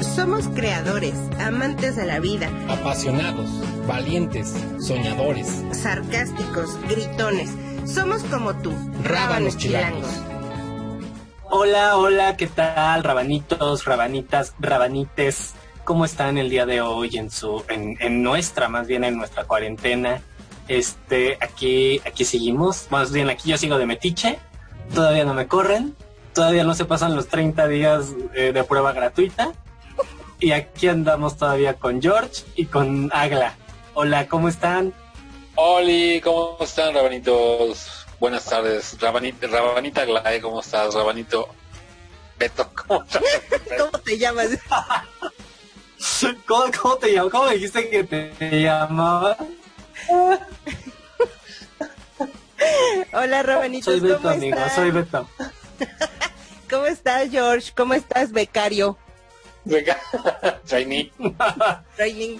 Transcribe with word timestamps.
Somos 0.00 0.46
creadores, 0.48 1.14
amantes 1.40 1.96
de 1.96 2.06
la 2.06 2.20
vida, 2.20 2.48
apasionados, 2.68 3.48
valientes, 3.86 4.54
soñadores, 4.80 5.64
sarcásticos, 5.72 6.78
gritones. 6.88 7.50
Somos 7.84 8.22
como 8.24 8.54
tú, 8.54 8.72
rábanos 9.02 9.56
chilangos. 9.56 10.08
Hola, 11.50 11.96
hola, 11.96 12.36
¿qué 12.36 12.46
tal? 12.46 13.02
Rabanitos, 13.02 13.84
rabanitas, 13.86 14.54
rabanites. 14.60 15.54
¿Cómo 15.84 16.04
están 16.04 16.38
el 16.38 16.48
día 16.48 16.64
de 16.64 16.80
hoy 16.80 17.16
en 17.16 17.30
su, 17.30 17.64
en, 17.68 17.96
en 17.98 18.22
nuestra, 18.22 18.68
más 18.68 18.86
bien 18.86 19.02
en 19.02 19.16
nuestra 19.16 19.44
cuarentena? 19.44 20.20
Este, 20.68 21.38
aquí, 21.40 22.00
aquí 22.06 22.24
seguimos. 22.24 22.86
Más 22.90 23.10
bien 23.10 23.30
aquí 23.30 23.50
yo 23.50 23.58
sigo 23.58 23.78
de 23.78 23.86
metiche. 23.86 24.38
Todavía 24.94 25.24
no 25.24 25.34
me 25.34 25.48
corren. 25.48 25.96
Todavía 26.34 26.62
no 26.62 26.74
se 26.74 26.84
pasan 26.84 27.16
los 27.16 27.26
30 27.26 27.66
días 27.66 28.14
eh, 28.34 28.52
de 28.52 28.62
prueba 28.62 28.92
gratuita. 28.92 29.54
Y 30.40 30.52
aquí 30.52 30.88
andamos 30.88 31.36
todavía 31.36 31.74
con 31.74 32.00
George 32.00 32.44
y 32.54 32.66
con 32.66 33.10
Agla. 33.12 33.56
Hola, 33.94 34.28
¿cómo 34.28 34.48
están? 34.48 34.94
Hola, 35.56 36.20
¿cómo 36.22 36.56
están, 36.60 36.94
rabanitos? 36.94 38.06
Buenas 38.20 38.44
tardes. 38.44 38.96
Rabanita, 39.00 39.46
Rabanita 39.48 40.02
Aglae, 40.02 40.40
¿cómo 40.40 40.60
estás? 40.60 40.94
Rabanito 40.94 41.48
Beto, 42.38 42.70
¿cómo, 42.74 43.04
¿Cómo 43.78 43.98
te 44.04 44.16
llamas? 44.16 44.50
¿Cómo, 46.46 46.64
cómo 46.80 46.96
te 46.96 47.12
llamas? 47.12 47.32
¿Cómo 47.32 47.48
dijiste 47.48 47.90
que 47.90 48.04
te 48.04 48.62
llamabas? 48.62 49.38
Hola, 53.12 53.42
Rabanitos, 53.42 53.84
Soy 53.92 54.00
Beto, 54.00 54.18
¿cómo 54.18 54.30
amigo, 54.30 54.56
estás? 54.56 54.74
soy 54.76 54.90
Beto. 54.92 55.28
¿Cómo 56.70 56.86
estás, 56.86 57.28
George? 57.30 57.72
¿Cómo 57.76 57.94
estás, 57.94 58.30
becario? 58.30 58.96
Venga. 59.68 59.98
Training. 61.96 62.38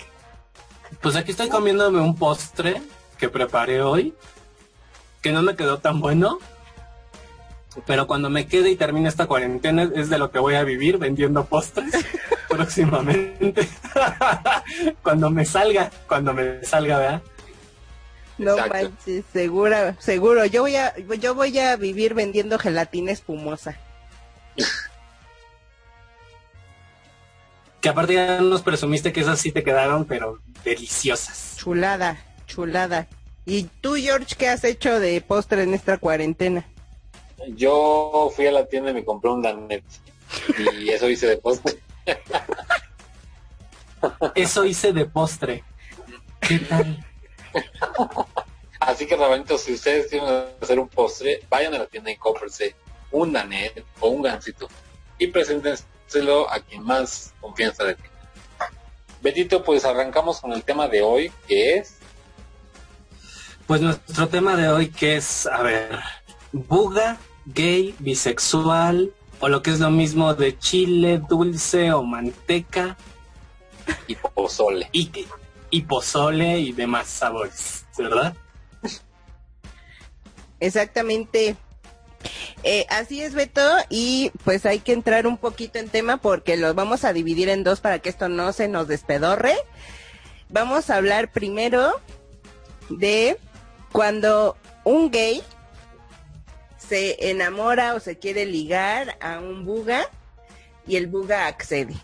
Pues 1.01 1.17
aquí 1.17 1.33
estoy 1.33 1.49
comiéndome 1.49 2.01
un 2.01 2.17
postre 2.17 2.81
que 3.19 3.29
preparé 3.29 3.83
hoy, 3.83 4.15
que 5.21 5.33
no 5.33 5.43
me 5.43 5.55
quedó 5.55 5.79
tan 5.79 6.01
bueno, 6.01 6.39
pero 7.87 8.07
cuando 8.07 8.31
me 8.31 8.47
quede 8.47 8.71
y 8.71 8.77
termine 8.77 9.09
esta 9.09 9.27
cuarentena 9.27 9.91
es 9.95 10.09
de 10.09 10.19
lo 10.19 10.31
que 10.31 10.39
voy 10.39 10.55
a 10.55 10.65
vivir 10.65 10.99
vendiendo 10.99 11.45
postres 11.45 11.93
próximamente. 12.49 13.69
cuando 15.03 15.31
me 15.31 15.45
salga, 15.45 15.91
cuando 16.09 16.33
me 16.33 16.65
salga, 16.65 16.99
¿verdad? 16.99 17.23
No 18.39 18.53
Exacto. 18.53 18.75
manches, 18.75 19.25
segura, 19.33 19.97
seguro. 19.99 20.45
Yo 20.47 20.63
voy 20.63 20.77
a, 20.77 20.97
yo 20.97 21.35
voy 21.35 21.59
a 21.59 21.77
vivir 21.77 22.15
vendiendo 22.15 22.59
gelatina 22.59 23.13
espumosa. 23.13 23.77
Que 27.81 27.89
aparte 27.89 28.15
ya 28.15 28.41
nos 28.41 28.63
presumiste 28.63 29.13
que 29.13 29.21
esas 29.21 29.41
sí 29.41 29.53
te 29.53 29.63
quedaron, 29.63 30.05
pero 30.05 30.41
deliciosas. 30.65 31.57
Chulada, 31.57 32.19
chulada. 32.47 33.07
¿Y 33.47 33.65
tú, 33.81 33.95
George, 33.95 34.35
qué 34.37 34.49
has 34.49 34.65
hecho 34.65 35.01
de 35.01 35.21
postre 35.21 35.63
en 35.63 35.75
esta 35.75 35.97
cuarentena? 35.99 36.67
Yo 37.55 38.31
fui 38.35 38.47
a 38.47 38.53
la 38.53 38.67
tienda 38.67 38.91
y 38.91 38.95
me 38.95 39.05
compré 39.05 39.31
un 39.31 39.43
Danet. 39.43 39.85
Y 40.79 40.91
eso 40.91 41.09
hice 41.09 41.27
de 41.27 41.39
postre. 41.39 41.79
Eso 44.35 44.65
hice 44.65 44.93
de 44.93 45.07
postre. 45.07 45.65
¿Qué 46.41 46.59
tal? 46.59 47.05
Así 48.81 49.07
que, 49.07 49.17
Rabanitos, 49.17 49.63
si 49.63 49.75
ustedes 49.75 50.09
quieren 50.09 50.29
hacer 50.61 50.79
un 50.79 50.89
postre, 50.89 51.43
vayan 51.49 51.75
a 51.75 51.79
la 51.79 51.87
tienda 51.87 52.11
y 52.11 52.17
cómprense 52.17 52.77
un 53.11 53.33
Danet 53.33 53.85
o 54.01 54.09
un 54.09 54.23
gansito 54.23 54.69
y 55.19 55.29
preséntenselo 56.09 56.51
a 56.51 56.61
quien 56.61 56.83
más 56.85 57.35
confianza 57.41 57.85
le 57.85 57.95
tenga. 57.95 58.09
Betito, 59.23 59.63
pues 59.65 59.85
arrancamos 59.85 60.41
con 60.41 60.53
el 60.53 60.63
tema 60.63 60.89
de 60.89 61.03
hoy, 61.03 61.33
que 61.47 61.77
es 61.77 61.99
Pues 63.67 63.81
nuestro 63.81 64.29
tema 64.29 64.57
de 64.57 64.69
hoy 64.69 64.89
que 64.89 65.17
es, 65.17 65.47
a 65.47 65.63
ver, 65.63 65.99
buga, 66.53 67.19
gay, 67.47 67.95
bisexual, 67.99 69.13
o 69.41 69.49
lo 69.49 69.63
que 69.63 69.71
es 69.71 69.81
lo 69.81 69.91
mismo 69.91 70.35
de 70.35 70.59
chile, 70.59 71.21
dulce 71.29 71.93
o 71.93 72.03
manteca, 72.03 72.97
y 74.07 74.15
pozole. 74.15 74.89
y, 74.93 75.11
y 75.71 75.83
pozole 75.83 76.59
y 76.61 76.73
demás 76.73 77.09
sabores, 77.09 77.85
¿verdad? 77.97 78.35
Exactamente. 80.61 81.57
Eh, 82.65 82.87
así 82.91 83.23
es, 83.23 83.35
Beto, 83.35 83.63
y 83.89 84.33
pues 84.45 84.67
hay 84.67 84.81
que 84.81 84.93
entrar 84.93 85.27
un 85.27 85.39
poquito 85.39 85.79
en 85.79 85.89
tema 85.89 86.17
porque 86.17 86.57
los 86.57 86.75
vamos 86.75 87.05
a 87.05 87.13
dividir 87.13 87.49
en 87.49 87.65
dos 87.65 87.81
para 87.81 88.01
que 88.01 88.09
esto 88.09 88.29
no 88.29 88.53
se 88.53 88.69
nos 88.69 88.89
despedorre. 88.89 89.55
Vamos 90.49 90.91
a 90.91 90.97
hablar 90.97 91.31
primero 91.31 91.93
de 92.89 93.39
cuando 93.93 94.57
un 94.85 95.11
gay 95.11 95.43
se 96.79 97.31
enamora 97.31 97.95
o 97.95 98.01
se 98.01 98.19
quiere 98.19 98.47
ligar 98.47 99.19
a 99.21 99.41
un 99.41 99.65
buga 99.65 100.09
y 100.87 100.97
el 100.97 101.07
buga 101.07 101.47
accede. 101.47 101.95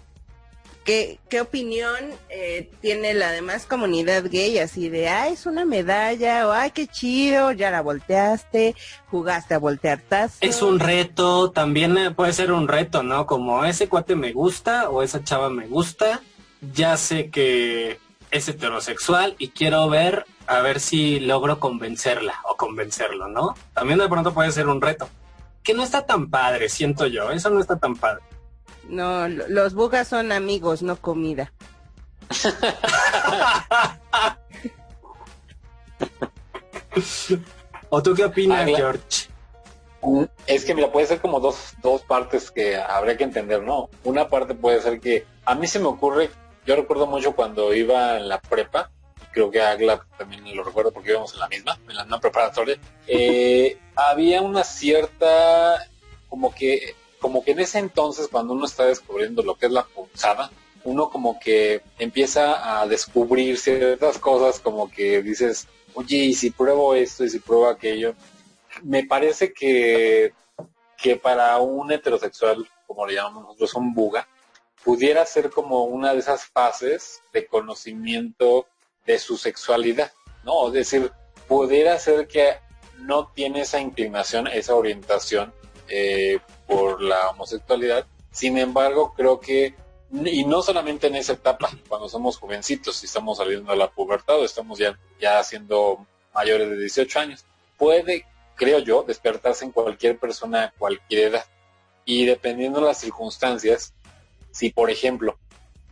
¿Qué, 0.85 1.19
opinión 1.41 1.97
eh, 2.29 2.71
tiene 2.83 3.15
la 3.15 3.31
demás 3.31 3.65
comunidad 3.65 4.25
gay 4.31 4.59
así 4.59 4.91
de, 4.91 5.09
ah, 5.09 5.29
es 5.29 5.47
una 5.47 5.65
medalla, 5.65 6.47
o 6.47 6.53
ay, 6.53 6.73
qué 6.73 6.87
chido, 6.87 7.53
ya 7.53 7.71
la 7.71 7.81
volteaste, 7.81 8.77
jugaste 9.11 9.55
a 9.55 9.59
voltear 9.59 10.03
tazos? 10.03 10.39
Es 10.43 10.61
un 10.61 10.79
reto, 10.79 11.51
también 11.53 11.97
eh, 11.97 12.11
puede 12.11 12.35
ser 12.35 12.53
un 12.53 12.69
reto, 12.69 13.03
¿no? 13.03 13.27
Como 13.27 13.65
ese 13.65 13.89
cuate 13.89 14.15
me 14.15 14.33
gusta 14.33 14.91
o 14.91 15.03
esa 15.03 15.25
chava 15.25 15.49
me 15.49 15.67
gusta, 15.67 16.21
ya 16.61 16.99
sé 16.99 17.31
que 17.31 17.99
es 18.31 18.49
heterosexual 18.49 19.37
y 19.39 19.49
quiero 19.49 19.89
ver 19.89 20.27
a 20.47 20.61
ver 20.61 20.81
si 20.81 21.19
logro 21.19 21.61
convencerla 21.61 22.35
o 22.51 22.57
convencerlo, 22.57 23.29
¿no? 23.29 23.55
También 23.73 23.99
de 23.99 24.09
pronto 24.09 24.35
puede 24.35 24.53
ser 24.53 24.69
un 24.69 24.83
reto. 24.83 25.09
Que 25.63 25.73
no 25.73 25.83
está 25.83 26.05
tan 26.05 26.29
padre, 26.29 26.69
siento 26.69 27.07
yo, 27.07 27.31
eso 27.31 27.49
no 27.49 27.59
está 27.59 27.77
tan 27.79 27.97
padre. 27.97 28.23
No, 28.89 29.29
lo- 29.29 29.49
los 29.49 29.75
bugas 29.75 30.09
son 30.09 30.33
amigos, 30.33 30.83
no 30.83 30.97
comida. 30.97 31.53
¿O 37.91 38.03
tú 38.03 38.15
qué 38.15 38.25
opinas. 38.25 38.67
George? 38.67 39.29
Es 40.47 40.65
que 40.65 40.75
mira, 40.75 40.93
puede 40.93 41.07
ser 41.07 41.21
como 41.21 41.41
dos, 41.41 41.75
dos 41.83 42.03
partes 42.03 42.51
que 42.51 42.77
habría 42.77 43.17
que 43.17 43.25
entender, 43.25 43.63
¿no? 43.63 43.89
Una 44.05 44.29
parte 44.29 44.55
puede 44.55 44.83
ser 44.83 45.01
que 45.01 45.27
a 45.47 45.55
mí 45.55 45.67
se 45.67 45.79
me 45.79 45.87
ocurre, 45.87 46.31
yo 46.67 46.77
recuerdo 46.77 47.07
mucho 47.07 47.35
cuando 47.35 47.73
iba 47.73 48.19
en 48.19 48.29
la 48.29 48.39
prepa, 48.41 48.91
creo 49.33 49.51
que 49.51 49.63
Agla 49.63 50.05
también 50.19 50.45
lo 50.55 50.63
recuerdo 50.63 50.93
porque 50.93 51.11
íbamos 51.13 51.33
en 51.33 51.41
la 51.41 51.49
misma, 51.49 51.79
en 51.89 51.97
la 51.97 52.05
no 52.05 52.21
preparatoria, 52.21 52.77
eh, 53.07 53.79
había 53.97 54.43
una 54.43 54.63
cierta, 54.63 55.79
como 56.29 56.55
que, 56.55 56.95
como 57.25 57.43
que 57.43 57.53
en 57.53 57.61
ese 57.61 57.79
entonces 57.79 58.29
cuando 58.29 58.53
uno 58.53 58.67
está 58.67 58.85
descubriendo 58.85 59.43
lo 59.43 59.55
que 59.55 59.65
es 59.65 59.73
la 59.73 59.85
punzada, 59.85 60.51
uno 60.85 61.09
como 61.09 61.41
que 61.41 61.81
empieza 61.99 62.83
a 62.83 62.87
descubrir 62.87 63.57
ciertas 63.57 64.19
cosas 64.19 64.61
como 64.61 64.91
que 64.91 65.23
dices, 65.23 65.67
oye, 65.95 66.19
y 66.19 66.35
si 66.35 66.51
pruebo 66.51 66.95
esto 66.95 67.25
y 67.25 67.31
si 67.31 67.39
pruebo 67.39 67.67
aquello, 67.67 68.15
me 68.83 69.07
parece 69.07 69.55
que, 69.55 70.35
que 70.99 71.17
para 71.17 71.59
un 71.61 71.91
heterosexual, 71.91 72.69
como 72.87 73.07
le 73.07 73.15
llamamos 73.15 73.45
nosotros, 73.45 73.73
un 73.73 73.95
buga, 73.95 74.29
pudiera 74.85 75.25
ser 75.25 75.49
como 75.49 75.85
una 75.85 76.13
de 76.13 76.19
esas 76.19 76.45
fases 76.45 77.23
de 77.33 77.47
conocimiento 77.47 78.67
de 79.07 79.19
su 79.19 79.39
sexualidad, 79.39 80.13
¿no? 80.45 80.67
Es 80.67 80.75
decir, 80.75 81.11
pudiera 81.49 81.99
ser 81.99 82.29
que 82.29 82.59
no 82.99 83.29
tiene 83.29 83.63
esa 83.63 83.81
inclinación, 83.81 84.47
esa 84.47 84.75
orientación 84.75 85.55
eh, 85.89 86.39
por 86.67 87.03
la 87.03 87.31
homosexualidad. 87.31 88.07
Sin 88.31 88.59
embargo, 88.59 89.15
creo 89.17 89.41
que, 89.41 89.75
y 90.13 90.45
no 90.45 90.63
solamente 90.63 91.07
en 91.07 91.17
esa 91.17 91.35
etapa, 91.35 91.71
cuando 91.89 92.09
somos 92.09 92.39
jovencitos, 92.39 92.97
si 92.97 93.07
estamos 93.07 93.39
saliendo 93.39 93.71
de 93.71 93.79
la 93.79 93.91
pubertad 93.91 94.41
o 94.41 94.45
estamos 94.45 94.79
ya, 94.79 94.99
ya 95.21 95.43
siendo 95.43 96.07
mayores 96.35 96.71
de 96.71 96.79
18 96.79 97.21
años, 97.21 97.45
puede, 97.79 98.27
creo 98.57 98.79
yo, 98.81 99.03
despertarse 99.03 99.65
en 99.65 99.73
cualquier 99.73 100.19
persona 100.19 100.65
a 100.65 100.71
cualquier 100.73 101.29
edad. 101.29 101.45
Y 102.05 102.27
dependiendo 102.27 102.81
de 102.81 102.87
las 102.87 102.99
circunstancias, 102.99 103.95
si 104.51 104.71
por 104.71 104.91
ejemplo 104.91 105.39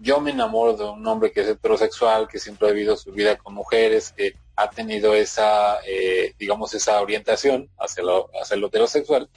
yo 0.03 0.21
me 0.21 0.33
enamoro 0.33 0.77
de 0.77 0.85
un 0.85 1.07
hombre 1.07 1.31
que 1.31 1.43
es 1.43 1.49
heterosexual, 1.49 2.27
que 2.27 2.41
siempre 2.41 2.69
ha 2.69 2.73
vivido 2.73 2.97
su 2.97 3.13
vida 3.13 3.37
con 3.37 3.55
mujeres, 3.55 4.13
que 4.17 4.35
ha 4.57 4.69
tenido 4.69 5.15
esa, 5.15 5.79
eh, 5.87 6.35
digamos, 6.39 6.75
esa 6.75 7.01
orientación 7.01 7.71
hacia 7.79 8.03
lo, 8.03 8.29
hacia 8.41 8.57
lo 8.57 8.67
heterosexual, 8.67 9.31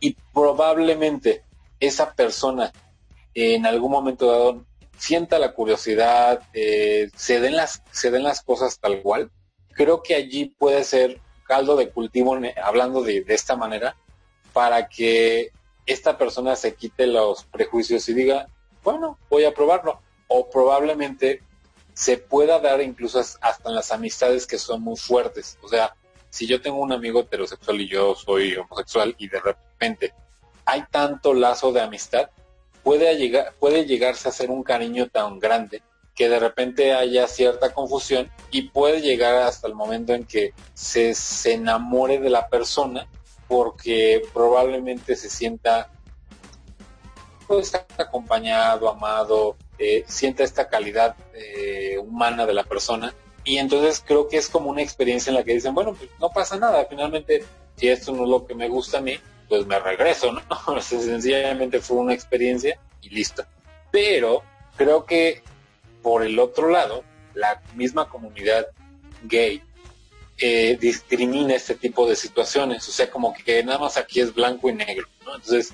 y 0.00 0.16
probablemente 0.32 1.44
esa 1.78 2.12
persona 2.14 2.72
en 3.34 3.66
algún 3.66 3.92
momento 3.92 4.26
dado 4.26 4.64
sienta 4.98 5.38
la 5.38 5.52
curiosidad, 5.52 6.42
eh, 6.52 7.10
se, 7.14 7.40
den 7.40 7.56
las, 7.56 7.82
se 7.90 8.10
den 8.10 8.22
las 8.22 8.42
cosas 8.42 8.78
tal 8.80 9.00
cual, 9.02 9.30
creo 9.72 10.02
que 10.02 10.14
allí 10.14 10.46
puede 10.46 10.84
ser 10.84 11.20
caldo 11.44 11.76
de 11.76 11.90
cultivo, 11.90 12.36
hablando 12.62 13.02
de, 13.02 13.22
de 13.22 13.34
esta 13.34 13.56
manera, 13.56 13.96
para 14.52 14.88
que 14.88 15.52
esta 15.86 16.18
persona 16.18 16.54
se 16.56 16.74
quite 16.74 17.06
los 17.06 17.44
prejuicios 17.44 18.08
y 18.08 18.14
diga, 18.14 18.46
bueno, 18.84 19.18
voy 19.28 19.44
a 19.44 19.54
probarlo. 19.54 20.00
O 20.28 20.48
probablemente 20.48 21.42
se 21.94 22.18
pueda 22.18 22.60
dar 22.60 22.80
incluso 22.80 23.18
hasta 23.18 23.68
en 23.68 23.74
las 23.74 23.90
amistades 23.90 24.46
que 24.46 24.58
son 24.58 24.82
muy 24.82 24.96
fuertes. 24.96 25.58
O 25.62 25.68
sea, 25.68 25.96
si 26.30 26.46
yo 26.46 26.60
tengo 26.60 26.78
un 26.78 26.92
amigo 26.92 27.20
heterosexual 27.20 27.80
y 27.80 27.88
yo 27.88 28.14
soy 28.14 28.54
homosexual 28.54 29.14
y 29.18 29.28
de 29.28 29.40
repente 29.40 30.14
hay 30.64 30.84
tanto 30.90 31.34
lazo 31.34 31.72
de 31.72 31.80
amistad, 31.80 32.30
puede, 32.82 33.14
llegar, 33.16 33.52
puede 33.58 33.84
llegarse 33.84 34.28
a 34.28 34.32
ser 34.32 34.50
un 34.50 34.62
cariño 34.62 35.08
tan 35.08 35.38
grande 35.38 35.82
que 36.14 36.28
de 36.28 36.38
repente 36.38 36.92
haya 36.92 37.26
cierta 37.26 37.72
confusión 37.72 38.30
y 38.50 38.62
puede 38.62 39.00
llegar 39.00 39.36
hasta 39.36 39.66
el 39.66 39.74
momento 39.74 40.12
en 40.14 40.24
que 40.24 40.52
se, 40.74 41.14
se 41.14 41.54
enamore 41.54 42.18
de 42.18 42.30
la 42.30 42.48
persona 42.48 43.06
porque 43.48 44.22
probablemente 44.32 45.16
se 45.16 45.28
sienta 45.28 45.90
pues, 47.48 47.74
acompañado, 47.98 48.88
amado, 48.88 49.56
eh, 49.76 50.04
sienta 50.06 50.44
esta 50.44 50.68
calidad 50.68 51.16
eh, 51.34 51.98
humana 51.98 52.46
de 52.46 52.54
la 52.54 52.62
persona. 52.62 53.12
Y 53.44 53.58
entonces 53.58 54.02
creo 54.06 54.28
que 54.28 54.36
es 54.36 54.48
como 54.48 54.70
una 54.70 54.82
experiencia 54.82 55.30
en 55.30 55.36
la 55.36 55.44
que 55.44 55.54
dicen, 55.54 55.74
bueno, 55.74 55.94
pues 55.94 56.10
no 56.18 56.30
pasa 56.30 56.56
nada, 56.56 56.86
finalmente 56.88 57.44
si 57.76 57.88
esto 57.88 58.12
no 58.12 58.24
es 58.24 58.28
lo 58.28 58.46
que 58.46 58.54
me 58.54 58.68
gusta 58.68 58.98
a 58.98 59.00
mí, 59.00 59.18
pues 59.48 59.66
me 59.66 59.78
regreso, 59.78 60.32
¿no? 60.32 60.80
sencillamente 60.80 61.80
fue 61.80 61.96
una 61.96 62.14
experiencia 62.14 62.78
y 63.02 63.10
listo. 63.10 63.44
Pero 63.90 64.42
creo 64.76 65.04
que 65.04 65.42
por 66.02 66.22
el 66.22 66.38
otro 66.38 66.68
lado, 66.68 67.04
la 67.34 67.62
misma 67.74 68.08
comunidad 68.08 68.66
gay 69.24 69.62
eh, 70.38 70.76
discrimina 70.80 71.54
este 71.54 71.74
tipo 71.74 72.08
de 72.08 72.16
situaciones, 72.16 72.88
o 72.88 72.92
sea, 72.92 73.10
como 73.10 73.34
que 73.34 73.62
nada 73.62 73.78
más 73.78 73.96
aquí 73.96 74.20
es 74.20 74.34
blanco 74.34 74.68
y 74.70 74.74
negro, 74.74 75.06
¿no? 75.24 75.36
Entonces, 75.36 75.72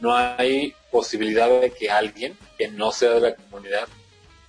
no 0.00 0.14
hay 0.14 0.74
posibilidad 0.90 1.48
de 1.60 1.70
que 1.70 1.90
alguien 1.90 2.36
que 2.56 2.68
no 2.68 2.92
sea 2.92 3.10
de 3.10 3.20
la 3.20 3.34
comunidad 3.34 3.88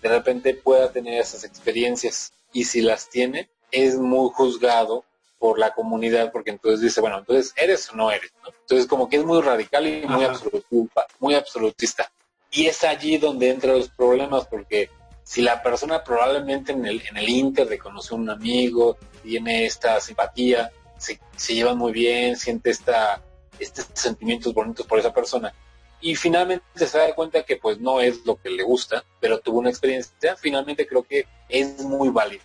de 0.01 0.09
repente 0.09 0.53
pueda 0.53 0.91
tener 0.91 1.19
esas 1.19 1.43
experiencias 1.43 2.31
y 2.53 2.65
si 2.65 2.81
las 2.81 3.09
tiene, 3.09 3.49
es 3.71 3.95
muy 3.97 4.29
juzgado 4.33 5.05
por 5.37 5.57
la 5.57 5.73
comunidad 5.73 6.31
porque 6.31 6.51
entonces 6.51 6.81
dice, 6.81 7.01
bueno, 7.01 7.19
entonces 7.19 7.53
eres 7.55 7.89
o 7.91 7.95
no 7.95 8.11
eres, 8.11 8.31
¿no? 8.43 8.49
Entonces 8.61 8.87
como 8.87 9.07
que 9.07 9.17
es 9.17 9.25
muy 9.25 9.41
radical 9.41 9.87
y 9.87 10.05
muy 10.05 10.25
absolutista, 10.25 11.07
muy 11.19 11.35
absolutista. 11.35 12.11
Y 12.51 12.65
es 12.65 12.83
allí 12.83 13.17
donde 13.17 13.49
entran 13.49 13.77
los 13.77 13.89
problemas 13.89 14.47
porque 14.47 14.89
si 15.23 15.41
la 15.41 15.61
persona 15.61 16.03
probablemente 16.03 16.71
en 16.71 16.85
el, 16.85 17.01
en 17.07 17.17
el 17.17 17.29
inter 17.29 17.69
de 17.69 17.77
conocer 17.77 18.13
a 18.13 18.15
un 18.15 18.29
amigo, 18.29 18.97
tiene 19.23 19.65
esta 19.65 19.99
simpatía, 20.01 20.71
se, 20.97 21.19
se 21.37 21.53
llevan 21.53 21.77
muy 21.77 21.91
bien, 21.91 22.35
siente 22.35 22.71
esta, 22.71 23.21
estos 23.59 23.87
sentimientos 23.93 24.53
bonitos 24.53 24.85
por 24.87 24.99
esa 24.99 25.13
persona, 25.13 25.53
y 26.01 26.15
finalmente 26.15 26.65
se 26.75 26.97
da 26.97 27.13
cuenta 27.13 27.43
que 27.43 27.57
pues 27.57 27.79
no 27.79 27.99
es 27.99 28.25
lo 28.25 28.35
que 28.41 28.49
le 28.49 28.63
gusta, 28.63 29.03
pero 29.19 29.39
tuvo 29.39 29.59
una 29.59 29.69
experiencia, 29.69 30.35
finalmente 30.37 30.87
creo 30.87 31.03
que 31.03 31.27
es 31.47 31.79
muy 31.79 32.09
válido. 32.09 32.43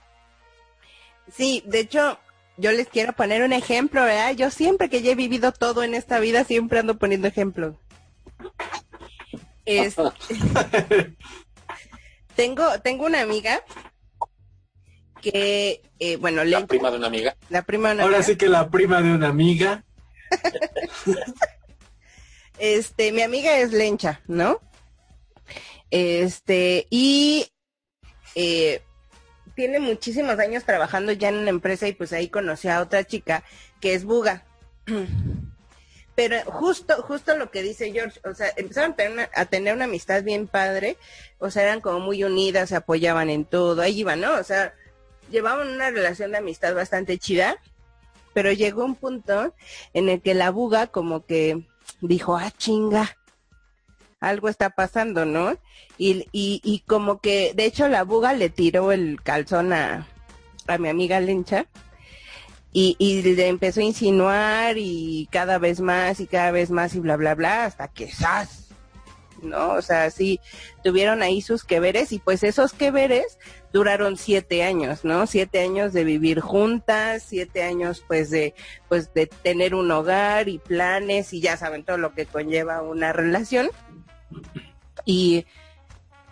Sí, 1.32 1.62
de 1.66 1.80
hecho, 1.80 2.18
yo 2.56 2.72
les 2.72 2.88
quiero 2.88 3.12
poner 3.12 3.42
un 3.42 3.52
ejemplo, 3.52 4.02
¿verdad? 4.02 4.34
Yo 4.34 4.50
siempre 4.50 4.88
que 4.88 5.02
ya 5.02 5.12
he 5.12 5.16
vivido 5.16 5.52
todo 5.52 5.82
en 5.82 5.94
esta 5.94 6.18
vida, 6.18 6.44
siempre 6.44 6.80
ando 6.80 6.98
poniendo 6.98 7.28
ejemplos. 7.28 7.76
tengo, 12.36 12.80
tengo 12.82 13.06
una 13.06 13.22
amiga 13.22 13.62
que, 15.22 15.80
eh, 15.98 16.16
bueno, 16.16 16.44
la 16.44 16.66
prima 16.66 16.90
de 16.90 16.98
una 16.98 17.06
amiga. 17.06 17.34
La 17.48 17.62
prima 17.62 17.88
de 17.88 17.94
una 17.94 18.04
Ahora 18.04 18.22
sí 18.22 18.36
que 18.36 18.48
la 18.48 18.68
prima 18.68 19.00
de 19.00 19.14
una 19.14 19.28
amiga. 19.28 19.84
este, 22.58 23.12
mi 23.12 23.22
amiga 23.22 23.56
es 23.58 23.72
lencha, 23.72 24.20
¿no? 24.26 24.60
Este, 25.90 26.86
y 26.90 27.46
eh, 28.34 28.82
tiene 29.54 29.78
muchísimos 29.78 30.38
años 30.38 30.64
trabajando 30.64 31.12
ya 31.12 31.28
en 31.28 31.36
una 31.36 31.50
empresa 31.50 31.86
y 31.86 31.92
pues 31.92 32.12
ahí 32.12 32.28
conoció 32.28 32.72
a 32.72 32.80
otra 32.80 33.04
chica 33.04 33.44
que 33.80 33.94
es 33.94 34.04
Buga. 34.04 34.44
Pero 36.16 36.40
justo, 36.44 37.02
justo 37.02 37.36
lo 37.36 37.50
que 37.50 37.62
dice 37.62 37.90
George, 37.90 38.20
o 38.24 38.34
sea, 38.34 38.52
empezaron 38.56 38.92
a 38.92 38.96
tener, 38.96 39.12
una, 39.12 39.30
a 39.34 39.46
tener 39.46 39.74
una 39.74 39.84
amistad 39.86 40.22
bien 40.22 40.46
padre, 40.46 40.96
o 41.38 41.50
sea, 41.50 41.64
eran 41.64 41.80
como 41.80 41.98
muy 41.98 42.22
unidas, 42.22 42.68
se 42.68 42.76
apoyaban 42.76 43.30
en 43.30 43.44
todo, 43.44 43.82
ahí 43.82 44.00
iban, 44.00 44.20
¿no? 44.20 44.34
O 44.34 44.44
sea, 44.44 44.74
llevaban 45.30 45.68
una 45.68 45.90
relación 45.90 46.30
de 46.30 46.38
amistad 46.38 46.72
bastante 46.72 47.18
chida, 47.18 47.56
pero 48.32 48.52
llegó 48.52 48.84
un 48.84 48.94
punto 48.94 49.54
en 49.92 50.08
el 50.08 50.22
que 50.22 50.34
la 50.34 50.50
buga 50.50 50.86
como 50.86 51.26
que 51.26 51.66
dijo, 52.00 52.36
ah, 52.36 52.50
chinga, 52.50 53.16
algo 54.20 54.48
está 54.48 54.70
pasando, 54.70 55.24
¿no? 55.24 55.56
Y, 55.98 56.26
y, 56.32 56.60
y 56.64 56.80
como 56.80 57.20
que, 57.20 57.52
de 57.54 57.66
hecho, 57.66 57.88
la 57.88 58.04
buga 58.04 58.32
le 58.32 58.48
tiró 58.50 58.92
el 58.92 59.20
calzón 59.22 59.72
a, 59.72 60.06
a 60.66 60.78
mi 60.78 60.88
amiga 60.88 61.20
Lencha 61.20 61.66
y, 62.72 62.96
y 62.98 63.22
le 63.22 63.48
empezó 63.48 63.80
a 63.80 63.84
insinuar 63.84 64.76
y 64.78 65.28
cada 65.30 65.58
vez 65.58 65.80
más 65.80 66.20
y 66.20 66.26
cada 66.26 66.50
vez 66.50 66.70
más 66.70 66.94
y 66.94 67.00
bla, 67.00 67.16
bla, 67.16 67.34
bla, 67.34 67.64
hasta 67.64 67.88
que 67.88 68.10
¡zas! 68.10 68.63
¿No? 69.42 69.72
O 69.72 69.82
sea, 69.82 70.10
sí 70.10 70.40
tuvieron 70.82 71.22
ahí 71.22 71.40
sus 71.40 71.64
que 71.64 71.80
veres 71.80 72.12
y 72.12 72.18
pues 72.18 72.42
esos 72.42 72.72
que 72.72 72.90
veres 72.90 73.38
duraron 73.72 74.16
siete 74.16 74.62
años, 74.62 75.04
¿no? 75.04 75.26
Siete 75.26 75.60
años 75.60 75.92
de 75.92 76.04
vivir 76.04 76.40
juntas, 76.40 77.24
siete 77.26 77.62
años 77.62 78.04
pues 78.06 78.30
de, 78.30 78.54
pues 78.88 79.12
de 79.14 79.26
tener 79.26 79.74
un 79.74 79.90
hogar 79.90 80.48
y 80.48 80.58
planes 80.58 81.32
y 81.32 81.40
ya 81.40 81.56
saben 81.56 81.84
todo 81.84 81.98
lo 81.98 82.14
que 82.14 82.26
conlleva 82.26 82.82
una 82.82 83.12
relación. 83.12 83.70
Y 85.04 85.46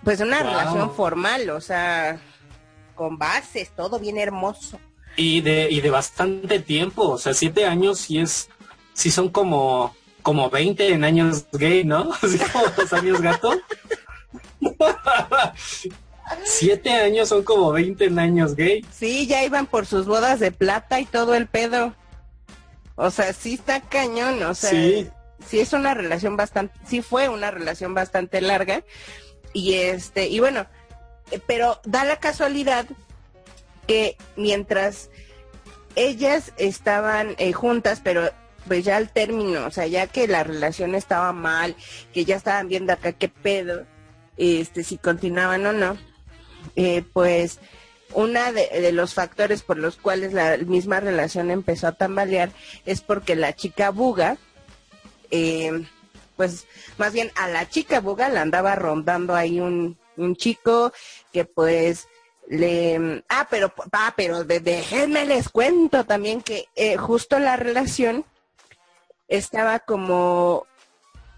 pues 0.05 0.21
una 0.21 0.43
relación 0.43 0.95
formal, 0.95 1.51
o 1.51 1.61
sea, 1.61 2.21
con 2.95 3.19
bases, 3.19 3.71
todo 3.71 3.99
bien 3.99 4.19
hermoso. 4.19 4.79
Y 5.17 5.41
de, 5.43 5.69
y 5.71 5.81
de 5.81 5.91
bastante 5.91 6.59
tiempo, 6.61 7.11
o 7.11 7.19
sea, 7.19 7.35
siete 7.35 7.67
años 7.67 7.99
sí 7.99 8.19
es, 8.19 8.49
sí 8.95 9.11
son 9.11 9.29
como 9.29 9.95
como 10.23 10.51
20 10.51 10.93
en 10.93 11.05
años 11.05 11.47
gay, 11.53 11.85
¿no? 11.85 12.13
Así 12.23 12.39
como 12.39 12.65
dos 12.77 12.93
años 12.93 13.21
gato. 13.21 13.53
Siete 16.45 16.91
años 16.91 17.29
son 17.29 17.43
como 17.43 17.73
20 17.73 18.05
en 18.07 18.19
años 18.19 18.55
gay. 18.55 18.85
Sí, 18.93 19.27
ya 19.27 19.45
iban 19.45 19.67
por 19.67 19.87
sus 19.87 20.07
bodas 20.07 20.41
de 20.41 20.53
plata 20.53 21.01
y 21.01 21.05
todo 21.05 21.35
el 21.35 21.47
pedo. 21.47 21.95
O 22.95 23.11
sea, 23.11 23.33
sí 23.33 23.55
está 23.55 23.81
cañón, 23.81 24.43
o 24.43 24.55
sea, 24.55 24.71
sí, 24.71 25.11
sí 25.47 25.61
es 25.61 25.73
una 25.73 25.95
relación 25.95 26.37
bastante, 26.37 26.79
sí 26.87 27.03
fue 27.03 27.29
una 27.29 27.51
relación 27.51 27.95
bastante 27.95 28.41
larga. 28.41 28.85
Y 29.53 29.75
este, 29.75 30.29
y 30.29 30.41
bueno, 30.41 30.67
pero 31.47 31.81
da 31.85 32.05
la 32.05 32.17
casualidad 32.17 32.87
que 33.87 34.17
mientras 34.37 35.11
ellas 35.97 36.53
estaban 36.57 37.35
eh, 37.39 37.53
juntas, 37.53 38.01
pero 38.03 38.31
pues 38.67 38.85
ya 38.85 38.97
al 38.97 39.11
término, 39.11 39.67
o 39.67 39.71
sea, 39.71 39.87
ya 39.87 40.07
que 40.07 40.29
la 40.29 40.45
relación 40.45 40.95
estaba 40.95 41.33
mal, 41.33 41.75
que 42.13 42.25
ya 42.25 42.37
estaban 42.37 42.69
viendo 42.69 42.93
acá 42.93 43.13
qué 43.13 43.29
pedo, 43.29 43.87
este, 44.37 44.85
si 44.85 44.99
continuaban 44.99 45.67
o 45.67 45.73
no, 45.73 45.97
eh, 46.77 47.03
pues 47.13 47.59
una 48.15 48.53
de, 48.53 48.93
los 48.93 49.15
factores 49.15 49.63
por 49.63 49.79
los 49.79 49.97
cuales 49.97 50.33
la 50.33 50.57
misma 50.59 51.01
relación 51.01 51.51
empezó 51.51 51.89
a 51.89 51.93
tambalear 51.93 52.51
es 52.85 53.01
porque 53.01 53.37
la 53.37 53.55
chica 53.55 53.91
Buga, 53.91 54.37
eh, 55.31 55.87
pues 56.37 56.67
más 56.99 57.13
bien 57.13 57.31
a 57.37 57.49
la 57.49 57.69
chica 57.69 58.01
Buga 58.01 58.29
la 58.29 58.43
andaba 58.43 58.75
rondando 58.75 59.35
ahí 59.35 59.61
un, 59.61 59.99
un 60.17 60.37
chico 60.37 60.93
que 61.33 61.45
pues 61.45 62.09
le 62.49 63.23
ah 63.29 63.47
pero 63.49 63.73
ah 63.93 64.13
pero 64.17 64.45
de, 64.45 64.61
déjenme 64.61 65.25
les 65.25 65.49
cuento 65.49 66.05
también 66.05 66.43
que 66.43 66.69
eh, 66.75 66.97
justo 66.97 67.39
la 67.39 67.57
relación 67.57 68.25
estaba 69.33 69.79
como 69.79 70.67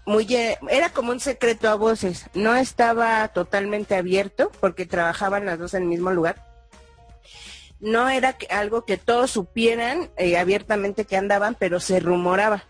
muy 0.05 0.27
era 0.69 0.89
como 0.89 1.11
un 1.11 1.19
secreto 1.19 1.69
a 1.69 1.75
voces, 1.75 2.27
no 2.33 2.55
estaba 2.55 3.27
totalmente 3.29 3.95
abierto 3.95 4.51
porque 4.59 4.85
trabajaban 4.85 5.45
las 5.45 5.57
dos 5.57 5.73
en 5.73 5.83
el 5.83 5.89
mismo 5.89 6.11
lugar. 6.11 6.45
No 7.79 8.09
era 8.09 8.37
algo 8.49 8.85
que 8.85 8.97
todos 8.97 9.31
supieran 9.31 10.09
eh, 10.17 10.37
abiertamente 10.37 11.05
que 11.05 11.17
andaban, 11.17 11.55
pero 11.55 11.79
se 11.79 11.99
rumoraba. 11.99 12.63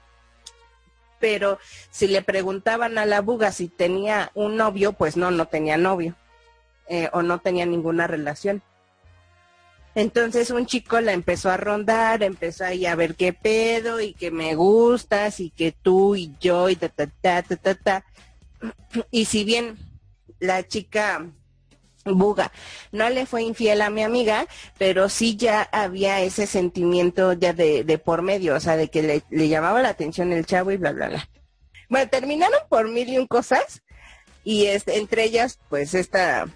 Pero 1.20 1.60
si 1.90 2.08
le 2.08 2.22
preguntaban 2.22 2.98
a 2.98 3.06
la 3.06 3.22
buga 3.22 3.52
si 3.52 3.68
tenía 3.68 4.32
un 4.34 4.58
novio, 4.58 4.94
pues 4.94 5.18
no, 5.18 5.32
no 5.32 5.48
tenía 5.48 5.78
novio 5.78 6.16
eh, 6.88 7.10
o 7.14 7.22
no 7.22 7.40
tenía 7.40 7.66
ninguna 7.66 8.08
relación. 8.08 8.62
Entonces 9.96 10.52
un 10.52 10.66
chico 10.66 11.00
la 11.00 11.14
empezó 11.14 11.50
a 11.50 11.58
rondar, 11.58 12.22
empezó 12.22 12.66
ahí 12.66 12.86
a 12.86 12.96
ver 12.96 13.16
qué 13.16 13.32
pedo 13.32 14.02
y 14.02 14.14
que 14.14 14.30
me 14.30 14.54
gustas 14.54 15.40
y 15.40 15.50
que 15.50 15.72
tú 15.72 16.16
y 16.16 16.36
yo 16.40 16.70
y 16.70 16.76
ta 16.76 16.90
ta 16.90 17.08
ta 17.08 17.42
ta 17.42 17.56
ta. 17.56 17.76
ta. 17.76 18.06
Y 19.10 19.26
si 19.26 19.46
bien 19.46 19.78
la 20.40 20.68
chica 20.68 21.26
Buga 22.06 22.52
no 22.92 23.10
le 23.10 23.26
fue 23.26 23.42
infiel 23.42 23.82
a 23.82 23.90
mi 23.90 24.04
amiga, 24.04 24.46
pero 24.78 25.10
sí 25.10 25.38
ya 25.38 25.64
había 25.64 26.22
ese 26.22 26.46
sentimiento 26.46 27.34
ya 27.34 27.54
de, 27.54 28.02
por 28.04 28.22
medio, 28.22 28.56
o 28.56 28.60
sea, 28.60 28.78
de 28.78 28.90
que 28.90 29.24
le, 29.30 29.50
llamaba 29.50 29.82
la 29.82 29.90
atención 29.90 30.32
el 30.32 30.46
chavo 30.46 30.72
y 30.72 30.78
bla, 30.78 30.92
bla, 30.92 31.10
bla. 31.10 31.30
Bueno, 31.90 32.08
terminaron 32.10 32.60
por 32.70 32.90
mil 32.90 33.10
y 33.10 33.18
un 33.18 33.26
cosas, 33.26 33.82
y 34.44 34.68
entre 34.68 35.24
ellas, 35.24 35.60
pues 35.70 35.96
esta, 35.96 36.48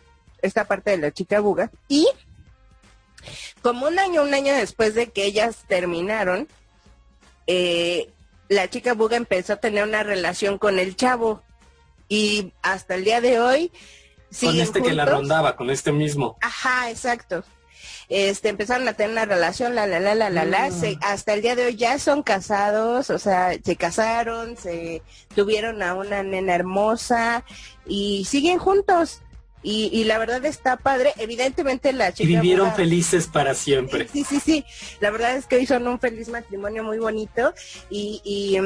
esta 0.44 0.66
parte 0.66 0.92
de 0.92 0.98
la 0.98 1.12
chica 1.12 1.40
buga. 1.40 1.72
Y 1.88 2.08
como 3.62 3.88
un 3.88 4.00
año, 4.00 4.24
un 4.24 4.34
año 4.34 4.54
después 4.54 4.96
de 4.96 5.10
que 5.12 5.26
ellas 5.26 5.66
terminaron, 5.68 6.48
eh, 7.48 8.10
la 8.48 8.70
chica 8.70 8.94
buga 8.94 9.18
empezó 9.18 9.54
a 9.54 9.58
tener 9.58 9.84
una 9.84 10.04
relación 10.04 10.58
con 10.58 10.80
el 10.80 10.96
chavo 10.96 11.44
y 12.08 12.54
hasta 12.62 12.96
el 12.96 13.04
día 13.04 13.22
de 13.22 13.40
hoy 13.40 13.72
con 14.40 14.60
este 14.60 14.82
que 14.82 14.94
la 14.94 15.06
rondaba, 15.06 15.56
con 15.56 15.70
este 15.70 15.92
mismo. 15.92 16.38
Ajá, 16.42 16.90
exacto. 16.90 17.44
Este, 18.10 18.50
empezaron 18.50 18.88
a 18.88 18.94
tener 18.94 19.12
una 19.12 19.26
relación, 19.26 19.76
la, 19.76 19.86
la, 19.86 20.00
la, 20.00 20.16
la, 20.16 20.30
la, 20.32 20.44
la, 20.44 20.70
mm. 20.70 21.00
hasta 21.02 21.34
el 21.34 21.44
día 21.44 21.56
de 21.56 21.68
hoy 21.68 21.76
ya 21.76 22.00
son 22.00 22.24
casados, 22.24 23.12
o 23.12 23.20
sea, 23.20 23.54
se 23.64 23.76
casaron, 23.76 24.58
se 24.58 25.04
tuvieron 25.36 25.84
a 25.84 25.94
una 25.94 26.24
nena 26.24 26.56
hermosa 26.56 27.46
y 27.86 28.26
siguen 28.26 28.58
juntos. 28.58 29.22
Y, 29.62 29.90
y 29.92 30.06
la 30.06 30.18
verdad 30.18 30.46
está 30.46 30.78
padre, 30.78 31.14
evidentemente 31.18 31.92
la 31.92 32.14
chica... 32.14 32.30
Y 32.30 32.36
vivieron 32.36 32.74
felices 32.76 33.28
para 33.28 33.54
siempre. 33.54 34.08
Sí, 34.08 34.24
sí, 34.24 34.40
sí, 34.40 34.66
la 35.02 35.12
verdad 35.12 35.36
es 35.36 35.48
que 35.48 35.58
hoy 35.58 35.66
son 35.66 35.88
un 35.88 36.00
feliz 36.00 36.30
matrimonio 36.30 36.84
muy 36.84 36.98
bonito 36.98 37.54
y, 37.90 38.22
y, 38.24 38.58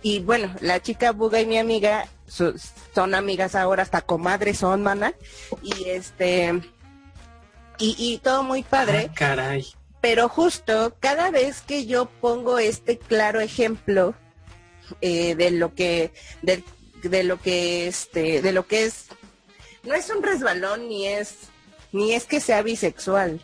y 0.02 0.20
bueno, 0.20 0.54
la 0.60 0.80
chica 0.80 1.12
Buga 1.12 1.40
y 1.40 1.46
mi 1.46 1.58
amiga 1.58 2.06
son 2.26 3.14
amigas 3.14 3.54
ahora, 3.54 3.82
hasta 3.82 4.00
comadres 4.00 4.58
son, 4.58 4.82
mana. 4.82 5.12
Y 5.62 5.88
este, 5.88 6.60
y, 7.78 7.96
y 7.98 8.18
todo 8.18 8.42
muy 8.42 8.62
padre. 8.62 9.08
Ah, 9.10 9.14
caray. 9.14 9.66
Pero 10.00 10.28
justo 10.28 10.96
cada 10.98 11.30
vez 11.30 11.62
que 11.62 11.86
yo 11.86 12.06
pongo 12.06 12.58
este 12.58 12.98
claro 12.98 13.40
ejemplo 13.40 14.14
eh, 15.00 15.34
de 15.36 15.50
lo 15.52 15.74
que, 15.74 16.12
de, 16.42 16.64
de 17.02 17.22
lo 17.22 17.40
que 17.40 17.86
este, 17.86 18.42
de 18.42 18.52
lo 18.52 18.66
que 18.66 18.84
es, 18.86 19.06
no 19.84 19.94
es 19.94 20.10
un 20.10 20.22
resbalón 20.22 20.88
ni 20.88 21.06
es, 21.06 21.48
ni 21.92 22.12
es 22.14 22.24
que 22.24 22.40
sea 22.40 22.62
bisexual. 22.62 23.40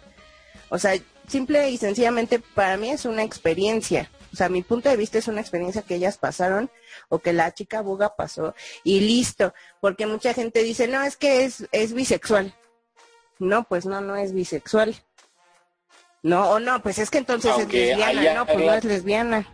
O 0.69 0.79
sea, 0.79 0.95
simple 1.27 1.71
y 1.71 1.79
sencillamente 1.79 2.39
para 2.39 2.77
mí 2.77 2.91
es 2.91 3.05
una 3.05 3.23
experiencia. 3.23 4.11
O 4.33 4.37
sea, 4.37 4.49
mi 4.49 4.63
punto 4.63 4.89
de 4.89 4.97
vista 4.97 5.19
es 5.19 5.29
una 5.29 5.41
experiencia 5.41 5.83
que 5.83 5.95
ellas 5.95 6.19
pasaron 6.19 6.71
o 7.09 7.19
que 7.19 7.33
la 7.33 7.53
chica 7.55 7.81
buga 7.81 8.15
pasó 8.15 8.55
y 8.85 9.01
listo, 9.01 9.55
porque 9.81 10.07
mucha 10.07 10.35
gente 10.35 10.63
dice, 10.63 10.87
no, 10.87 11.03
es 11.03 11.17
que 11.17 11.45
es, 11.45 11.67
es 11.73 11.95
bisexual. 11.95 12.55
No, 13.39 13.65
pues 13.65 13.87
no, 13.87 14.01
no 14.01 14.17
es 14.17 14.33
bisexual. 14.33 14.97
No, 16.23 16.51
o 16.51 16.61
no, 16.61 16.83
pues 16.83 16.99
es 16.99 17.11
que 17.11 17.19
entonces 17.19 17.53
es 17.57 17.73
lesbiana, 17.73 18.35
no, 18.35 18.47
pues 18.47 18.59
no 18.59 18.75
es 18.75 18.85
lesbiana. 18.85 19.49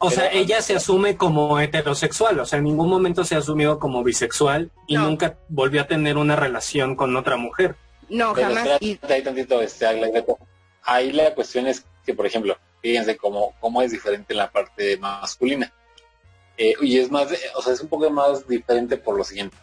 O 0.00 0.10
sea, 0.10 0.30
ella 0.32 0.62
se 0.62 0.76
asume 0.76 1.16
como 1.16 1.58
heterosexual, 1.58 2.38
o 2.38 2.46
sea, 2.46 2.58
en 2.58 2.64
ningún 2.64 2.88
momento 2.88 3.24
se 3.24 3.34
asumió 3.34 3.78
como 3.78 4.04
bisexual 4.04 4.70
y 4.86 4.96
nunca 4.96 5.36
volvió 5.48 5.82
a 5.82 5.86
tener 5.86 6.16
una 6.16 6.36
relación 6.36 6.94
con 6.94 7.16
otra 7.16 7.36
mujer. 7.36 7.74
No, 8.08 8.34
jamás. 8.34 8.68
ahí 8.80 8.96
tantito, 8.96 9.60
este, 9.60 9.86
ahí 10.82 11.12
la 11.12 11.34
cuestión 11.34 11.66
es 11.66 11.84
que, 12.06 12.14
por 12.14 12.26
ejemplo, 12.26 12.56
fíjense 12.80 13.16
cómo, 13.16 13.54
cómo 13.60 13.82
es 13.82 13.90
diferente 13.90 14.32
en 14.32 14.38
la 14.38 14.50
parte 14.50 14.96
masculina. 14.98 15.72
Eh, 16.56 16.74
y 16.80 16.98
es 16.98 17.10
más, 17.10 17.28
o 17.56 17.62
sea, 17.62 17.72
es 17.72 17.80
un 17.80 17.88
poco 17.88 18.08
más 18.10 18.46
diferente 18.46 18.96
por 18.96 19.16
lo 19.16 19.24
siguiente. 19.24 19.56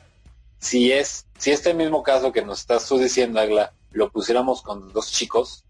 Si 0.59 0.91
es, 0.91 1.25
si 1.37 1.51
este 1.51 1.73
mismo 1.73 2.03
caso 2.03 2.31
que 2.31 2.41
nos 2.41 2.59
estás 2.59 2.87
tú 2.87 2.97
diciendo, 2.97 3.39
Agla, 3.39 3.73
lo 3.91 4.09
pusiéramos 4.09 4.61
con 4.61 4.91
dos 4.93 5.11
chicos, 5.11 5.63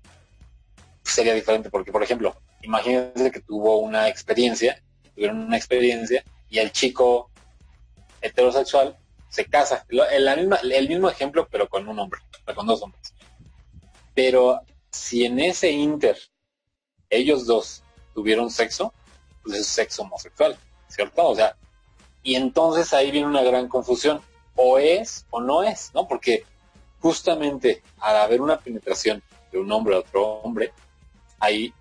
sería 1.03 1.33
diferente, 1.33 1.69
porque 1.69 1.91
por 1.91 2.03
ejemplo, 2.03 2.35
imagínense 2.65 3.31
que 3.31 3.41
tuvo 3.41 3.77
una 3.77 4.07
experiencia, 4.07 4.81
tuvieron 5.13 5.39
una 5.39 5.57
experiencia, 5.57 6.23
y 6.49 6.59
el 6.59 6.71
chico 6.71 7.29
heterosexual 8.21 8.97
se 9.29 9.45
casa. 9.45 9.85
El, 9.89 10.27
el 10.71 10.89
mismo 10.89 11.09
ejemplo, 11.09 11.47
pero 11.49 11.67
con 11.69 11.87
un 11.87 11.99
hombre, 11.99 12.19
con 12.55 12.67
dos 12.67 12.81
hombres. 12.81 13.13
Pero 14.13 14.61
si 14.91 15.25
en 15.25 15.39
ese 15.39 15.71
inter 15.71 16.17
ellos 17.09 17.45
dos 17.45 17.83
tuvieron 18.13 18.49
sexo, 18.49 18.93
pues 19.43 19.59
es 19.59 19.67
sexo 19.67 20.03
homosexual, 20.03 20.57
¿cierto? 20.87 21.27
O 21.27 21.35
sea, 21.35 21.55
y 22.23 22.35
entonces 22.35 22.93
ahí 22.93 23.11
viene 23.11 23.27
una 23.27 23.43
gran 23.43 23.67
confusión. 23.67 24.21
O 24.55 24.79
es 24.79 25.25
o 25.31 25.41
no 25.41 25.63
es, 25.63 25.91
¿no? 25.93 26.07
Porque 26.07 26.45
justamente 27.01 27.83
al 27.99 28.15
haber 28.15 28.39
una 28.39 28.57
penetración 28.57 29.21
de 29.51 29.59
un 29.59 29.69
hombre 29.71 29.95
a 29.95 29.99
otro 29.99 30.25
hombre, 30.25 30.71
ahí, 31.39 31.73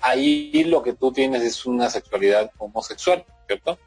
ahí 0.00 0.64
lo 0.64 0.82
que 0.82 0.92
tú 0.92 1.12
tienes 1.12 1.42
es 1.42 1.66
una 1.66 1.90
sexualidad 1.90 2.50
homosexual, 2.58 3.24
¿cierto? 3.46 3.78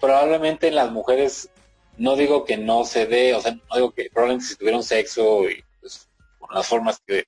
Probablemente 0.00 0.68
en 0.68 0.74
las 0.74 0.90
mujeres, 0.90 1.50
no 1.96 2.16
digo 2.16 2.44
que 2.44 2.56
no 2.56 2.84
se 2.84 3.06
dé, 3.06 3.34
o 3.34 3.40
sea, 3.40 3.52
no 3.52 3.76
digo 3.76 3.90
que 3.92 4.10
probablemente 4.12 4.46
si 4.46 4.56
tuvieron 4.56 4.82
sexo 4.82 5.48
y 5.48 5.64
pues, 5.80 6.08
con 6.38 6.54
las 6.54 6.66
formas 6.66 7.00
que 7.06 7.26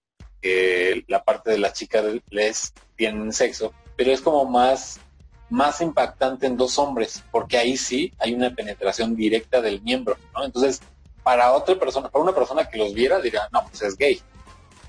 la 1.08 1.24
parte 1.24 1.50
de 1.50 1.58
las 1.58 1.72
chicas 1.72 2.04
les 2.30 2.74
tienen 2.96 3.32
sexo, 3.32 3.72
pero 3.96 4.12
es 4.12 4.20
como 4.20 4.44
más, 4.44 5.00
más 5.48 5.80
impactante 5.80 6.46
en 6.46 6.56
dos 6.56 6.78
hombres, 6.78 7.22
porque 7.30 7.56
ahí 7.56 7.76
sí 7.76 8.12
hay 8.18 8.34
una 8.34 8.54
penetración 8.54 9.16
directa 9.16 9.60
del 9.60 9.80
miembro, 9.82 10.16
¿no? 10.34 10.44
Entonces, 10.44 10.80
para 11.22 11.52
otra 11.52 11.76
persona, 11.76 12.10
para 12.10 12.22
una 12.22 12.34
persona 12.34 12.68
que 12.68 12.76
los 12.76 12.92
viera, 12.92 13.20
dirá, 13.20 13.48
no, 13.52 13.64
pues 13.66 13.80
es 13.82 13.96
gay. 13.96 14.20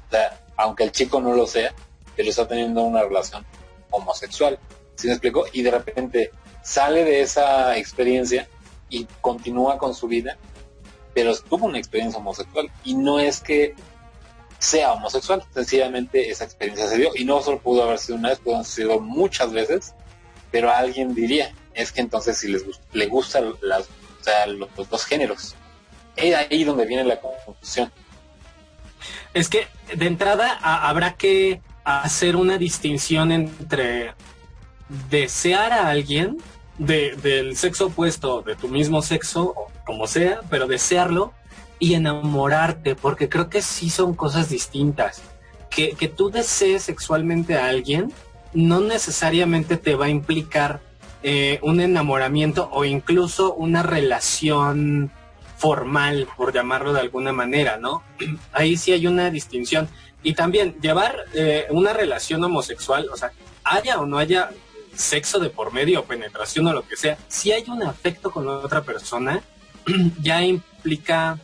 O 0.08 0.12
sea, 0.12 0.42
aunque 0.58 0.84
el 0.84 0.92
chico 0.92 1.22
no 1.22 1.34
lo 1.34 1.48
sea, 1.48 1.74
él 2.18 2.28
está 2.28 2.48
teniendo 2.48 2.84
una 2.84 3.04
relación 3.04 3.46
homosexual. 3.92 4.60
¿Sí 4.96 5.08
me 5.08 5.14
explico? 5.14 5.46
Y 5.52 5.62
de 5.62 5.72
repente 5.72 6.32
sale 6.64 7.04
de 7.04 7.22
esa 7.22 7.78
experiencia 7.78 8.48
y 8.90 9.06
continúa 9.22 9.78
con 9.78 9.94
su 9.94 10.08
vida, 10.08 10.38
pero 11.14 11.36
tuvo 11.38 11.66
una 11.66 11.78
experiencia 11.78 12.20
homosexual. 12.20 12.72
Y 12.84 12.96
no 12.96 13.20
es 13.20 13.40
que 13.40 13.76
sea 14.60 14.94
homosexual. 14.94 15.44
Sencillamente 15.54 16.30
esa 16.30 16.44
experiencia 16.44 16.88
se 16.88 16.98
dio 16.98 17.12
y 17.16 17.26
no 17.26 17.42
solo 17.42 17.60
pudo 17.60 17.84
haber 17.84 18.00
sido 18.00 18.18
una 18.18 18.30
vez, 18.30 18.40
pudo 18.40 18.56
haber 18.56 18.68
sido 18.68 19.00
muchas 19.00 19.52
veces, 19.52 19.94
pero 20.52 20.72
alguien 20.72 21.14
diría, 21.14 21.54
es 21.74 21.92
que 21.92 22.02
entonces 22.02 22.38
si 22.38 22.48
les 22.48 22.64
le 22.94 23.08
gustan 23.08 23.54
los, 23.62 24.90
dos 24.90 25.06
géneros. 25.06 25.56
Es 26.16 26.34
ahí 26.36 26.64
donde 26.64 26.86
viene 26.86 27.04
la 27.04 27.20
confusión. 27.20 27.92
Es 29.34 29.50
que 29.50 29.68
de 29.94 30.08
entrada 30.08 30.58
habrá 30.62 31.16
que 31.16 31.62
hacer 31.86 32.36
una 32.36 32.58
distinción 32.58 33.32
entre 33.32 34.14
desear 35.10 35.72
a 35.72 35.90
alguien 35.90 36.38
del 36.78 37.56
sexo 37.56 37.88
opuesto, 37.88 38.42
de 38.42 38.56
tu 38.56 38.68
mismo 38.68 39.02
sexo, 39.02 39.56
como 39.86 40.08
sea, 40.08 40.42
pero 40.50 40.68
desearlo 40.68 41.34
y 41.80 41.94
enamorarte, 41.94 42.96
porque 42.96 43.30
creo 43.30 43.50
que 43.50 43.62
sí 43.62 43.90
son 43.90 44.14
cosas 44.14 44.50
distintas. 44.50 45.22
Que, 45.70 45.92
que 45.92 46.08
tú 46.08 46.30
desees 46.30 46.84
sexualmente 46.84 47.58
a 47.58 47.68
alguien 47.68 48.12
no 48.54 48.80
necesariamente 48.80 49.78
te 49.78 49.96
va 49.96 50.06
a 50.06 50.10
implicar 50.10 50.80
eh, 51.22 51.60
un 51.62 51.82
enamoramiento 51.82 52.70
o 52.72 52.86
incluso 52.86 53.54
una 53.54 53.84
relación 53.84 55.12
formal, 55.58 56.28
por 56.38 56.54
llamarlo 56.54 56.94
de 56.94 57.02
alguna 57.02 57.34
manera, 57.34 57.78
¿no? 57.78 58.04
Ahí 58.54 58.78
sí 58.78 58.92
hay 58.92 59.08
una 59.08 59.30
distinción. 59.30 59.90
Y 60.26 60.34
también 60.34 60.76
llevar 60.82 61.26
eh, 61.34 61.68
una 61.70 61.94
relación 61.94 62.44
homosexual, 62.44 63.08
o 63.14 63.16
sea, 63.16 63.32
haya 63.64 64.00
o 64.00 64.08
no 64.08 64.18
haya 64.18 64.50
sexo 64.96 65.40
de 65.40 65.52
por 65.52 65.72
medio 65.72 66.04
penetración 66.06 66.66
o 66.66 66.74
lo 66.74 66.88
que 66.88 66.96
sea, 66.96 67.18
si 67.28 67.52
hay 67.52 67.64
un 67.68 67.84
afecto 67.84 68.32
con 68.32 68.48
otra 68.48 68.82
persona, 68.82 69.44
ya 70.22 70.42
implica 70.42 71.40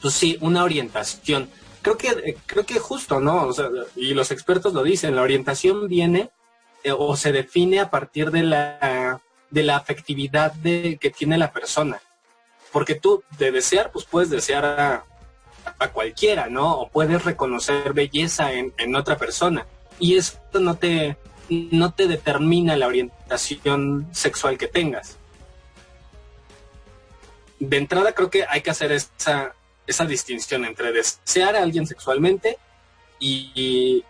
pues 0.00 0.14
sí, 0.14 0.38
una 0.40 0.64
orientación. 0.64 1.50
Creo 1.82 1.98
que, 1.98 2.08
eh, 2.08 2.38
creo 2.46 2.64
que 2.64 2.78
justo, 2.78 3.20
¿no? 3.20 3.50
Y 3.96 4.14
los 4.14 4.30
expertos 4.30 4.72
lo 4.72 4.82
dicen, 4.82 5.14
la 5.14 5.22
orientación 5.22 5.86
viene 5.86 6.30
eh, 6.84 6.92
o 6.96 7.16
se 7.16 7.32
define 7.32 7.80
a 7.80 7.90
partir 7.90 8.30
de 8.30 8.44
la, 8.44 9.20
de 9.50 9.62
la 9.62 9.76
afectividad 9.76 10.54
de, 10.54 10.96
que 10.98 11.10
tiene 11.10 11.36
la 11.36 11.52
persona. 11.52 12.00
Porque 12.72 12.94
tú, 12.94 13.22
de 13.38 13.52
desear, 13.52 13.92
pues 13.92 14.06
puedes 14.06 14.30
desear 14.30 14.64
a, 14.64 15.04
a 15.78 15.88
cualquiera, 15.88 16.48
¿no? 16.48 16.80
O 16.80 16.88
puedes 16.88 17.24
reconocer 17.24 17.92
belleza 17.92 18.52
en, 18.52 18.72
en 18.78 18.94
otra 18.94 19.16
persona. 19.16 19.66
Y 19.98 20.16
esto 20.16 20.60
no 20.60 20.76
te, 20.76 21.16
no 21.48 21.92
te 21.92 22.06
determina 22.06 22.76
la 22.76 22.86
orientación 22.86 24.08
sexual 24.12 24.58
que 24.58 24.68
tengas. 24.68 25.18
De 27.58 27.76
entrada 27.78 28.12
creo 28.12 28.30
que 28.30 28.44
hay 28.48 28.60
que 28.60 28.70
hacer 28.70 28.92
esa, 28.92 29.54
esa 29.86 30.04
distinción 30.04 30.64
entre 30.64 30.92
desear 30.92 31.56
a 31.56 31.62
alguien 31.62 31.86
sexualmente 31.86 32.58
y, 33.18 34.04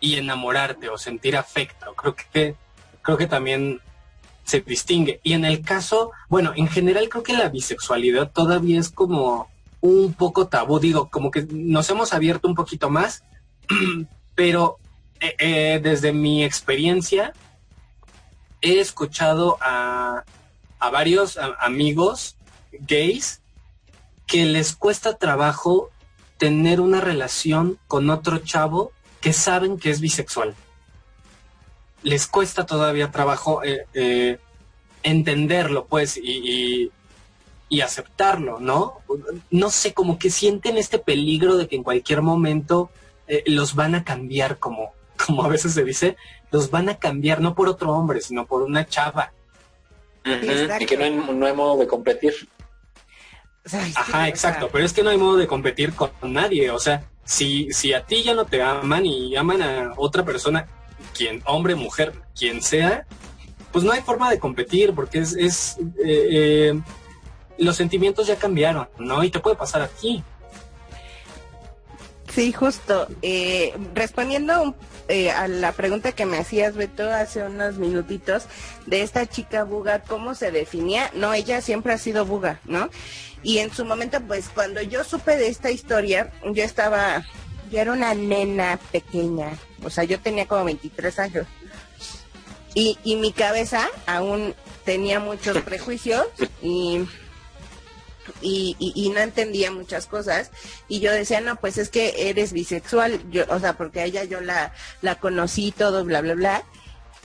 y 0.00 0.14
enamorarte 0.16 0.88
o 0.88 0.96
sentir 0.96 1.36
afecto. 1.36 1.94
Creo 1.94 2.14
que, 2.14 2.54
creo 3.02 3.16
que 3.18 3.26
también 3.26 3.80
se 4.44 4.60
distingue. 4.60 5.20
Y 5.22 5.34
en 5.34 5.44
el 5.44 5.62
caso, 5.62 6.10
bueno, 6.28 6.52
en 6.56 6.68
general 6.68 7.08
creo 7.08 7.22
que 7.22 7.34
la 7.34 7.48
bisexualidad 7.50 8.32
todavía 8.32 8.80
es 8.80 8.90
como 8.90 9.50
un 9.80 10.14
poco 10.14 10.48
tabú, 10.48 10.78
digo, 10.78 11.08
como 11.08 11.30
que 11.30 11.46
nos 11.50 11.88
hemos 11.90 12.12
abierto 12.12 12.48
un 12.48 12.54
poquito 12.54 12.90
más, 12.90 13.24
pero 14.34 14.78
eh, 15.20 15.36
eh, 15.38 15.80
desde 15.82 16.12
mi 16.12 16.44
experiencia 16.44 17.32
he 18.60 18.80
escuchado 18.80 19.58
a, 19.60 20.24
a 20.78 20.90
varios 20.90 21.38
amigos 21.60 22.36
gays 22.72 23.40
que 24.26 24.44
les 24.44 24.76
cuesta 24.76 25.16
trabajo 25.16 25.90
tener 26.38 26.80
una 26.80 27.00
relación 27.00 27.78
con 27.86 28.10
otro 28.10 28.38
chavo 28.38 28.92
que 29.20 29.32
saben 29.32 29.78
que 29.78 29.90
es 29.90 30.00
bisexual. 30.00 30.54
Les 32.02 32.26
cuesta 32.26 32.64
todavía 32.64 33.10
trabajo 33.10 33.60
eh, 33.62 34.38
entenderlo, 35.02 35.86
pues, 35.86 36.16
y, 36.16 36.90
aceptarlo, 37.78 38.58
¿no? 38.58 38.98
No 39.50 39.70
sé, 39.70 39.94
como 39.94 40.18
que 40.18 40.30
sienten 40.30 40.76
este 40.76 40.98
peligro 40.98 41.56
de 41.56 41.68
que 41.68 41.76
en 41.76 41.84
cualquier 41.84 42.20
momento 42.20 42.90
eh, 43.28 43.44
los 43.46 43.76
van 43.76 43.94
a 43.94 44.02
cambiar, 44.02 44.58
como, 44.58 44.92
como 45.26 45.44
a 45.44 45.48
veces 45.48 45.74
se 45.74 45.84
dice, 45.84 46.16
los 46.50 46.70
van 46.70 46.88
a 46.88 46.98
cambiar 46.98 47.40
no 47.40 47.54
por 47.54 47.68
otro 47.68 47.92
hombre, 47.92 48.20
sino 48.20 48.46
por 48.46 48.62
una 48.62 48.86
chava. 48.86 49.32
Y 50.24 50.86
que 50.86 50.96
no 50.96 51.04
hay, 51.04 51.10
no 51.12 51.46
hay 51.46 51.54
modo 51.54 51.78
de 51.78 51.86
competir. 51.86 52.34
Ajá, 53.94 54.28
exacto, 54.28 54.68
pero 54.72 54.84
es 54.84 54.92
que 54.92 55.02
no 55.02 55.10
hay 55.10 55.18
modo 55.18 55.36
de 55.36 55.46
competir 55.46 55.94
con 55.94 56.10
nadie, 56.22 56.70
o 56.70 56.78
sea, 56.78 57.04
si, 57.24 57.70
si 57.72 57.92
a 57.92 58.04
ti 58.04 58.24
ya 58.24 58.34
no 58.34 58.44
te 58.44 58.60
aman 58.60 59.06
y 59.06 59.36
aman 59.36 59.62
a 59.62 59.92
otra 59.96 60.24
persona, 60.24 60.66
quien, 61.16 61.42
hombre, 61.44 61.76
mujer, 61.76 62.12
quien 62.34 62.60
sea, 62.60 63.06
pues 63.70 63.84
no 63.84 63.92
hay 63.92 64.00
forma 64.00 64.30
de 64.30 64.40
competir 64.40 64.92
porque 64.94 65.20
es, 65.20 65.34
es 65.34 65.76
eh, 66.04 66.26
eh, 66.30 66.80
los 67.58 67.76
sentimientos 67.76 68.26
ya 68.26 68.36
cambiaron, 68.36 68.88
¿no? 68.98 69.22
Y 69.22 69.30
te 69.30 69.40
puede 69.40 69.56
pasar 69.56 69.82
aquí. 69.82 70.22
Sí, 72.32 72.52
justo. 72.52 73.08
Eh, 73.22 73.74
respondiendo 73.94 74.74
a 75.36 75.48
la 75.48 75.72
pregunta 75.72 76.12
que 76.12 76.24
me 76.24 76.38
hacías, 76.38 76.76
Beto, 76.76 77.10
hace 77.10 77.42
unos 77.42 77.76
minutitos, 77.76 78.44
de 78.86 79.02
esta 79.02 79.26
chica 79.26 79.64
buga, 79.64 80.02
¿cómo 80.02 80.34
se 80.34 80.52
definía? 80.52 81.10
No, 81.14 81.34
ella 81.34 81.60
siempre 81.60 81.92
ha 81.92 81.98
sido 81.98 82.24
buga, 82.24 82.60
¿no? 82.64 82.90
Y 83.42 83.58
en 83.58 83.72
su 83.72 83.84
momento, 83.84 84.20
pues 84.20 84.48
cuando 84.48 84.82
yo 84.82 85.02
supe 85.02 85.36
de 85.36 85.48
esta 85.48 85.70
historia, 85.70 86.32
yo 86.52 86.62
estaba, 86.62 87.26
yo 87.70 87.80
era 87.80 87.92
una 87.92 88.14
nena 88.14 88.78
pequeña, 88.92 89.58
o 89.82 89.90
sea, 89.90 90.04
yo 90.04 90.20
tenía 90.20 90.46
como 90.46 90.64
23 90.64 91.18
años. 91.18 91.46
Y, 92.74 92.98
y 93.02 93.16
mi 93.16 93.32
cabeza 93.32 93.88
aún 94.06 94.54
tenía 94.84 95.18
muchos 95.18 95.58
prejuicios 95.64 96.26
y, 96.62 97.00
y, 98.40 99.10
no 99.14 99.20
entendía 99.20 99.70
muchas 99.70 100.06
cosas. 100.06 100.50
Y 100.88 101.00
yo 101.00 101.12
decía, 101.12 101.40
no, 101.40 101.56
pues 101.56 101.78
es 101.78 101.88
que 101.88 102.28
eres 102.30 102.52
bisexual, 102.52 103.20
yo, 103.30 103.44
o 103.48 103.58
sea, 103.58 103.76
porque 103.76 104.00
a 104.00 104.04
ella 104.04 104.24
yo 104.24 104.40
la, 104.40 104.72
la 105.02 105.16
conocí 105.16 105.72
todo, 105.72 106.04
bla, 106.04 106.20
bla, 106.20 106.34
bla 106.34 106.64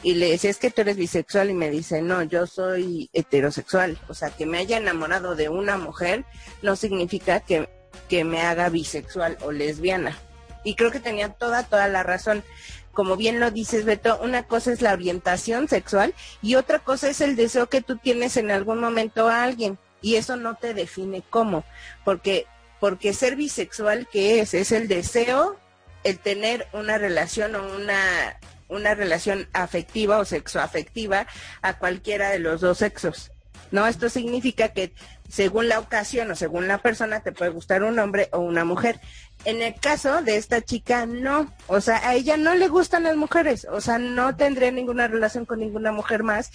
y 0.06 0.14
le 0.14 0.30
decía, 0.30 0.52
es 0.52 0.58
que 0.58 0.70
tú 0.70 0.82
eres 0.82 0.98
bisexual 0.98 1.50
y 1.50 1.56
me 1.56 1.72
dice, 1.72 2.04
no, 2.04 2.22
yo 2.22 2.46
soy 2.46 3.10
heterosexual. 3.12 3.98
O 4.08 4.14
sea, 4.14 4.30
que 4.30 4.46
me 4.46 4.60
haya 4.60 4.78
enamorado 4.78 5.36
de 5.36 5.50
una 5.50 5.80
mujer 5.80 6.26
no 6.62 6.76
significa 6.76 7.40
que, 7.40 7.68
que 8.08 8.24
me 8.24 8.42
haga 8.42 8.70
bisexual 8.70 9.36
o 9.42 9.52
lesbiana. 9.52 10.16
Y 10.64 10.76
creo 10.76 10.92
que 10.92 11.00
tenía 11.00 11.30
toda, 11.30 11.64
toda 11.64 11.88
la 11.88 12.04
razón. 12.04 12.44
Como 12.92 13.18
bien 13.18 13.40
lo 13.40 13.50
dices, 13.50 13.84
Beto, 13.84 14.20
una 14.22 14.44
cosa 14.44 14.72
es 14.72 14.84
la 14.84 14.94
orientación 14.94 15.68
sexual 15.68 16.14
y 16.42 16.54
otra 16.54 16.78
cosa 16.78 17.10
es 17.10 17.20
el 17.20 17.36
deseo 17.36 17.68
que 17.68 17.82
tú 17.82 17.98
tienes 17.98 18.38
en 18.38 18.52
algún 18.52 18.80
momento 18.80 19.28
a 19.28 19.44
alguien. 19.44 19.80
Y 20.06 20.18
eso 20.18 20.36
no 20.36 20.54
te 20.54 20.76
define 20.76 21.24
cómo, 21.32 21.64
porque, 22.04 22.46
porque 22.80 23.12
ser 23.12 23.36
bisexual, 23.36 24.08
¿qué 24.12 24.40
es? 24.40 24.54
Es 24.54 24.72
el 24.72 24.88
deseo, 24.88 25.60
el 26.04 26.20
tener 26.20 26.68
una 26.74 27.00
relación 27.00 27.56
o 27.56 27.76
una 27.76 28.38
una 28.68 28.94
relación 28.94 29.48
afectiva 29.54 30.20
o 30.20 30.26
sexoafectiva 30.26 31.26
a 31.64 31.80
cualquiera 31.80 32.30
de 32.30 32.38
los 32.38 32.62
dos 32.62 32.78
sexos. 32.78 33.32
¿No? 33.72 33.88
Esto 33.88 34.10
significa 34.10 34.70
que 34.70 34.94
según 35.28 35.70
la 35.70 35.80
ocasión 35.80 36.30
o 36.30 36.36
según 36.36 36.68
la 36.68 36.78
persona 36.78 37.22
te 37.22 37.32
puede 37.32 37.50
gustar 37.50 37.82
un 37.82 37.98
hombre 37.98 38.30
o 38.32 38.42
una 38.42 38.64
mujer. 38.64 39.02
En 39.44 39.64
el 39.64 39.74
caso 39.74 40.22
de 40.22 40.38
esta 40.38 40.62
chica, 40.62 41.08
no. 41.08 41.52
O 41.66 41.82
sea, 41.82 42.08
a 42.08 42.14
ella 42.14 42.38
no 42.38 42.54
le 42.54 42.68
gustan 42.68 43.04
las 43.06 43.16
mujeres. 43.16 43.66
O 43.72 43.82
sea, 43.82 43.98
no 43.98 44.36
tendría 44.36 44.70
ninguna 44.70 45.08
relación 45.08 45.46
con 45.46 45.62
ninguna 45.62 45.92
mujer 45.92 46.22
más. 46.22 46.52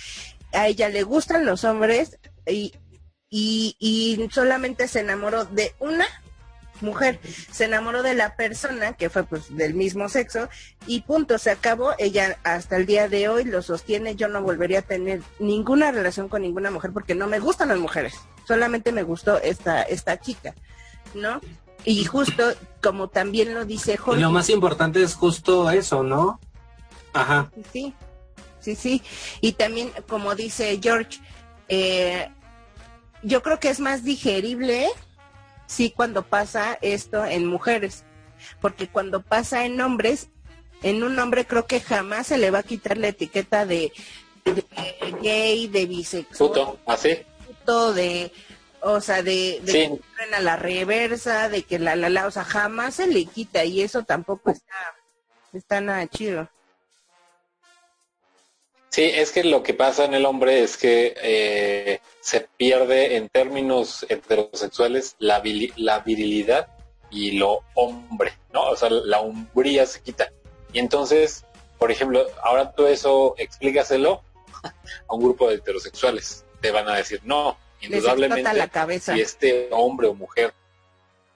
A 0.53 0.69
ella 0.69 0.89
le 0.89 1.03
gustan 1.03 1.45
los 1.45 1.65
hombres 1.65 2.17
y, 2.47 2.75
y, 3.31 3.77
y 3.79 4.29
solamente 4.33 4.89
se 4.89 5.01
enamoró 5.01 5.45
de 5.45 5.75
una 5.79 6.07
mujer. 6.83 7.21
Se 7.51 7.65
enamoró 7.65 8.03
de 8.03 8.15
la 8.15 8.37
persona 8.37 8.95
que 8.95 9.11
fue 9.11 9.25
pues 9.25 9.55
del 9.55 9.75
mismo 9.75 10.09
sexo 10.09 10.49
y 10.87 11.03
punto, 11.03 11.39
se 11.39 11.51
acabó. 11.51 11.93
Ella 11.99 12.39
hasta 12.43 12.77
el 12.77 12.87
día 12.87 13.09
de 13.09 13.29
hoy 13.29 13.45
lo 13.45 13.63
sostiene, 13.63 14.17
yo 14.17 14.29
no 14.29 14.43
volvería 14.43 14.81
a 14.81 14.83
tener 14.83 15.23
ninguna 15.39 15.93
relación 15.93 16.29
con 16.29 16.43
ninguna 16.43 16.71
mujer 16.71 16.93
porque 16.93 17.15
no 17.15 17.27
me 17.27 17.39
gustan 17.39 17.69
las 17.69 17.79
mujeres. 17.79 18.15
Solamente 18.47 18.93
me 18.93 19.03
gustó 19.03 19.41
esta 19.41 19.83
esta 19.83 20.19
chica, 20.21 20.55
¿no? 21.15 21.41
Y 21.85 22.05
justo 22.05 22.53
como 22.83 23.09
también 23.09 23.55
lo 23.55 23.65
dice 23.65 23.97
Jorge. 23.97 24.21
lo 24.21 24.31
más 24.31 24.51
importante 24.51 25.03
es 25.03 25.15
justo 25.15 25.71
eso, 25.71 26.03
¿no? 26.03 26.41
Ajá. 27.13 27.51
Sí. 27.73 27.95
Sí, 28.61 28.77
sí. 28.77 29.03
Y 29.41 29.53
también 29.53 29.91
como 30.07 30.35
dice 30.35 30.79
George, 30.83 31.19
eh, 31.69 32.29
yo 33.23 33.43
creo 33.43 33.61
que 33.61 33.71
es 33.71 33.81
más 33.81 34.05
digerible 34.05 34.89
sí 35.67 35.93
cuando 35.95 36.23
pasa 36.23 36.79
esto 36.83 37.25
en 37.25 37.47
mujeres, 37.47 38.05
porque 38.61 38.89
cuando 38.89 39.23
pasa 39.23 39.65
en 39.65 39.81
hombres, 39.81 40.29
en 40.83 41.03
un 41.03 41.19
hombre 41.19 41.47
creo 41.47 41.67
que 41.67 41.81
jamás 41.81 42.27
se 42.27 42.39
le 42.39 42.51
va 42.51 42.61
a 42.61 42.65
quitar 42.65 42.99
la 42.99 43.09
etiqueta 43.09 43.67
de, 43.67 43.93
gay, 45.23 45.69
de 45.69 45.87
bisexual. 45.87 46.51
Puto, 46.51 46.79
así. 46.87 47.19
Puto, 47.47 47.93
de, 47.93 48.33
o 48.81 49.01
sea, 49.01 49.23
de, 49.23 49.61
de 49.63 50.01
a 50.35 50.41
la 50.41 50.57
reversa, 50.57 51.49
de 51.49 51.63
que 51.63 51.79
la, 51.79 51.95
la, 51.97 52.09
la, 52.09 52.27
o 52.27 52.31
sea, 52.31 52.45
jamás 52.45 52.97
se 52.97 53.07
le 53.07 53.27
quita 53.27 53.65
y 53.65 53.83
eso 53.83 54.03
tampoco 54.03 54.51
está, 54.51 54.75
está 55.53 55.81
nada 55.81 56.07
chido. 56.09 56.49
Sí, 58.91 59.05
es 59.05 59.31
que 59.31 59.45
lo 59.45 59.63
que 59.63 59.73
pasa 59.73 60.05
en 60.05 60.15
el 60.15 60.27
hombre 60.27 60.65
es 60.65 60.77
que 60.77 61.15
eh, 61.23 62.01
se 62.21 62.41
pierde 62.57 63.17
en 63.17 63.29
términos 63.29 64.05
heterosexuales 64.09 65.15
la, 65.21 65.41
la 65.77 66.01
virilidad 66.01 66.69
y 67.09 67.33
lo 67.39 67.61
hombre, 67.75 68.33
¿no? 68.53 68.63
O 68.71 68.77
sea, 68.77 68.91
la 68.91 69.21
hombría 69.21 69.87
se 69.87 70.01
quita. 70.01 70.33
Y 70.73 70.81
entonces, 70.81 71.45
por 71.79 71.93
ejemplo, 71.93 72.27
ahora 72.43 72.73
tú 72.73 72.87
eso 72.87 73.37
explícaselo 73.39 74.23
a 75.09 75.15
un 75.15 75.23
grupo 75.23 75.49
de 75.49 75.57
heterosexuales. 75.57 76.45
Te 76.61 76.73
van 76.73 76.89
a 76.89 76.97
decir, 76.97 77.21
no, 77.23 77.57
indudablemente, 77.81 78.53
la 78.53 78.69
cabeza. 78.69 79.15
si 79.15 79.21
este 79.21 79.69
hombre 79.71 80.09
o 80.09 80.15
mujer, 80.15 80.53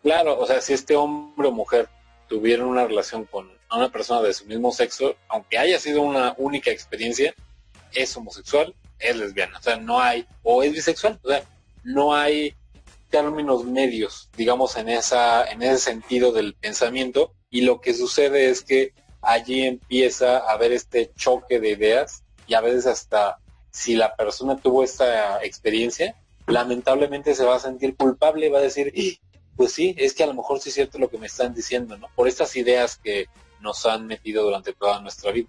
claro, 0.02 0.38
o 0.38 0.46
sea, 0.46 0.60
si 0.60 0.72
este 0.72 0.96
hombre 0.96 1.48
o 1.48 1.52
mujer 1.52 1.88
tuvieron 2.28 2.66
una 2.66 2.84
relación 2.84 3.26
con 3.26 3.48
una 3.70 3.90
persona 3.90 4.22
de 4.22 4.34
su 4.34 4.44
mismo 4.46 4.72
sexo, 4.72 5.16
aunque 5.28 5.58
haya 5.58 5.78
sido 5.78 6.02
una 6.02 6.34
única 6.36 6.70
experiencia, 6.70 7.34
es 7.94 8.16
homosexual, 8.16 8.74
es 8.98 9.16
lesbiana. 9.16 9.58
O 9.58 9.62
sea, 9.62 9.76
no 9.76 10.00
hay, 10.00 10.26
o 10.42 10.62
es 10.62 10.72
bisexual, 10.72 11.20
o 11.22 11.28
sea, 11.28 11.44
no 11.82 12.14
hay 12.14 12.54
términos 13.10 13.64
medios, 13.64 14.28
digamos, 14.36 14.76
en 14.76 14.88
esa, 14.88 15.44
en 15.44 15.62
ese 15.62 15.78
sentido 15.78 16.32
del 16.32 16.54
pensamiento. 16.54 17.32
Y 17.50 17.60
lo 17.60 17.80
que 17.80 17.94
sucede 17.94 18.50
es 18.50 18.62
que 18.62 18.92
allí 19.22 19.62
empieza 19.62 20.38
a 20.38 20.52
haber 20.52 20.72
este 20.72 21.12
choque 21.14 21.60
de 21.60 21.70
ideas 21.70 22.24
y 22.46 22.54
a 22.54 22.60
veces 22.60 22.86
hasta 22.86 23.38
si 23.70 23.94
la 23.94 24.14
persona 24.14 24.56
tuvo 24.56 24.84
esta 24.84 25.42
experiencia, 25.42 26.14
lamentablemente 26.46 27.34
se 27.34 27.44
va 27.44 27.56
a 27.56 27.60
sentir 27.60 27.96
culpable, 27.96 28.50
va 28.50 28.58
a 28.58 28.62
decir, 28.62 28.92
pues 29.56 29.72
sí, 29.72 29.94
es 29.98 30.14
que 30.14 30.24
a 30.24 30.26
lo 30.26 30.34
mejor 30.34 30.60
sí 30.60 30.68
es 30.68 30.74
cierto 30.74 30.98
lo 30.98 31.08
que 31.08 31.18
me 31.18 31.26
están 31.26 31.54
diciendo, 31.54 31.96
¿no? 31.96 32.08
Por 32.14 32.28
estas 32.28 32.54
ideas 32.56 32.96
que 32.96 33.26
nos 33.60 33.86
han 33.86 34.06
metido 34.06 34.44
durante 34.44 34.72
toda 34.72 35.00
nuestra 35.00 35.32
vida. 35.32 35.48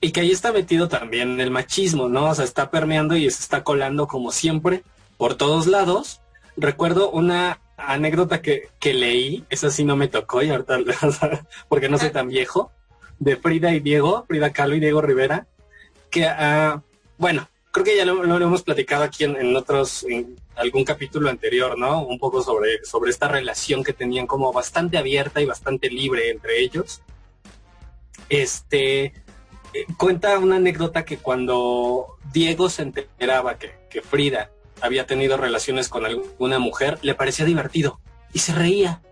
Y 0.00 0.12
que 0.12 0.20
ahí 0.20 0.30
está 0.30 0.52
metido 0.52 0.88
también 0.88 1.40
el 1.40 1.50
machismo, 1.50 2.08
¿no? 2.08 2.30
O 2.30 2.34
sea, 2.34 2.44
está 2.44 2.70
permeando 2.70 3.16
y 3.16 3.22
se 3.30 3.42
está 3.42 3.64
colando 3.64 4.06
como 4.06 4.30
siempre 4.30 4.82
por 5.16 5.34
todos 5.34 5.66
lados. 5.66 6.20
Recuerdo 6.56 7.10
una 7.10 7.60
anécdota 7.76 8.42
que, 8.42 8.68
que 8.78 8.94
leí, 8.94 9.44
esa 9.50 9.70
sí 9.70 9.84
no 9.84 9.96
me 9.96 10.08
tocó 10.08 10.42
y 10.42 10.50
ahorita, 10.50 10.78
porque 11.68 11.88
no 11.88 11.98
soy 11.98 12.10
tan 12.10 12.28
viejo, 12.28 12.72
de 13.18 13.36
Frida 13.36 13.72
y 13.72 13.80
Diego, 13.80 14.24
Frida 14.28 14.52
Kahlo 14.52 14.76
y 14.76 14.80
Diego 14.80 15.00
Rivera, 15.00 15.46
que, 16.10 16.26
uh, 16.26 16.80
bueno, 17.16 17.48
creo 17.70 17.84
que 17.84 17.96
ya 17.96 18.04
lo, 18.04 18.22
lo, 18.22 18.36
hemos 18.44 18.62
platicado 18.62 19.04
aquí 19.04 19.24
en, 19.24 19.36
en, 19.36 19.56
otros, 19.56 20.04
en 20.08 20.36
algún 20.56 20.84
capítulo 20.84 21.28
anterior, 21.28 21.78
¿no? 21.78 22.02
Un 22.02 22.18
poco 22.18 22.42
sobre, 22.42 22.84
sobre 22.84 23.10
esta 23.10 23.28
relación 23.28 23.84
que 23.84 23.92
tenían 23.92 24.26
como 24.26 24.52
bastante 24.52 24.98
abierta 24.98 25.40
y 25.40 25.46
bastante 25.46 25.90
libre 25.90 26.30
entre 26.30 26.60
ellos. 26.60 27.02
Este, 28.28 29.12
eh, 29.74 29.86
cuenta 29.96 30.38
una 30.38 30.56
anécdota 30.56 31.04
que 31.04 31.18
cuando 31.18 32.16
Diego 32.32 32.70
se 32.70 32.82
enteraba 32.82 33.58
que, 33.58 33.76
Frida 34.02 34.50
había 34.80 35.06
tenido 35.06 35.36
relaciones 35.36 35.88
con 35.88 36.06
alguna 36.06 36.58
mujer, 36.58 36.98
le 37.02 37.14
parecía 37.14 37.44
divertido 37.44 38.00
y 38.32 38.38
se 38.38 38.54
reía. 38.54 39.02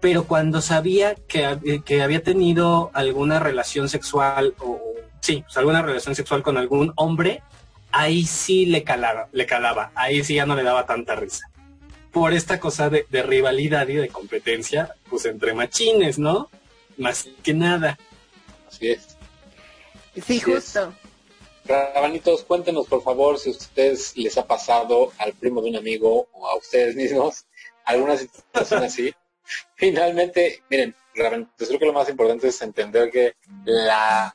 Pero 0.00 0.24
cuando 0.24 0.60
sabía 0.60 1.14
que, 1.14 1.44
eh, 1.64 1.82
que 1.84 2.02
había 2.02 2.22
tenido 2.22 2.90
alguna 2.92 3.40
relación 3.40 3.88
sexual 3.88 4.54
o 4.58 4.80
sí, 5.20 5.42
pues 5.44 5.56
alguna 5.56 5.82
relación 5.82 6.14
sexual 6.14 6.42
con 6.42 6.56
algún 6.56 6.92
hombre, 6.96 7.42
ahí 7.90 8.24
sí 8.24 8.66
le 8.66 8.84
calaba, 8.84 9.28
le 9.32 9.46
calaba, 9.46 9.90
ahí 9.94 10.22
sí 10.24 10.34
ya 10.34 10.46
no 10.46 10.54
le 10.54 10.62
daba 10.62 10.86
tanta 10.86 11.14
risa. 11.14 11.50
Por 12.12 12.32
esta 12.32 12.58
cosa 12.58 12.90
de, 12.90 13.04
rivalidad 13.10 13.86
y 13.88 13.94
de 13.94 14.08
competencia, 14.08 14.94
pues 15.10 15.24
entre 15.26 15.52
machines, 15.52 16.18
¿no? 16.18 16.50
Más 16.96 17.28
que 17.42 17.54
nada. 17.54 17.98
Así 18.66 18.90
es. 18.90 19.17
Sí, 20.26 20.40
justo. 20.40 20.94
Rabanitos, 21.64 22.44
cuéntenos 22.44 22.86
por 22.86 23.02
favor 23.02 23.38
si 23.38 23.50
a 23.50 23.52
ustedes 23.52 24.16
les 24.16 24.38
ha 24.38 24.46
pasado 24.46 25.12
al 25.18 25.34
primo 25.34 25.60
de 25.60 25.70
un 25.70 25.76
amigo 25.76 26.26
o 26.32 26.48
a 26.48 26.56
ustedes 26.56 26.96
mismos 26.96 27.44
alguna 27.84 28.16
situación 28.16 28.84
así. 28.84 29.14
Finalmente, 29.74 30.62
miren, 30.70 30.94
Rabanitos, 31.14 31.68
creo 31.68 31.78
que 31.78 31.86
lo 31.86 31.92
más 31.92 32.08
importante 32.08 32.48
es 32.48 32.62
entender 32.62 33.10
que 33.10 33.34
la, 33.64 34.34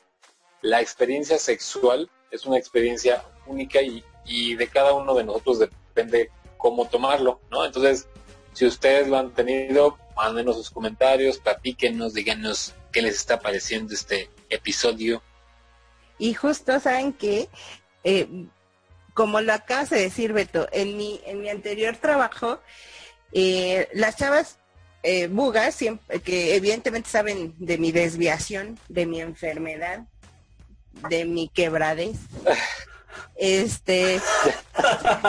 la 0.62 0.82
experiencia 0.82 1.38
sexual 1.40 2.10
es 2.30 2.46
una 2.46 2.58
experiencia 2.58 3.24
única 3.46 3.82
y, 3.82 4.04
y 4.26 4.56
de 4.56 4.68
cada 4.68 4.94
uno 4.94 5.14
de 5.14 5.24
nosotros 5.24 5.60
depende 5.60 6.32
cómo 6.58 6.88
tomarlo, 6.88 7.42
¿no? 7.52 7.66
Entonces, 7.66 8.08
si 8.54 8.66
ustedes 8.66 9.08
lo 9.08 9.18
han 9.18 9.34
tenido, 9.34 9.98
mándenos 10.16 10.56
sus 10.56 10.70
comentarios, 10.70 11.40
platíquenos, 11.40 12.14
díganos 12.14 12.74
qué 12.92 13.02
les 13.02 13.16
está 13.16 13.40
pareciendo 13.40 13.94
este 13.94 14.30
episodio. 14.50 15.22
Y 16.24 16.36
justo 16.36 16.80
saben 16.80 17.12
que, 17.12 17.50
eh, 18.06 18.46
como 19.14 19.42
lo 19.42 19.52
acabas 19.52 19.90
de 19.90 20.00
decir, 20.00 20.32
Beto, 20.32 20.70
en 20.72 20.96
mi, 20.96 21.20
en 21.26 21.42
mi 21.42 21.50
anterior 21.50 21.98
trabajo, 21.98 22.62
eh, 23.34 23.90
las 23.92 24.16
chavas 24.16 24.58
eh, 25.04 25.28
bugas, 25.28 25.76
siempre, 25.76 26.22
que 26.22 26.56
evidentemente 26.56 27.10
saben 27.10 27.54
de 27.58 27.78
mi 27.78 27.92
desviación, 27.92 28.80
de 28.88 29.06
mi 29.06 29.20
enfermedad, 29.20 30.06
de 31.10 31.26
mi 31.26 31.50
quebradez. 31.50 32.16
Este 33.36 34.22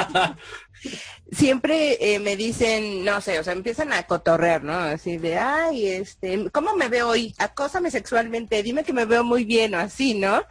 siempre 1.33 2.15
eh, 2.15 2.21
me 2.21 2.37
dicen, 2.37 3.05
no 3.05 3.21
sé, 3.21 3.41
o 3.41 3.43
sea, 3.43 3.53
empiezan 3.53 3.93
a 3.93 4.05
cotorrear, 4.05 4.63
¿no? 4.63 4.79
Así 4.79 5.17
de, 5.17 5.39
ay, 5.39 5.89
este, 5.89 6.51
¿cómo 6.53 6.77
me 6.77 6.89
veo 6.89 7.09
hoy? 7.09 7.35
Acósame 7.39 7.91
sexualmente, 7.91 8.63
dime 8.63 8.85
que 8.85 8.93
me 8.93 9.07
veo 9.07 9.25
muy 9.25 9.45
bien 9.45 9.75
o 9.75 9.79
así, 9.79 10.15
¿no? 10.15 10.45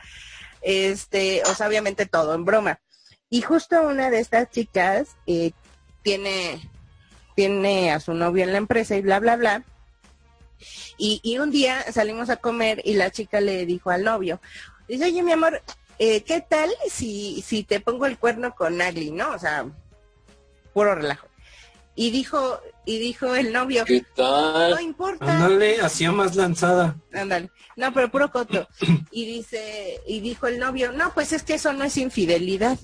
Este, 0.64 1.44
o 1.44 1.54
sea, 1.54 1.68
obviamente 1.68 2.06
todo 2.06 2.34
en 2.34 2.46
broma. 2.46 2.80
Y 3.30 3.42
justo 3.42 3.82
una 3.82 4.10
de 4.10 4.20
estas 4.20 4.50
chicas 4.50 5.16
eh, 5.28 5.52
tiene, 6.02 6.70
tiene 7.36 7.92
a 7.92 8.00
su 8.00 8.14
novio 8.14 8.44
en 8.44 8.52
la 8.52 8.58
empresa 8.60 8.96
y 8.96 9.02
bla, 9.02 9.20
bla, 9.20 9.36
bla. 9.36 9.64
Y, 10.98 11.20
y 11.24 11.40
un 11.40 11.52
día 11.52 11.92
salimos 11.92 12.30
a 12.30 12.38
comer 12.38 12.82
y 12.86 12.94
la 12.94 13.12
chica 13.12 13.42
le 13.42 13.66
dijo 13.66 13.90
al 13.90 14.04
novio, 14.04 14.40
dice, 14.88 15.06
oye, 15.06 15.24
mi 15.24 15.32
amor, 15.32 15.62
eh, 16.00 16.22
¿qué 16.24 16.42
tal 16.42 16.70
si, 16.90 17.42
si 17.42 17.64
te 17.64 17.80
pongo 17.80 18.06
el 18.06 18.18
cuerno 18.18 18.56
con 18.56 18.78
Nagli, 18.78 19.12
no? 19.12 19.32
O 19.32 19.40
sea, 19.40 19.66
puro 20.74 20.96
relajo. 20.96 21.28
Y 21.96 22.10
dijo, 22.12 22.60
y 22.86 22.98
dijo 23.00 23.36
el 23.36 23.54
novio, 23.54 23.86
¿qué 23.86 24.04
tal? 24.16 24.72
No 24.72 24.80
importa. 24.80 25.32
Ándale, 25.32 25.80
hacía 25.80 26.12
más 26.12 26.36
lanzada. 26.36 26.96
Ándale. 27.14 27.52
No, 27.76 27.94
pero 27.94 28.10
puro 28.10 28.32
coto. 28.32 28.68
Y 29.12 29.26
dice, 29.26 30.02
y 30.08 30.20
dijo 30.20 30.48
el 30.48 30.60
novio, 30.60 30.92
no, 30.92 31.14
pues 31.14 31.34
es 31.34 31.44
que 31.44 31.56
eso 31.56 31.72
no 31.74 31.84
es 31.84 31.98
infidelidad. 31.98 32.80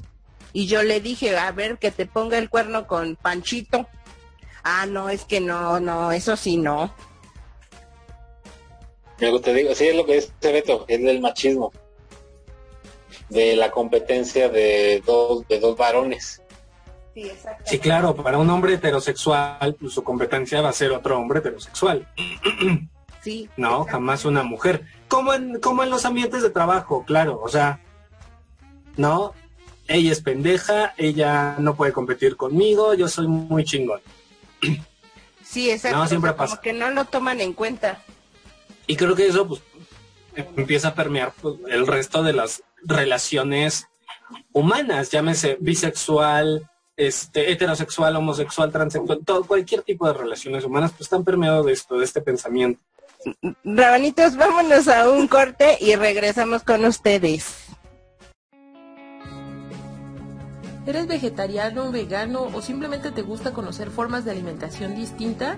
Y 0.54 0.68
yo 0.68 0.84
le 0.84 1.00
dije, 1.02 1.36
a 1.38 1.52
ver, 1.52 1.78
que 1.80 1.92
te 1.92 2.06
ponga 2.06 2.38
el 2.38 2.50
cuerno 2.50 2.86
con 2.88 3.16
Panchito. 3.16 3.88
Ah, 4.64 4.86
no, 4.86 5.10
es 5.10 5.26
que 5.26 5.40
no, 5.40 5.80
no, 5.80 6.12
eso 6.12 6.36
sí 6.36 6.58
no. 6.58 6.94
te 9.18 9.54
digo, 9.54 9.74
sí 9.74 9.88
es 9.88 9.96
lo 9.96 10.06
que 10.06 10.18
es 10.18 10.32
Beto, 10.42 10.86
es 10.88 11.02
del 11.02 11.20
machismo 11.20 11.72
de 13.30 13.56
la 13.56 13.72
competencia 13.72 14.50
de 14.50 15.02
dos, 15.06 15.48
de 15.48 15.60
dos 15.60 15.78
varones. 15.78 16.42
Sí, 17.66 17.80
claro, 17.80 18.16
para 18.16 18.38
un 18.38 18.50
hombre 18.50 18.76
heterosexual, 18.76 19.76
pues, 19.80 19.94
su 19.94 20.04
competencia 20.04 20.62
va 20.62 20.70
a 20.70 20.74
ser 20.74 20.92
otro 20.92 21.18
hombre 21.18 21.40
heterosexual. 21.40 22.08
Sí. 23.22 23.50
No, 23.58 23.84
jamás 23.84 24.24
una 24.24 24.44
mujer. 24.44 24.86
Como 25.10 25.34
en, 25.34 25.60
como 25.60 25.84
en 25.84 25.90
los 25.90 26.06
ambientes 26.06 26.42
de 26.42 26.52
trabajo, 26.52 27.04
claro, 27.04 27.42
o 27.44 27.50
sea, 27.50 27.82
¿no? 28.96 29.34
Ella 29.90 30.14
es 30.14 30.22
pendeja, 30.22 30.94
ella 30.96 31.58
no 31.60 31.76
puede 31.76 31.92
competir 31.92 32.38
conmigo, 32.38 32.94
yo 32.94 33.10
soy 33.10 33.28
muy 33.28 33.66
chingón. 33.66 34.00
Sí, 35.44 35.72
exacto. 35.72 35.98
No, 35.98 36.08
siempre 36.08 36.32
pasa. 36.34 36.52
Como 36.52 36.62
que 36.62 36.74
no 36.74 36.92
lo 36.92 37.06
toman 37.06 37.42
en 37.42 37.54
cuenta. 37.54 38.04
Y 38.86 38.96
creo 38.96 39.16
que 39.16 39.26
eso, 39.26 39.48
pues, 39.48 39.62
empieza 40.36 40.90
a 40.90 40.94
permear 40.96 41.34
pues, 41.42 41.56
el 41.70 41.88
resto 41.88 42.22
de 42.22 42.34
las 42.34 42.62
relaciones 42.84 43.88
humanas, 44.54 45.10
llámese 45.10 45.58
bisexual, 45.60 46.70
este, 47.00 47.50
heterosexual, 47.50 48.14
homosexual, 48.18 48.72
transexual, 48.74 49.22
todo, 49.26 49.46
cualquier 49.46 49.84
tipo 49.84 50.06
de 50.06 50.14
relaciones 50.14 50.66
humanas, 50.66 50.92
pues 50.92 51.04
están 51.04 51.24
permeados 51.24 51.66
de 51.66 51.72
esto, 51.72 51.98
de 51.98 52.04
este 52.04 52.20
pensamiento. 52.20 52.82
Rabanitos, 53.64 54.36
vámonos 54.36 54.88
a 54.90 55.10
un 55.10 55.28
corte 55.30 55.78
y 55.80 55.96
regresamos 55.96 56.64
con 56.64 56.84
ustedes. 56.84 57.56
¿Eres 60.86 61.08
vegetariano, 61.08 61.92
vegano 61.92 62.50
o 62.54 62.62
simplemente 62.62 63.12
te 63.12 63.22
gusta 63.22 63.54
conocer 63.54 63.92
formas 63.92 64.26
de 64.26 64.32
alimentación 64.32 64.96
distinta? 64.96 65.58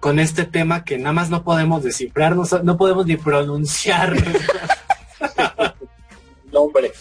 con 0.00 0.18
este 0.18 0.44
tema 0.44 0.84
que 0.84 0.98
nada 0.98 1.12
más 1.12 1.30
no 1.30 1.44
podemos 1.44 1.82
descifrar, 1.82 2.36
no, 2.36 2.76
podemos 2.76 3.06
ni 3.06 3.16
pronunciar. 3.16 4.14
Nombre. 6.52 6.92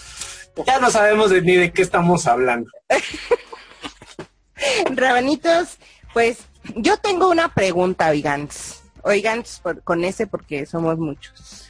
Ya 0.65 0.79
no 0.79 0.91
sabemos 0.91 1.31
ni 1.31 1.55
de 1.55 1.71
qué 1.71 1.81
estamos 1.81 2.27
hablando. 2.27 2.69
Rabanitos, 4.95 5.77
pues 6.13 6.39
yo 6.75 6.97
tengo 6.97 7.29
una 7.29 7.53
pregunta, 7.53 8.09
oigans. 8.09 8.83
Oigans 9.03 9.61
con 9.83 10.03
ese 10.03 10.27
porque 10.27 10.65
somos 10.65 10.97
muchos. 10.97 11.69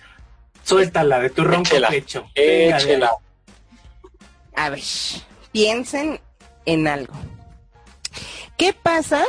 Suéltala 0.64 1.20
de 1.20 1.30
tu 1.30 1.44
ronco 1.44 1.76
pecho. 1.90 2.26
Échela. 2.36 3.12
A 4.56 4.70
ver, 4.70 4.84
piensen 5.52 6.20
en 6.66 6.88
algo. 6.88 7.14
¿Qué 8.58 8.74
pasa 8.74 9.24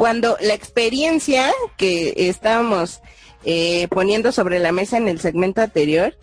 cuando 0.00 0.38
la 0.40 0.54
experiencia 0.54 1.52
que 1.76 2.14
estábamos 2.16 3.02
eh, 3.44 3.86
poniendo 3.90 4.32
sobre 4.32 4.58
la 4.58 4.72
mesa 4.72 4.96
en 4.96 5.08
el 5.08 5.20
segmento 5.20 5.60
anterior, 5.60 6.16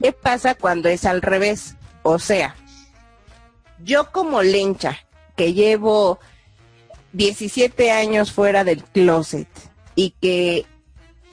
¿qué 0.00 0.12
pasa 0.12 0.54
cuando 0.54 0.88
es 0.88 1.04
al 1.04 1.20
revés? 1.20 1.76
O 2.04 2.18
sea, 2.18 2.56
yo 3.84 4.10
como 4.12 4.42
lencha, 4.42 4.96
que 5.36 5.52
llevo 5.52 6.18
17 7.12 7.90
años 7.90 8.32
fuera 8.32 8.64
del 8.64 8.82
closet 8.82 9.48
y 9.94 10.14
que 10.22 10.64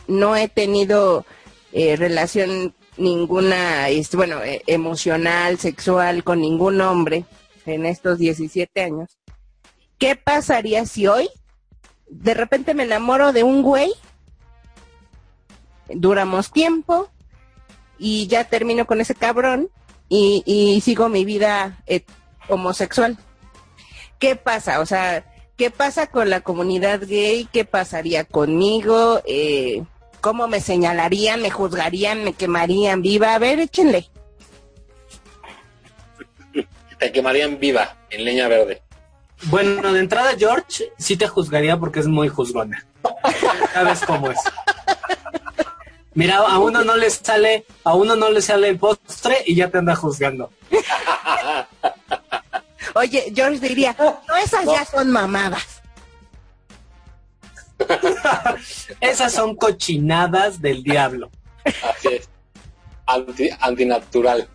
no 0.09 0.35
he 0.35 0.49
tenido 0.49 1.25
eh, 1.71 1.95
relación 1.95 2.75
ninguna, 2.97 3.87
este, 3.87 4.17
bueno, 4.17 4.43
eh, 4.43 4.63
emocional, 4.67 5.59
sexual 5.59 6.25
con 6.25 6.41
ningún 6.41 6.81
hombre 6.81 7.23
en 7.65 7.85
estos 7.85 8.17
17 8.17 8.81
años, 8.81 9.17
¿qué 9.97 10.17
pasaría 10.17 10.85
si 10.85 11.07
hoy 11.07 11.29
de 12.07 12.33
repente 12.33 12.73
me 12.73 12.83
enamoro 12.83 13.33
de 13.33 13.43
un 13.43 13.61
güey, 13.61 13.91
duramos 15.89 16.51
tiempo 16.51 17.09
y 17.97 18.27
ya 18.27 18.43
termino 18.45 18.85
con 18.85 19.01
ese 19.01 19.15
cabrón 19.15 19.69
y, 20.07 20.81
sigo 20.83 21.09
mi 21.09 21.25
vida 21.25 21.79
eh, 21.87 22.03
homosexual. 22.47 23.17
¿Qué 24.19 24.35
pasa? 24.35 24.79
O 24.79 24.85
sea, 24.85 25.25
¿qué 25.57 25.71
pasa 25.71 26.07
con 26.07 26.29
la 26.29 26.41
comunidad 26.41 27.01
gay? 27.05 27.47
¿Qué 27.51 27.65
pasaría 27.65 28.23
conmigo? 28.23 29.21
Eh, 29.25 29.83
¿Cómo 30.21 30.47
me 30.47 30.59
señalarían, 30.59 31.41
me 31.41 31.51
juzgarían, 31.51 32.23
me 32.23 32.33
quemarían 32.33 33.01
viva? 33.01 33.35
A 33.35 33.39
ver, 33.39 33.59
échenle. 33.59 34.09
Te 36.99 37.11
quemarían 37.11 37.59
viva 37.59 37.97
en 38.09 38.23
leña 38.25 38.47
verde. 38.47 38.84
Bueno, 39.45 39.93
de 39.93 39.99
entrada, 39.99 40.35
George, 40.37 40.91
sí 40.97 41.17
te 41.17 41.27
juzgaría 41.27 41.77
porque 41.77 41.99
es 41.99 42.07
muy 42.07 42.29
juzgona. 42.29 42.85
¿Sabes 43.73 44.01
cómo 44.05 44.31
es? 44.31 44.39
Mira, 46.13 46.37
a 46.37 46.59
uno 46.59 46.83
no 46.83 46.95
le 46.95 47.09
sale, 47.09 47.65
a 47.83 47.93
uno 47.93 48.15
no 48.15 48.29
le 48.31 48.41
sale 48.41 48.69
el 48.69 48.79
postre 48.79 49.43
y 49.45 49.55
ya 49.55 49.69
te 49.69 49.77
anda 49.77 49.95
juzgando. 49.95 50.51
Oye, 52.95 53.31
George 53.35 53.59
diría, 53.59 53.95
no, 53.99 54.35
esas 54.37 54.65
ya 54.65 54.85
son 54.85 55.11
mamadas. 55.11 55.81
Esas 59.01 59.33
son 59.33 59.55
cochinadas 59.55 60.61
del 60.61 60.81
diablo. 60.81 61.29
Así 61.65 62.07
es. 62.07 62.29
Anti, 63.05 63.49
antinatural. 63.59 64.47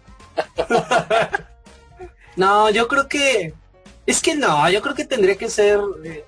No, 2.37 2.71
yo 2.71 2.89
creo 2.89 3.07
que... 3.07 3.55
Es 4.11 4.21
que 4.21 4.35
no, 4.35 4.69
yo 4.69 4.83
creo 4.83 4.97
que 4.97 5.05
tendría 5.05 5.37
que 5.37 5.49
ser 5.49 5.79
eh, 6.05 6.25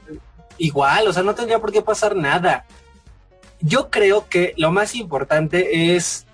igual, 0.59 1.09
o 1.09 1.12
sea, 1.12 1.25
no 1.25 1.35
tendría 1.35 1.59
por 1.59 1.73
qué 1.73 1.83
pasar 1.83 2.14
nada. 2.14 2.64
Yo 3.61 3.90
creo 3.90 4.29
que 4.29 4.55
lo 4.57 4.71
más 4.71 4.95
importante 4.95 5.97
es 5.97 6.25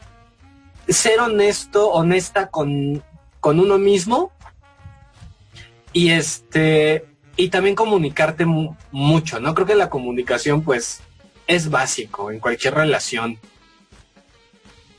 ser 0.89 1.21
honesto, 1.21 1.89
honesta 1.91 2.49
con, 2.49 3.03
con 3.41 3.61
uno 3.61 3.79
mismo 3.79 4.31
y 5.95 6.11
este 6.11 7.07
y 7.39 7.49
también 7.49 7.75
comunicarte 7.75 8.45
mu- 8.45 8.75
mucho, 8.91 9.41
¿no? 9.41 9.55
Creo 9.55 9.67
que 9.67 9.75
la 9.75 9.89
comunicación 9.89 10.63
pues 10.63 11.01
es 11.47 11.71
básico 11.71 12.31
en 12.31 12.41
cualquier 12.41 12.75
relación. 12.75 13.39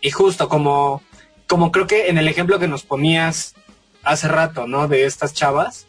Y 0.02 0.10
justo 0.10 0.50
como 0.50 1.04
como 1.46 1.72
creo 1.72 1.86
que 1.86 2.08
en 2.10 2.18
el 2.18 2.28
ejemplo 2.28 2.58
que 2.58 2.68
nos 2.68 2.82
ponías 2.82 3.54
hace 4.02 4.28
rato, 4.28 4.66
¿no? 4.66 4.88
De 4.88 5.06
estas 5.06 5.36
chavas, 5.36 5.86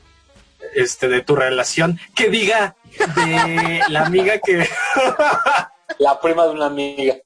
este 0.75 1.09
de 1.09 1.23
tu 1.23 1.37
relación, 1.37 1.99
que 2.15 2.31
diga 2.31 2.77
de 3.17 3.81
la 3.89 4.07
amiga 4.07 4.39
que 4.39 4.69
La 5.99 6.21
prima 6.21 6.47
de 6.47 6.51
una 6.51 6.67
amiga. 6.67 7.17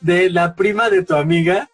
de 0.00 0.30
la 0.30 0.54
prima 0.54 0.90
de 0.90 1.04
tu 1.04 1.14
amiga, 1.14 1.68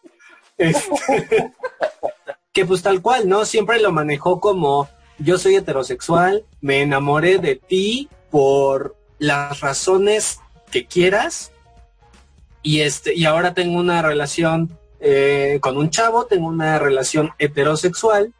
este, 0.56 1.52
que 2.52 2.64
pues 2.64 2.82
tal 2.82 3.02
cual, 3.02 3.28
¿no? 3.28 3.44
Siempre 3.44 3.80
lo 3.80 3.92
manejó 3.92 4.40
como 4.40 4.88
yo 5.18 5.38
soy 5.38 5.56
heterosexual, 5.56 6.44
me 6.60 6.82
enamoré 6.82 7.38
de 7.38 7.56
ti 7.56 8.08
por 8.30 8.96
las 9.18 9.60
razones 9.60 10.40
que 10.70 10.86
quieras 10.86 11.52
y 12.62 12.80
este 12.80 13.14
y 13.14 13.24
ahora 13.24 13.54
tengo 13.54 13.78
una 13.78 14.02
relación 14.02 14.78
eh, 15.00 15.58
con 15.60 15.76
un 15.76 15.90
chavo, 15.90 16.26
tengo 16.26 16.48
una 16.48 16.78
relación 16.78 17.32
heterosexual 17.38 18.32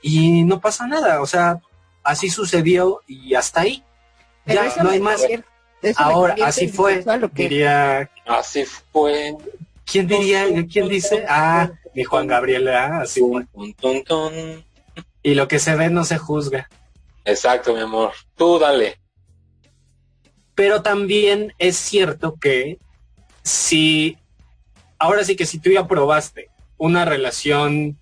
y 0.00 0.44
no 0.44 0.60
pasa 0.60 0.86
nada, 0.86 1.20
o 1.20 1.26
sea, 1.26 1.60
así 2.02 2.30
sucedió 2.30 3.00
y 3.06 3.34
hasta 3.34 3.62
ahí. 3.62 3.82
Pero 4.44 4.62
Ya 4.64 4.82
no 4.82 4.90
hay 4.90 5.00
más. 5.00 5.22
Ahora, 5.96 6.36
así 6.44 6.68
fue, 6.68 7.04
diría 7.32 8.08
Así 8.26 8.64
fue. 8.64 9.36
¿Quién 9.84 10.06
diría? 10.06 10.46
¿Quién 10.70 10.88
dice? 10.88 11.24
Ah, 11.28 11.70
mi 11.94 12.04
Juan 12.04 12.26
Gabriel, 12.26 12.68
ah, 12.68 13.00
así 13.02 13.20
fue. 13.20 13.46
Y 15.22 15.34
lo 15.34 15.48
que 15.48 15.58
se 15.58 15.74
ve 15.74 15.90
no 15.90 16.04
se 16.04 16.18
juzga. 16.18 16.68
Exacto, 17.24 17.74
mi 17.74 17.80
amor. 17.80 18.12
Tú 18.36 18.58
dale. 18.58 18.98
Pero 20.54 20.82
también 20.82 21.54
es 21.58 21.76
cierto 21.76 22.36
que 22.40 22.78
si, 23.42 24.18
ahora 24.98 25.24
sí 25.24 25.36
que 25.36 25.46
si 25.46 25.58
tú 25.58 25.70
ya 25.70 25.86
probaste 25.86 26.50
una 26.76 27.04
relación 27.04 27.98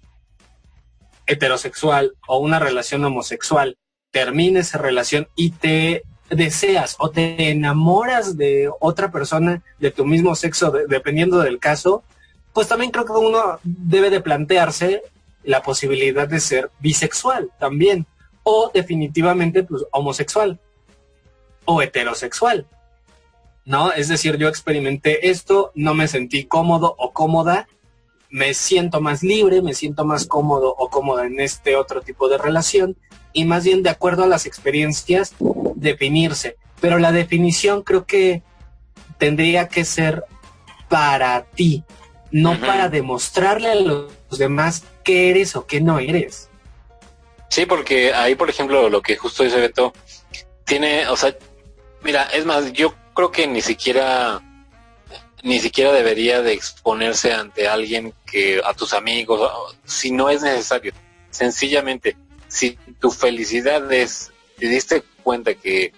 heterosexual 1.26 2.14
o 2.26 2.38
una 2.38 2.58
relación 2.58 3.04
homosexual, 3.04 3.78
termina 4.10 4.60
esa 4.60 4.78
relación 4.78 5.28
y 5.36 5.50
te 5.50 6.02
deseas 6.28 6.96
o 6.98 7.10
te 7.10 7.50
enamoras 7.50 8.36
de 8.36 8.70
otra 8.80 9.10
persona 9.10 9.62
de 9.78 9.90
tu 9.90 10.04
mismo 10.04 10.34
sexo, 10.34 10.70
de- 10.70 10.86
dependiendo 10.86 11.38
del 11.40 11.58
caso, 11.58 12.02
pues 12.52 12.68
también 12.68 12.90
creo 12.90 13.04
que 13.04 13.12
uno 13.12 13.58
debe 13.62 14.10
de 14.10 14.20
plantearse 14.20 15.02
la 15.44 15.62
posibilidad 15.62 16.28
de 16.28 16.40
ser 16.40 16.70
bisexual 16.80 17.50
también, 17.58 18.06
o 18.42 18.70
definitivamente 18.72 19.62
pues, 19.62 19.84
homosexual 19.92 20.58
o 21.64 21.82
heterosexual. 21.82 22.66
¿No? 23.64 23.92
Es 23.92 24.08
decir, 24.08 24.36
yo 24.36 24.48
experimenté 24.48 25.30
esto, 25.30 25.70
no 25.74 25.94
me 25.94 26.08
sentí 26.08 26.44
cómodo 26.44 26.94
o 26.98 27.12
cómoda, 27.12 27.68
me 28.30 28.54
siento 28.54 29.00
más 29.00 29.22
libre, 29.22 29.60
me 29.60 29.74
siento 29.74 30.04
más 30.04 30.26
cómodo 30.26 30.74
o 30.78 30.88
cómoda 30.88 31.26
en 31.26 31.40
este 31.40 31.76
otro 31.76 32.00
tipo 32.00 32.28
de 32.28 32.38
relación 32.38 32.96
y 33.32 33.44
más 33.44 33.64
bien 33.64 33.82
de 33.82 33.90
acuerdo 33.90 34.24
a 34.24 34.28
las 34.28 34.46
experiencias 34.46 35.34
definirse. 35.74 36.56
Pero 36.80 36.98
la 36.98 37.12
definición 37.12 37.82
creo 37.82 38.06
que 38.06 38.42
tendría 39.18 39.68
que 39.68 39.84
ser 39.84 40.24
para 40.88 41.44
ti, 41.44 41.84
no 42.30 42.58
para 42.58 42.88
demostrarle 42.88 43.70
a 43.70 43.74
los 43.74 44.10
demás 44.38 44.84
qué 45.04 45.30
eres 45.30 45.56
o 45.56 45.66
qué 45.66 45.80
no 45.80 45.98
eres. 45.98 46.48
Sí, 47.48 47.66
porque 47.66 48.14
ahí, 48.14 48.36
por 48.36 48.48
ejemplo, 48.48 48.88
lo 48.88 49.02
que 49.02 49.16
justo 49.16 49.42
dice 49.42 49.60
Beto, 49.60 49.92
tiene, 50.64 51.08
o 51.08 51.16
sea, 51.16 51.36
mira, 52.02 52.24
es 52.32 52.46
más, 52.46 52.72
yo 52.72 52.94
creo 53.14 53.30
que 53.32 53.46
ni 53.46 53.60
siquiera, 53.60 54.40
ni 55.42 55.58
siquiera 55.60 55.92
debería 55.92 56.42
de 56.42 56.52
exponerse 56.52 57.32
ante 57.32 57.68
alguien 57.68 58.14
que, 58.30 58.60
a 58.64 58.74
tus 58.74 58.92
amigos, 58.94 59.50
si 59.84 60.10
no 60.10 60.28
es 60.30 60.42
necesario. 60.42 60.92
Sencillamente, 61.30 62.16
si 62.48 62.78
tu 63.00 63.10
felicidad 63.10 63.90
es, 63.92 64.32
te 64.58 64.68
diste 64.68 65.02
cuenta 65.22 65.54
que 65.54 65.92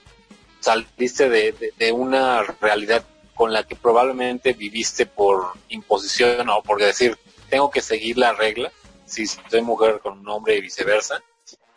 saliste 0.60 1.28
de, 1.28 1.52
de- 1.52 1.72
de 1.76 1.92
una 1.92 2.42
realidad 2.60 3.04
con 3.34 3.52
la 3.52 3.64
que 3.66 3.74
probablemente 3.74 4.52
viviste 4.52 5.06
por 5.06 5.52
imposición 5.68 6.48
o 6.50 6.62
por 6.62 6.78
decir, 6.80 7.18
tengo 7.48 7.70
que 7.70 7.80
seguir 7.80 8.18
la 8.18 8.32
regla, 8.34 8.70
si 9.06 9.26
soy 9.26 9.62
mujer 9.62 10.00
con 10.00 10.18
un 10.20 10.28
hombre 10.28 10.56
y 10.56 10.60
viceversa, 10.60 11.22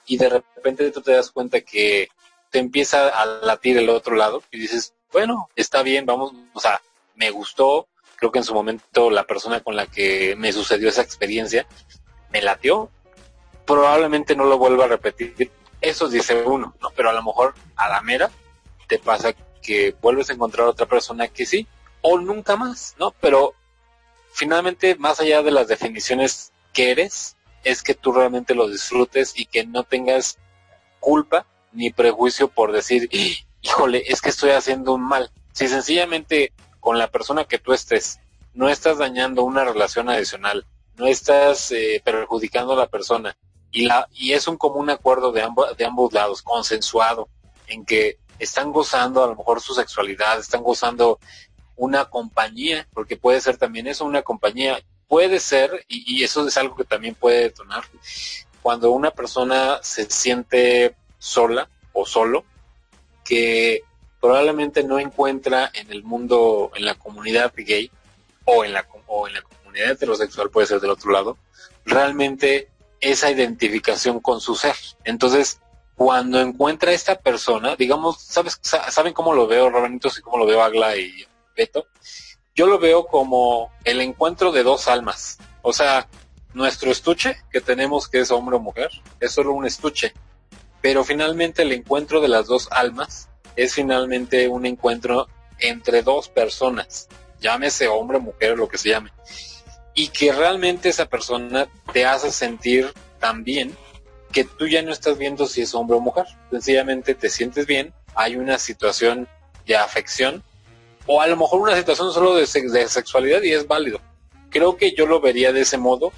y 0.06 0.18
de 0.18 0.30
repente 0.30 0.92
tú 0.92 1.02
te 1.02 1.14
das 1.14 1.32
cuenta 1.32 1.62
que 1.62 2.10
te 2.52 2.60
empieza 2.60 3.08
a 3.10 3.26
latir 3.26 3.78
el 3.78 3.90
otro 3.90 4.16
lado 4.16 4.44
y 4.52 4.60
dices, 4.60 4.94
bueno, 5.12 5.50
está 5.56 5.82
bien, 5.82 6.06
vamos, 6.06 6.34
o 6.54 6.60
sea, 6.60 6.82
me 7.16 7.30
gustó, 7.32 7.88
creo 8.18 8.32
que 8.32 8.40
en 8.40 8.46
su 8.46 8.54
momento 8.54 9.10
la 9.10 9.26
persona 9.26 9.62
con 9.62 9.76
la 9.76 9.88
que 9.88 10.36
me 10.38 10.52
sucedió 10.52 10.90
esa 10.90 11.02
experiencia 11.02 11.68
me 12.32 12.42
latió, 12.42 12.90
probablemente 13.66 14.36
no 14.36 14.46
lo 14.46 14.58
vuelva 14.58 14.86
a 14.86 14.90
repetir, 14.90 15.52
eso 15.82 16.08
dice 16.08 16.44
uno, 16.44 16.76
¿no? 16.82 16.90
Pero 16.96 17.10
a 17.10 17.14
lo 17.14 17.24
mejor 17.24 17.54
a 17.76 17.90
la 17.90 18.02
mera 18.02 18.30
te 18.88 19.00
pasa 19.00 19.34
que 19.62 19.96
vuelves 20.02 20.30
a 20.30 20.34
encontrar 20.34 20.68
otra 20.68 20.86
persona 20.86 21.28
que 21.28 21.46
sí, 21.46 21.68
o 22.02 22.20
nunca 22.20 22.56
más, 22.56 22.96
¿no? 23.00 23.12
Pero 23.20 23.54
finalmente, 24.32 24.96
más 24.96 25.20
allá 25.20 25.42
de 25.42 25.52
las 25.52 25.68
definiciones 25.68 26.52
que 26.74 26.92
eres, 26.92 27.36
es 27.64 27.82
que 27.82 27.96
tú 27.96 28.12
realmente 28.12 28.54
lo 28.54 28.70
disfrutes 28.70 29.34
y 29.36 29.46
que 29.46 29.66
no 29.66 29.84
tengas 29.84 30.38
culpa 31.00 31.46
ni 31.72 31.92
prejuicio 31.92 32.48
por 32.48 32.72
decir, 32.72 33.10
híjole, 33.62 34.04
es 34.08 34.22
que 34.22 34.30
estoy 34.30 34.52
haciendo 34.52 34.94
un 34.94 35.02
mal. 35.02 35.32
Si 35.52 35.68
sencillamente 35.68 36.54
con 36.86 37.00
la 37.00 37.10
persona 37.10 37.46
que 37.46 37.58
tú 37.58 37.74
estés. 37.74 38.20
No 38.54 38.70
estás 38.70 39.00
dañando 39.00 39.42
una 39.42 39.66
relación 39.66 40.08
adicional, 40.08 40.68
no 40.98 41.08
estás 41.08 41.72
eh, 41.72 42.00
perjudicando 42.06 42.74
a 42.74 42.76
la 42.76 42.86
persona. 42.86 43.36
Y 43.72 43.86
la 43.86 44.08
y 44.14 44.34
es 44.34 44.48
un 44.48 44.56
común 44.56 44.92
acuerdo 44.92 45.32
de 45.32 45.42
ambos 45.42 45.76
de 45.76 45.84
ambos 45.84 46.14
lados, 46.14 46.44
consensuado, 46.44 47.28
en 47.66 47.86
que 47.86 48.20
están 48.38 48.72
gozando 48.72 49.24
a 49.24 49.28
lo 49.28 49.36
mejor 49.36 49.62
su 49.62 49.74
sexualidad, 49.74 50.38
están 50.38 50.62
gozando 50.62 51.18
una 51.76 52.06
compañía, 52.06 52.88
porque 52.94 53.18
puede 53.18 53.42
ser 53.42 53.58
también 53.58 53.88
eso, 53.88 54.06
una 54.06 54.22
compañía, 54.22 54.78
puede 55.08 55.40
ser, 55.40 55.84
y, 55.88 56.20
y 56.20 56.24
eso 56.24 56.48
es 56.48 56.56
algo 56.56 56.76
que 56.76 56.84
también 56.84 57.16
puede 57.16 57.42
detonar, 57.42 57.84
cuando 58.62 58.92
una 58.92 59.10
persona 59.10 59.80
se 59.82 60.08
siente 60.08 60.96
sola 61.18 61.68
o 61.94 62.06
solo, 62.06 62.46
que 63.24 63.82
probablemente 64.26 64.84
no 64.84 65.00
encuentra 65.00 65.70
en 65.74 65.92
el 65.92 66.04
mundo, 66.04 66.72
en 66.76 66.86
la 66.86 66.96
comunidad 66.96 67.54
gay 67.56 67.92
o 68.46 68.64
en 68.66 68.74
la, 68.74 68.86
o 69.08 69.28
en 69.28 69.34
la 69.36 69.42
comunidad 69.42 69.92
heterosexual, 69.92 70.50
puede 70.50 70.68
ser 70.68 70.80
del 70.80 70.92
otro 70.92 71.12
lado, 71.12 71.38
realmente 71.86 72.70
esa 73.02 73.30
identificación 73.30 74.20
con 74.20 74.42
su 74.42 74.56
ser. 74.56 74.76
Entonces, 75.04 75.60
cuando 75.96 76.40
encuentra 76.42 76.92
esta 76.92 77.16
persona, 77.20 77.76
digamos, 77.76 78.20
¿sabes, 78.22 78.58
sa- 78.62 78.90
¿saben 78.92 79.14
cómo 79.14 79.34
lo 79.34 79.48
veo, 79.48 79.70
Rabanitos, 79.70 80.18
y 80.18 80.22
cómo 80.22 80.38
lo 80.38 80.46
veo 80.46 80.62
Agla 80.64 80.98
y 80.98 81.26
Beto? 81.56 81.88
Yo 82.56 82.68
lo 82.68 82.80
veo 82.80 83.06
como 83.08 83.72
el 83.84 84.02
encuentro 84.02 84.52
de 84.52 84.64
dos 84.64 84.88
almas. 84.88 85.38
O 85.62 85.74
sea, 85.74 86.08
nuestro 86.54 86.90
estuche 86.90 87.38
que 87.52 87.62
tenemos, 87.62 88.08
que 88.08 88.20
es 88.22 88.32
hombre 88.32 88.56
o 88.56 88.60
mujer, 88.60 88.90
es 89.20 89.32
solo 89.34 89.52
un 89.54 89.66
estuche. 89.66 90.14
Pero 90.82 91.04
finalmente 91.04 91.64
el 91.64 91.72
encuentro 91.74 92.22
de 92.22 92.28
las 92.30 92.48
dos 92.48 92.68
almas 92.72 93.28
es 93.56 93.74
finalmente 93.74 94.48
un 94.48 94.66
encuentro 94.66 95.28
entre 95.60 96.02
dos 96.02 96.30
personas, 96.30 97.08
llámese 97.40 97.88
hombre, 97.88 98.20
mujer, 98.20 98.58
lo 98.58 98.68
que 98.68 98.78
se 98.78 98.90
llame. 98.90 99.12
Y 99.94 100.10
que 100.10 100.34
realmente 100.34 100.90
esa 100.90 101.06
persona 101.06 101.68
te 101.94 102.06
hace 102.06 102.32
sentir 102.32 102.92
también 103.20 103.76
que 104.32 104.44
tú 104.44 104.68
ya 104.68 104.82
no 104.82 104.92
estás 104.92 105.18
viendo 105.18 105.48
si 105.48 105.62
es 105.62 105.74
hombre 105.74 105.96
o 105.96 106.02
mujer. 106.02 106.26
Sencillamente 106.52 107.16
te 107.16 107.30
sientes 107.30 107.66
bien, 107.66 107.94
hay 108.16 108.36
una 108.36 108.60
situación 108.60 109.30
de 109.66 109.78
afección 109.78 110.44
o 111.06 111.22
a 111.22 111.28
lo 111.28 111.38
mejor 111.38 111.62
una 111.62 111.76
situación 111.76 112.12
solo 112.12 112.36
de, 112.36 112.42
de 112.42 112.88
sexualidad 112.90 113.42
y 113.44 113.54
es 113.54 113.68
válido. 113.68 114.02
Creo 114.50 114.76
que 114.76 114.94
yo 114.94 115.06
lo 115.06 115.22
vería 115.22 115.54
de 115.54 115.62
ese 115.62 115.78
modo 115.78 116.12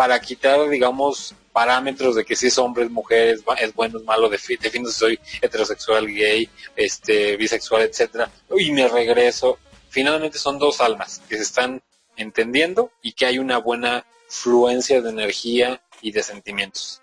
para 0.00 0.18
quitar, 0.18 0.66
digamos, 0.70 1.34
parámetros 1.52 2.16
de 2.16 2.24
que 2.24 2.34
si 2.34 2.46
es 2.46 2.56
hombre, 2.56 2.84
es 2.84 2.90
mujer, 2.90 3.36
es, 3.58 3.74
bueno, 3.74 3.98
es 3.98 4.04
malo, 4.06 4.30
defino 4.30 4.88
si 4.88 4.98
soy 4.98 5.20
heterosexual, 5.42 6.06
gay, 6.06 6.48
este, 6.74 7.36
bisexual, 7.36 7.82
etcétera, 7.82 8.30
y 8.56 8.72
me 8.72 8.88
regreso. 8.88 9.58
Finalmente 9.90 10.38
son 10.38 10.58
dos 10.58 10.80
almas 10.80 11.20
que 11.28 11.36
se 11.36 11.42
están 11.42 11.82
entendiendo 12.16 12.90
y 13.02 13.12
que 13.12 13.26
hay 13.26 13.38
una 13.38 13.58
buena 13.58 14.06
fluencia 14.26 15.02
de 15.02 15.10
energía 15.10 15.82
y 16.00 16.12
de 16.12 16.22
sentimientos. 16.22 17.02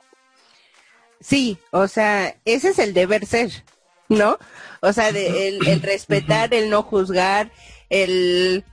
Sí, 1.21 1.59
o 1.69 1.87
sea, 1.87 2.35
ese 2.45 2.69
es 2.69 2.79
el 2.79 2.95
deber 2.95 3.27
ser, 3.27 3.63
¿no? 4.09 4.39
O 4.81 4.91
sea, 4.91 5.09
el, 5.09 5.83
respetar, 5.83 6.51
el 6.51 6.71
no 6.71 6.81
juzgar, 6.81 7.51
el 7.91 8.65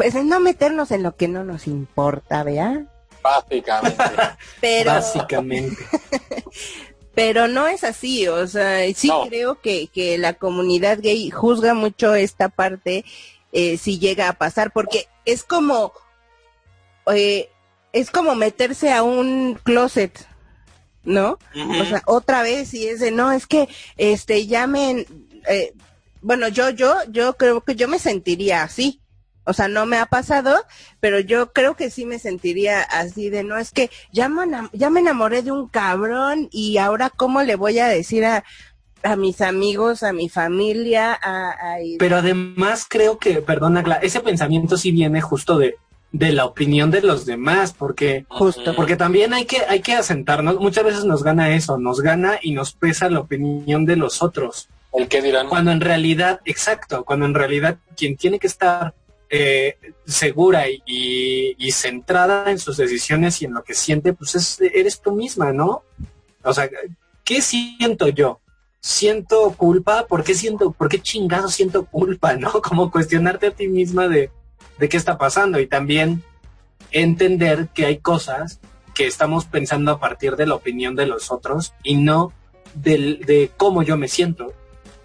pues 0.00 0.14
el 0.14 0.28
no 0.28 0.40
meternos 0.40 0.92
en 0.92 1.02
lo 1.02 1.14
que 1.14 1.28
no 1.28 1.44
nos 1.44 1.66
importa, 1.66 2.42
¿vea? 2.42 2.86
Básicamente. 3.22 4.02
Pero, 4.62 4.92
Básicamente. 4.92 5.76
pero 7.14 7.48
no 7.48 7.68
es 7.68 7.84
así, 7.84 8.26
o 8.26 8.46
sea, 8.46 8.80
sí 8.94 9.10
creo 9.28 9.60
que, 9.60 9.88
que 9.88 10.16
la 10.16 10.32
comunidad 10.34 11.00
gay 11.02 11.28
juzga 11.28 11.74
mucho 11.74 12.14
esta 12.14 12.48
parte 12.48 13.04
eh, 13.52 13.76
si 13.76 13.98
llega 13.98 14.30
a 14.30 14.38
pasar, 14.38 14.72
porque 14.72 15.06
es 15.26 15.44
como, 15.44 15.92
eh, 17.12 17.50
es 17.92 18.10
como 18.10 18.34
meterse 18.36 18.94
a 18.94 19.02
un 19.02 19.58
closet, 19.62 20.26
¿no? 21.04 21.38
O 21.78 21.84
sea, 21.84 22.02
otra 22.06 22.42
vez 22.42 22.72
y 22.72 22.88
es 22.88 23.00
de, 23.00 23.10
no, 23.10 23.32
es 23.32 23.46
que, 23.46 23.68
este, 23.98 24.46
llamen, 24.46 25.04
eh, 25.46 25.74
bueno, 26.22 26.48
yo, 26.48 26.70
yo, 26.70 26.94
yo 27.10 27.36
creo 27.36 27.60
que 27.60 27.74
yo 27.74 27.86
me 27.86 27.98
sentiría 27.98 28.62
así. 28.62 29.02
O 29.44 29.52
sea, 29.52 29.68
no 29.68 29.86
me 29.86 29.96
ha 29.96 30.06
pasado, 30.06 30.54
pero 31.00 31.18
yo 31.18 31.52
creo 31.52 31.74
que 31.74 31.90
sí 31.90 32.04
me 32.04 32.18
sentiría 32.18 32.82
así 32.82 33.30
de, 33.30 33.42
no, 33.42 33.56
es 33.56 33.70
que 33.70 33.90
ya 34.12 34.28
me, 34.28 34.42
ya 34.72 34.90
me 34.90 35.00
enamoré 35.00 35.42
de 35.42 35.52
un 35.52 35.68
cabrón 35.68 36.48
y 36.52 36.78
ahora 36.78 37.10
cómo 37.10 37.42
le 37.42 37.56
voy 37.56 37.78
a 37.78 37.88
decir 37.88 38.24
a, 38.24 38.44
a 39.02 39.16
mis 39.16 39.40
amigos, 39.40 40.02
a 40.02 40.12
mi 40.12 40.28
familia, 40.28 41.18
a, 41.22 41.76
Pero 41.98 42.16
además 42.16 42.86
creo 42.88 43.18
que, 43.18 43.40
perdona, 43.42 43.82
ese 44.02 44.20
pensamiento 44.20 44.76
sí 44.76 44.92
viene 44.92 45.20
justo 45.20 45.58
de, 45.58 45.76
de 46.12 46.32
la 46.32 46.44
opinión 46.44 46.90
de 46.90 47.02
los 47.02 47.24
demás, 47.24 47.72
porque 47.76 48.26
justo 48.28 48.74
porque 48.74 48.96
también 48.96 49.32
hay 49.32 49.44
que 49.44 49.62
hay 49.68 49.80
que 49.80 49.94
asentarnos, 49.94 50.58
muchas 50.58 50.84
veces 50.84 51.04
nos 51.04 51.22
gana 51.22 51.50
eso, 51.50 51.78
nos 51.78 52.00
gana 52.00 52.38
y 52.42 52.52
nos 52.52 52.72
pesa 52.72 53.08
la 53.08 53.20
opinión 53.20 53.84
de 53.86 53.96
los 53.96 54.22
otros. 54.22 54.68
El 54.92 55.06
que 55.06 55.22
dirán. 55.22 55.48
Cuando 55.48 55.70
en 55.70 55.80
realidad, 55.80 56.40
exacto, 56.44 57.04
cuando 57.04 57.26
en 57.26 57.34
realidad 57.34 57.78
quien 57.96 58.16
tiene 58.16 58.40
que 58.40 58.48
estar 58.48 58.92
eh, 59.30 59.78
segura 60.06 60.68
y, 60.68 61.54
y, 61.56 61.70
centrada 61.70 62.50
en 62.50 62.58
sus 62.58 62.76
decisiones 62.76 63.40
y 63.40 63.44
en 63.44 63.54
lo 63.54 63.62
que 63.62 63.74
siente, 63.74 64.12
pues 64.12 64.34
es, 64.34 64.60
eres 64.60 65.00
tú 65.00 65.12
misma, 65.12 65.52
¿no? 65.52 65.84
O 66.42 66.52
sea, 66.52 66.68
¿qué 67.24 67.40
siento 67.40 68.08
yo? 68.08 68.40
¿Siento 68.80 69.54
culpa? 69.56 70.06
¿Por 70.06 70.24
qué 70.24 70.34
siento, 70.34 70.72
por 70.72 70.88
qué 70.88 71.00
chingado 71.00 71.48
siento 71.48 71.84
culpa, 71.84 72.34
no? 72.36 72.50
Como 72.60 72.90
cuestionarte 72.90 73.46
a 73.46 73.50
ti 73.52 73.68
misma 73.68 74.08
de, 74.08 74.30
de 74.78 74.88
qué 74.88 74.96
está 74.96 75.16
pasando 75.16 75.60
y 75.60 75.68
también 75.68 76.24
entender 76.90 77.68
que 77.72 77.86
hay 77.86 77.98
cosas 77.98 78.58
que 78.94 79.06
estamos 79.06 79.44
pensando 79.44 79.92
a 79.92 80.00
partir 80.00 80.34
de 80.34 80.46
la 80.46 80.56
opinión 80.56 80.96
de 80.96 81.06
los 81.06 81.30
otros 81.30 81.72
y 81.84 81.96
no 81.96 82.32
del, 82.74 83.20
de 83.20 83.52
cómo 83.56 83.84
yo 83.84 83.96
me 83.96 84.08
siento. 84.08 84.52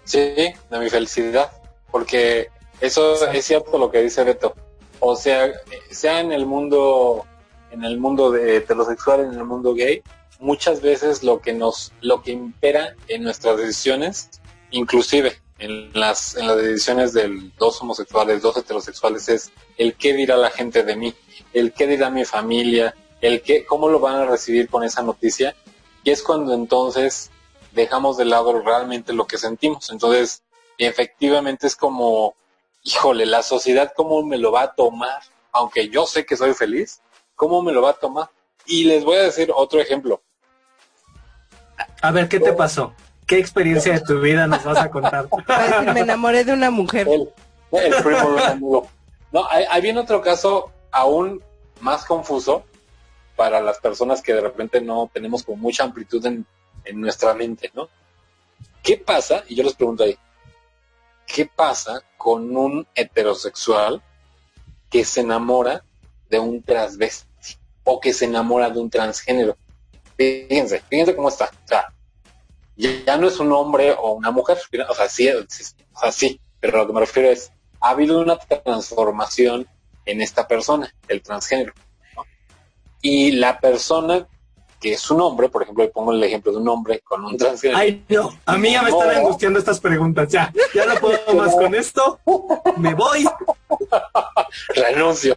Sí, 0.02 0.18
de 0.18 0.78
mi 0.80 0.90
felicidad, 0.90 1.50
porque 1.90 2.48
eso 2.80 3.26
es 3.30 3.44
cierto 3.44 3.78
lo 3.78 3.90
que 3.90 4.02
dice 4.02 4.24
Beto. 4.24 4.54
O 5.00 5.16
sea, 5.16 5.52
sea 5.90 6.20
en 6.20 6.32
el 6.32 6.46
mundo, 6.46 7.24
en 7.70 7.84
el 7.84 7.98
mundo 7.98 8.30
de 8.30 8.56
heterosexual, 8.56 9.20
en 9.20 9.34
el 9.34 9.44
mundo 9.44 9.74
gay, 9.74 10.02
muchas 10.40 10.80
veces 10.80 11.22
lo 11.22 11.40
que 11.40 11.52
nos, 11.52 11.92
lo 12.00 12.22
que 12.22 12.32
impera 12.32 12.94
en 13.08 13.22
nuestras 13.22 13.58
decisiones, 13.58 14.30
inclusive 14.70 15.40
en 15.58 15.92
las, 15.92 16.36
en 16.36 16.46
las 16.46 16.56
decisiones 16.56 17.12
de 17.12 17.50
dos 17.58 17.80
homosexuales, 17.80 18.42
dos 18.42 18.56
heterosexuales, 18.56 19.28
es 19.28 19.52
el 19.78 19.94
qué 19.94 20.12
dirá 20.14 20.36
la 20.36 20.50
gente 20.50 20.82
de 20.82 20.96
mí, 20.96 21.14
el 21.52 21.72
qué 21.72 21.86
dirá 21.86 22.10
mi 22.10 22.24
familia, 22.24 22.94
el 23.20 23.42
qué, 23.42 23.64
cómo 23.64 23.88
lo 23.88 24.00
van 24.00 24.16
a 24.16 24.26
recibir 24.26 24.68
con 24.68 24.84
esa 24.84 25.02
noticia. 25.02 25.56
Y 26.04 26.10
es 26.10 26.22
cuando 26.22 26.54
entonces 26.54 27.30
dejamos 27.72 28.16
de 28.16 28.26
lado 28.26 28.60
realmente 28.60 29.12
lo 29.12 29.26
que 29.26 29.38
sentimos. 29.38 29.90
Entonces, 29.90 30.42
efectivamente 30.78 31.66
es 31.66 31.76
como, 31.76 32.34
híjole, 32.86 33.26
la 33.26 33.42
sociedad 33.42 33.92
cómo 33.94 34.22
me 34.22 34.38
lo 34.38 34.52
va 34.52 34.62
a 34.62 34.74
tomar, 34.74 35.20
aunque 35.52 35.88
yo 35.88 36.06
sé 36.06 36.24
que 36.24 36.36
soy 36.36 36.54
feliz, 36.54 37.00
cómo 37.34 37.60
me 37.62 37.72
lo 37.72 37.82
va 37.82 37.90
a 37.90 37.94
tomar. 37.94 38.30
Y 38.64 38.84
les 38.84 39.04
voy 39.04 39.16
a 39.16 39.22
decir 39.22 39.52
otro 39.54 39.80
ejemplo. 39.80 40.22
A 42.00 42.10
ver, 42.10 42.28
¿qué 42.28 42.40
te 42.40 42.52
pasó? 42.52 42.94
¿Qué 43.26 43.38
experiencia 43.38 43.92
de 43.92 44.00
tu 44.00 44.20
vida 44.20 44.46
nos 44.46 44.64
vas 44.64 44.78
a 44.78 44.90
contar? 44.90 45.28
me 45.94 46.00
enamoré 46.00 46.44
de 46.44 46.52
una 46.52 46.70
mujer. 46.70 47.08
El, 47.08 47.94
primo 48.02 48.30
de 48.30 48.34
un 48.34 48.40
amigo. 48.40 48.88
No, 49.32 49.46
hay, 49.50 49.82
viene 49.82 50.00
otro 50.00 50.22
caso 50.22 50.70
aún 50.92 51.42
más 51.80 52.04
confuso 52.04 52.64
para 53.34 53.60
las 53.60 53.78
personas 53.78 54.22
que 54.22 54.32
de 54.32 54.40
repente 54.40 54.80
no 54.80 55.10
tenemos 55.12 55.42
con 55.42 55.60
mucha 55.60 55.84
amplitud 55.84 56.24
en, 56.24 56.46
en 56.84 57.00
nuestra 57.00 57.34
mente, 57.34 57.70
¿no? 57.74 57.88
¿Qué 58.82 58.96
pasa? 58.96 59.42
Y 59.48 59.56
yo 59.56 59.64
les 59.64 59.74
pregunto 59.74 60.04
ahí, 60.04 60.16
¿qué 61.26 61.46
pasa 61.46 62.02
con 62.16 62.56
un 62.56 62.86
heterosexual 62.94 64.02
que 64.90 65.04
se 65.04 65.20
enamora 65.20 65.84
de 66.30 66.38
un 66.38 66.62
transvesti 66.62 67.26
o 67.84 68.00
que 68.00 68.12
se 68.12 68.26
enamora 68.26 68.70
de 68.70 68.80
un 68.80 68.90
transgénero? 68.90 69.56
Fíjense, 70.16 70.82
fíjense 70.88 71.14
cómo 71.14 71.28
está. 71.28 71.50
Ya, 72.76 73.16
no 73.16 73.28
es 73.28 73.38
un 73.38 73.52
hombre 73.52 73.92
o 73.92 74.12
una 74.12 74.30
mujer, 74.30 74.58
o 74.88 74.94
sea, 74.94 75.08
sí, 75.08 75.28
o 75.28 75.44
sea, 75.98 76.12
sí, 76.12 76.40
pero 76.60 76.78
lo 76.78 76.86
que 76.86 76.92
me 76.92 77.00
refiero 77.00 77.30
es, 77.30 77.50
ha 77.80 77.90
habido 77.90 78.20
una 78.20 78.36
transformación 78.38 79.66
en 80.04 80.20
esta 80.20 80.46
persona, 80.46 80.94
el 81.08 81.22
transgénero. 81.22 81.72
Y 83.00 83.32
la 83.32 83.60
persona 83.60 84.26
que 84.86 84.92
es 84.92 85.10
un 85.10 85.20
hombre, 85.20 85.48
por 85.48 85.64
ejemplo, 85.64 85.82
le 85.82 85.90
pongo 85.90 86.12
el 86.12 86.22
ejemplo 86.22 86.52
de 86.52 86.58
un 86.58 86.68
hombre 86.68 87.00
con 87.00 87.24
un 87.24 87.36
transgénero. 87.36 87.76
Ay, 87.76 88.04
no, 88.08 88.38
a 88.46 88.56
mí 88.56 88.70
ya 88.70 88.82
me 88.82 88.90
están 88.90 89.10
angustiando 89.10 89.58
estas 89.58 89.80
preguntas, 89.80 90.28
ya, 90.28 90.52
ya 90.72 90.86
no 90.86 90.94
puedo 91.00 91.34
más 91.34 91.56
con 91.56 91.74
esto, 91.74 92.20
me 92.76 92.94
voy. 92.94 93.28
Renuncio. 94.76 95.36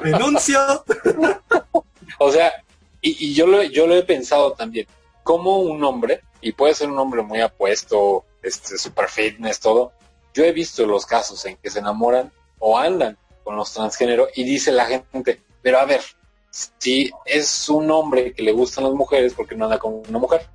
Renuncio. 0.00 0.82
o 2.18 2.32
sea, 2.32 2.50
y, 3.02 3.34
yo, 3.34 3.46
lo, 3.46 3.62
yo 3.64 3.86
lo 3.86 3.94
he 3.94 4.02
pensado 4.02 4.52
también, 4.52 4.86
como 5.22 5.58
un 5.58 5.84
hombre, 5.84 6.22
y 6.40 6.52
puede 6.52 6.72
ser 6.72 6.88
un 6.88 6.98
hombre 6.98 7.20
muy 7.20 7.42
apuesto, 7.42 8.24
este, 8.42 8.78
super 8.78 9.10
fitness, 9.10 9.60
todo, 9.60 9.92
yo 10.32 10.42
he 10.42 10.52
visto 10.52 10.86
los 10.86 11.04
casos 11.04 11.44
en 11.44 11.58
que 11.58 11.68
se 11.68 11.80
enamoran 11.80 12.32
o 12.60 12.78
andan 12.78 13.18
con 13.44 13.56
los 13.56 13.74
transgénero 13.74 14.28
y 14.34 14.44
dice 14.44 14.72
la 14.72 14.86
gente, 14.86 15.42
pero 15.60 15.80
a 15.80 15.84
ver, 15.84 16.00
si 16.78 17.10
es 17.24 17.68
un 17.68 17.90
hombre 17.90 18.32
que 18.32 18.42
le 18.42 18.52
gustan 18.52 18.84
las 18.84 18.94
mujeres, 18.94 19.34
porque 19.34 19.54
no 19.54 19.64
anda 19.64 19.78
con 19.78 20.02
una 20.08 20.18
mujer? 20.18 20.48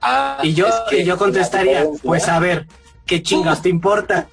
Ah, 0.00 0.38
y 0.42 0.54
yo, 0.54 0.66
que 0.90 1.04
yo 1.04 1.16
contestaría, 1.16 1.86
pues 2.02 2.28
a 2.28 2.38
ver, 2.38 2.66
¿qué 3.06 3.22
chingas 3.22 3.62
te 3.62 3.68
importa? 3.68 4.28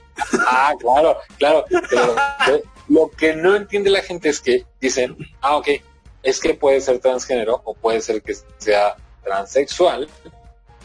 Ah, 0.48 0.74
claro, 0.80 1.18
claro. 1.38 1.66
Pero, 1.90 2.62
lo 2.90 3.10
que 3.10 3.36
no 3.36 3.56
entiende 3.56 3.90
la 3.90 4.02
gente 4.02 4.30
es 4.30 4.40
que 4.42 4.66
dicen, 4.80 5.18
ah, 5.42 5.58
ok, 5.58 5.70
es 6.22 6.40
que 6.40 6.54
puede 6.54 6.82
ser 6.82 7.00
transgénero 7.00 7.62
o 7.64 7.74
puede 7.74 8.02
ser 8.02 8.22
que 8.22 8.36
sea 8.58 8.96
transexual, 9.24 10.10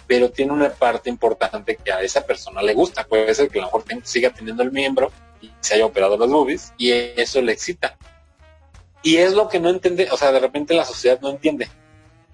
pero 0.07 0.31
tiene 0.31 0.53
una 0.53 0.70
parte 0.70 1.11
importante 1.11 1.77
que 1.77 1.92
a 1.92 2.01
esa 2.01 2.24
persona 2.24 2.62
le 2.62 2.74
gusta. 2.74 3.05
Puede 3.05 3.35
ser 3.35 3.48
que 3.48 3.59
a 3.59 3.62
lo 3.62 3.66
mejor 3.66 3.85
siga 4.05 4.31
teniendo 4.31 4.62
el 4.62 4.72
miembro 4.72 5.11
y 5.40 5.51
se 5.61 5.74
haya 5.74 5.87
operado 5.87 6.16
las 6.16 6.31
boobies 6.31 6.72
y 6.79 6.92
eso 6.92 7.42
le 7.42 7.53
excita. 7.53 7.98
Y 9.02 9.16
es 9.16 9.34
lo 9.34 9.48
que 9.48 9.61
no 9.61 9.70
entiende, 9.70 10.09
o 10.11 10.16
sea, 10.16 10.32
de 10.32 10.40
repente 10.40 10.74
la 10.74 10.84
sociedad 10.84 11.20
no 11.20 11.30
entiende. 11.30 11.68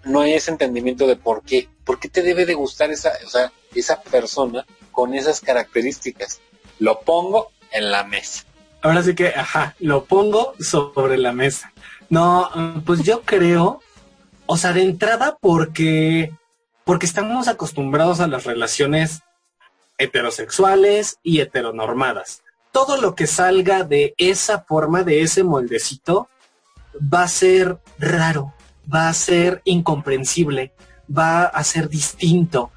No 0.04 0.20
hay 0.20 0.34
ese 0.34 0.50
entendimiento 0.50 1.06
de 1.06 1.16
por 1.16 1.42
qué. 1.42 1.68
¿Por 1.84 1.98
qué 1.98 2.08
te 2.08 2.22
debe 2.22 2.46
de 2.46 2.54
gustar 2.54 2.90
esa, 2.90 3.12
o 3.24 3.28
sea, 3.28 3.52
esa 3.74 4.02
persona 4.02 4.66
con 4.92 5.14
esas 5.14 5.40
características? 5.40 6.40
Lo 6.78 7.00
pongo 7.00 7.52
en 7.70 7.90
la 7.90 8.04
mesa. 8.04 8.44
Ahora 8.82 9.02
sí 9.02 9.14
que, 9.14 9.28
ajá, 9.28 9.74
lo 9.78 10.04
pongo 10.04 10.54
sobre 10.60 11.16
la 11.16 11.32
mesa. 11.32 11.72
No, 12.10 12.50
pues 12.84 13.02
yo 13.02 13.22
creo, 13.22 13.80
o 14.46 14.56
sea, 14.56 14.72
de 14.72 14.82
entrada 14.82 15.38
porque, 15.40 16.32
porque 16.84 17.06
estamos 17.06 17.48
acostumbrados 17.48 18.20
a 18.20 18.28
las 18.28 18.44
relaciones 18.44 19.22
heterosexuales 19.96 21.18
y 21.22 21.40
heteronormadas. 21.40 22.42
Todo 22.72 23.00
lo 23.00 23.14
que 23.14 23.26
salga 23.26 23.84
de 23.84 24.14
esa 24.18 24.60
forma, 24.60 25.02
de 25.02 25.22
ese 25.22 25.44
moldecito, 25.44 26.28
va 27.00 27.22
a 27.22 27.28
ser 27.28 27.78
raro, 27.98 28.54
va 28.92 29.08
a 29.08 29.14
ser 29.14 29.62
incomprensible, 29.64 30.72
va 31.06 31.44
a 31.44 31.64
ser 31.64 31.88
distinto. 31.88 32.70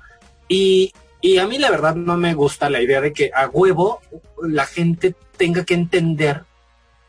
Y, 0.47 0.93
y 1.21 1.37
a 1.37 1.47
mí 1.47 1.57
la 1.57 1.71
verdad 1.71 1.95
no 1.95 2.17
me 2.17 2.33
gusta 2.33 2.69
la 2.69 2.81
idea 2.81 3.01
de 3.01 3.13
que 3.13 3.31
a 3.33 3.47
huevo 3.47 4.01
la 4.41 4.65
gente 4.65 5.15
tenga 5.37 5.65
que 5.65 5.73
entender 5.73 6.45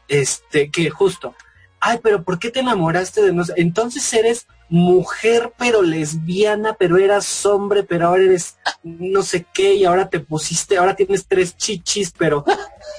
este 0.09 0.71
que 0.71 0.91
justo 0.91 1.35
ay, 1.81 2.01
pero 2.03 2.23
¿por 2.23 2.39
qué 2.39 2.51
te 2.51 2.61
enamoraste 2.61 3.23
de 3.23 3.33
nosotros? 3.33 3.59
Entonces 3.59 4.13
eres 4.13 4.47
mujer 4.71 5.53
pero 5.57 5.83
lesbiana, 5.83 6.75
pero 6.75 6.99
eras 6.99 7.47
hombre, 7.47 7.83
pero 7.85 8.09
ahora 8.09 8.25
eres 8.25 8.59
no 8.83 9.23
sé 9.23 9.47
qué 9.53 9.75
y 9.75 9.85
ahora 9.85 10.11
te 10.11 10.21
pusiste, 10.21 10.77
ahora 10.77 10.95
tienes 10.95 11.27
tres 11.27 11.57
chichis, 11.57 12.12
pero 12.16 12.45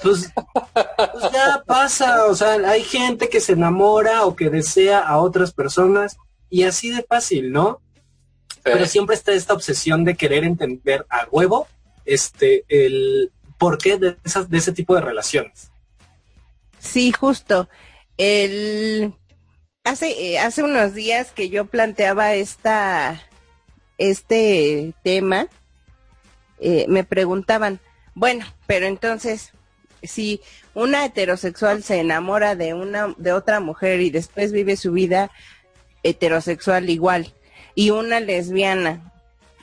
pues, 0.02 0.32
pues 0.74 1.32
ya 1.32 1.62
pasa, 1.64 2.26
o 2.26 2.34
sea, 2.34 2.54
hay 2.68 2.82
gente 2.82 3.28
que 3.28 3.40
se 3.40 3.52
enamora 3.52 4.24
o 4.24 4.34
que 4.34 4.50
desea 4.50 4.98
a 4.98 5.18
otras 5.18 5.52
personas 5.52 6.16
y 6.48 6.64
así 6.64 6.90
de 6.90 7.04
fácil, 7.04 7.52
¿no? 7.52 7.80
Pero 8.62 8.84
siempre 8.86 9.16
está 9.16 9.32
esta 9.32 9.54
obsesión 9.54 10.04
de 10.04 10.16
querer 10.16 10.44
entender 10.44 11.06
a 11.08 11.26
huevo 11.30 11.66
este 12.04 12.64
el 12.68 13.32
porqué 13.56 13.96
de 13.96 14.16
esas 14.24 14.50
de 14.50 14.58
ese 14.58 14.72
tipo 14.72 14.94
de 14.94 15.00
relaciones. 15.00 15.70
Sí, 16.78 17.12
justo. 17.12 17.68
El 18.16 19.14
hace, 19.84 20.32
eh, 20.32 20.38
hace 20.38 20.62
unos 20.62 20.94
días 20.94 21.32
que 21.32 21.48
yo 21.48 21.66
planteaba 21.66 22.34
esta, 22.34 23.20
este 23.98 24.94
tema, 25.02 25.48
eh, 26.58 26.86
me 26.88 27.04
preguntaban, 27.04 27.80
bueno, 28.14 28.44
pero 28.66 28.86
entonces, 28.86 29.52
si 30.02 30.40
una 30.74 31.04
heterosexual 31.04 31.82
se 31.82 32.00
enamora 32.00 32.56
de 32.56 32.74
una, 32.74 33.14
de 33.16 33.32
otra 33.32 33.60
mujer 33.60 34.00
y 34.00 34.10
después 34.10 34.52
vive 34.52 34.76
su 34.76 34.92
vida 34.92 35.30
heterosexual 36.02 36.90
igual, 36.90 37.32
y 37.74 37.90
una 37.90 38.20
lesbiana 38.20 39.12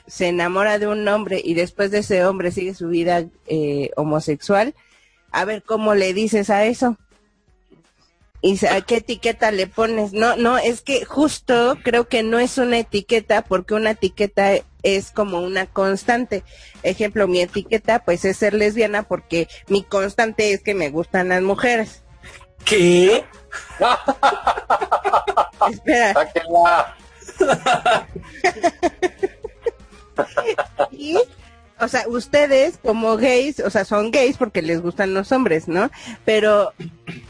se 0.06 0.28
enamora 0.28 0.78
de 0.78 0.88
un 0.88 1.06
hombre 1.06 1.40
y 1.44 1.54
después 1.54 1.90
de 1.90 1.98
ese 1.98 2.24
hombre 2.24 2.50
sigue 2.50 2.74
su 2.74 2.88
vida 2.88 3.26
eh, 3.46 3.90
homosexual, 3.96 4.74
a 5.30 5.44
ver 5.44 5.62
cómo 5.62 5.94
le 5.94 6.14
dices 6.14 6.48
a 6.48 6.64
eso 6.64 6.96
y 8.40 8.64
a 8.66 8.80
qué 8.82 8.96
etiqueta 8.96 9.50
le 9.50 9.66
pones. 9.66 10.12
No, 10.12 10.36
no, 10.36 10.58
es 10.58 10.80
que 10.80 11.04
justo 11.04 11.76
creo 11.82 12.08
que 12.08 12.22
no 12.22 12.38
es 12.38 12.58
una 12.58 12.78
etiqueta 12.78 13.42
porque 13.42 13.74
una 13.74 13.90
etiqueta 13.90 14.52
es 14.82 15.10
como 15.10 15.40
una 15.40 15.66
constante. 15.66 16.44
Ejemplo, 16.82 17.26
mi 17.26 17.40
etiqueta 17.40 18.04
pues 18.04 18.24
es 18.24 18.36
ser 18.36 18.54
lesbiana 18.54 19.02
porque 19.02 19.48
mi 19.68 19.82
constante 19.82 20.52
es 20.52 20.62
que 20.62 20.74
me 20.74 20.90
gustan 20.90 21.30
las 21.30 21.42
mujeres. 21.42 22.02
¿Qué? 22.64 23.24
Espera. 25.70 26.14
y 30.92 31.18
o 31.80 31.88
sea, 31.88 32.04
ustedes 32.08 32.78
como 32.78 33.16
gays, 33.16 33.60
o 33.60 33.70
sea, 33.70 33.84
son 33.84 34.10
gays 34.10 34.36
porque 34.36 34.62
les 34.62 34.80
gustan 34.80 35.14
los 35.14 35.32
hombres, 35.32 35.68
¿no? 35.68 35.90
Pero, 36.24 36.72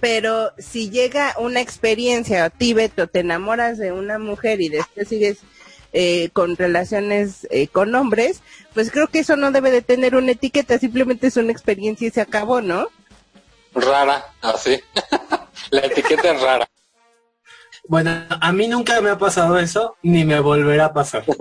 pero 0.00 0.52
si 0.58 0.90
llega 0.90 1.34
una 1.38 1.60
experiencia 1.60 2.44
a 2.44 2.50
ti, 2.50 2.74
te 2.74 3.20
enamoras 3.20 3.78
de 3.78 3.92
una 3.92 4.18
mujer 4.18 4.60
y 4.60 4.68
después 4.68 5.08
sigues 5.08 5.38
eh, 5.92 6.30
con 6.32 6.56
relaciones 6.56 7.46
eh, 7.50 7.68
con 7.68 7.94
hombres, 7.94 8.42
pues 8.74 8.90
creo 8.90 9.08
que 9.08 9.20
eso 9.20 9.36
no 9.36 9.50
debe 9.52 9.70
de 9.70 9.82
tener 9.82 10.14
una 10.14 10.32
etiqueta, 10.32 10.78
simplemente 10.78 11.26
es 11.26 11.36
una 11.36 11.52
experiencia 11.52 12.06
y 12.06 12.10
se 12.10 12.20
acabó, 12.20 12.60
¿no? 12.60 12.88
Rara, 13.74 14.26
así. 14.42 14.80
La 15.70 15.80
etiqueta 15.80 16.32
es 16.32 16.40
rara. 16.40 16.68
Bueno, 17.86 18.10
a 18.28 18.52
mí 18.52 18.68
nunca 18.68 19.00
me 19.00 19.10
ha 19.10 19.18
pasado 19.18 19.58
eso, 19.58 19.96
ni 20.02 20.24
me 20.24 20.40
volverá 20.40 20.86
a 20.86 20.92
pasar. 20.92 21.24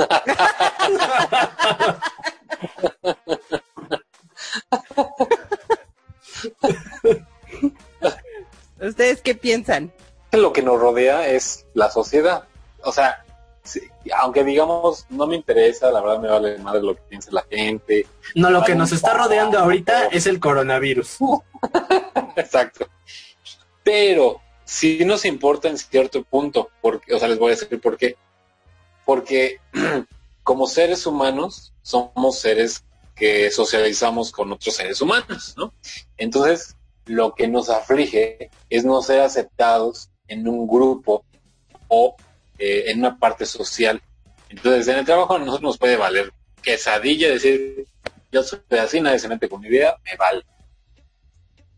¿Ustedes 8.82 9.22
qué 9.22 9.36
piensan? 9.36 9.92
Lo 10.32 10.54
que 10.54 10.62
nos 10.62 10.80
rodea 10.80 11.28
es 11.28 11.66
la 11.74 11.90
sociedad. 11.90 12.44
O 12.84 12.92
sea, 12.92 13.24
aunque 14.18 14.44
digamos, 14.44 15.06
no 15.10 15.28
me 15.28 15.36
interesa, 15.36 15.92
la 15.92 16.02
verdad 16.02 16.20
me 16.20 16.28
vale 16.28 16.58
madre 16.60 16.82
lo 16.82 16.96
que 16.96 17.02
piense 17.10 17.32
la 17.32 17.46
gente. 17.50 18.08
No, 18.36 18.50
lo 18.50 18.64
que 18.64 18.76
nos 18.76 18.92
está 18.92 19.14
rodeando 19.14 19.60
ahorita 19.60 20.08
es 20.08 20.28
el 20.28 20.40
coronavirus. 20.40 21.18
Exacto. 22.36 22.88
Pero 23.84 24.42
sí 24.64 25.04
nos 25.06 25.26
importa 25.26 25.70
en 25.70 25.78
cierto 25.78 26.24
punto, 26.24 26.70
porque, 26.82 27.14
o 27.14 27.20
sea, 27.20 27.28
les 27.28 27.40
voy 27.40 27.52
a 27.52 27.56
decir 27.56 27.82
por 27.82 27.98
qué. 27.98 28.16
Porque 29.06 29.60
como 30.44 30.68
seres 30.68 31.06
humanos 31.06 31.74
somos 31.88 32.40
seres 32.40 32.84
que 33.16 33.50
socializamos 33.50 34.32
con 34.34 34.52
otros 34.52 34.76
seres 34.76 35.00
humanos, 35.00 35.56
¿no? 35.58 35.74
Entonces, 36.18 36.76
lo 37.06 37.34
que 37.34 37.48
nos 37.48 37.70
aflige 37.70 38.50
es 38.70 38.84
no 38.84 39.02
ser 39.02 39.22
aceptados 39.22 40.10
en 40.28 40.50
un 40.50 40.68
grupo 40.68 41.24
o 41.88 42.18
eh, 42.60 42.86
en 42.88 43.00
una 43.00 43.18
parte 43.18 43.46
social. 43.46 44.02
Entonces, 44.50 44.90
en 44.90 45.00
el 45.00 45.06
trabajo 45.06 45.36
a 45.36 45.40
nosotros 45.40 45.62
nos 45.62 45.78
puede 45.78 45.96
valer 45.96 46.34
quesadilla, 46.62 47.30
decir, 47.30 47.88
yo 48.34 48.44
soy 48.44 48.60
así, 48.80 49.00
nadie 49.00 49.20
se 49.20 49.30
mete 49.30 49.48
con 49.48 49.62
mi 49.62 49.70
vida, 49.70 49.98
me 50.04 50.18
vale. 50.18 50.44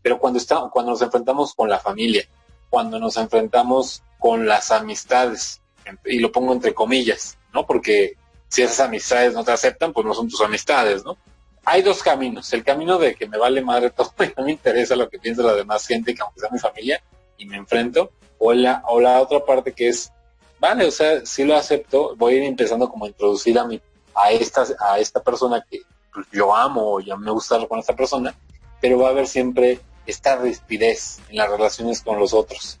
Pero 0.02 0.18
cuando, 0.18 0.40
está, 0.40 0.68
cuando 0.72 0.90
nos 0.90 1.02
enfrentamos 1.02 1.54
con 1.54 1.68
la 1.68 1.78
familia, 1.78 2.26
cuando 2.68 2.98
nos 2.98 3.16
enfrentamos 3.16 4.02
con 4.18 4.44
las 4.44 4.72
amistades, 4.72 5.60
y 6.04 6.18
lo 6.18 6.32
pongo 6.32 6.52
entre 6.52 6.74
comillas, 6.74 7.38
¿no? 7.54 7.64
Porque 7.64 8.16
si 8.50 8.60
esas 8.62 8.80
amistades 8.80 9.32
no 9.32 9.44
te 9.44 9.52
aceptan, 9.52 9.94
pues 9.94 10.06
no 10.06 10.12
son 10.12 10.28
tus 10.28 10.42
amistades, 10.42 11.02
¿no? 11.02 11.16
hay 11.64 11.82
dos 11.82 12.02
caminos. 12.02 12.52
El 12.52 12.64
camino 12.64 12.98
de 12.98 13.14
que 13.14 13.28
me 13.28 13.38
vale 13.38 13.62
madre 13.62 13.90
todo 13.96 14.12
y 14.20 14.32
no 14.36 14.44
me 14.44 14.52
interesa 14.52 14.96
lo 14.96 15.08
que 15.08 15.18
piensa 15.18 15.42
la 15.42 15.54
demás 15.54 15.86
gente, 15.86 16.14
que 16.14 16.22
aunque 16.22 16.40
sea 16.40 16.50
mi 16.50 16.58
familia, 16.58 17.02
y 17.38 17.46
me 17.46 17.56
enfrento. 17.56 18.10
O 18.38 18.52
la, 18.52 18.82
o 18.88 19.00
la 19.00 19.20
otra 19.20 19.44
parte 19.44 19.72
que 19.72 19.88
es, 19.88 20.12
vale, 20.58 20.86
o 20.86 20.90
sea, 20.90 21.24
si 21.26 21.44
lo 21.44 21.56
acepto, 21.56 22.16
voy 22.16 22.34
a 22.34 22.36
ir 22.38 22.42
empezando 22.44 22.88
como 22.88 23.04
a 23.04 23.08
introducir 23.08 23.58
a 23.58 23.66
mi, 23.66 23.80
a 24.14 24.30
esta, 24.30 24.64
a 24.78 24.98
esta 24.98 25.22
persona 25.22 25.64
que 25.68 25.82
pues, 26.12 26.26
yo 26.32 26.54
amo 26.54 26.94
o 26.94 27.00
ya 27.00 27.16
me 27.16 27.30
gusta 27.30 27.66
con 27.68 27.78
esta 27.78 27.94
persona, 27.94 28.34
pero 28.80 28.98
va 28.98 29.08
a 29.08 29.10
haber 29.10 29.26
siempre 29.26 29.78
esta 30.06 30.36
rispidez 30.36 31.18
en 31.28 31.36
las 31.36 31.50
relaciones 31.50 32.00
con 32.00 32.18
los 32.18 32.32
otros. 32.32 32.80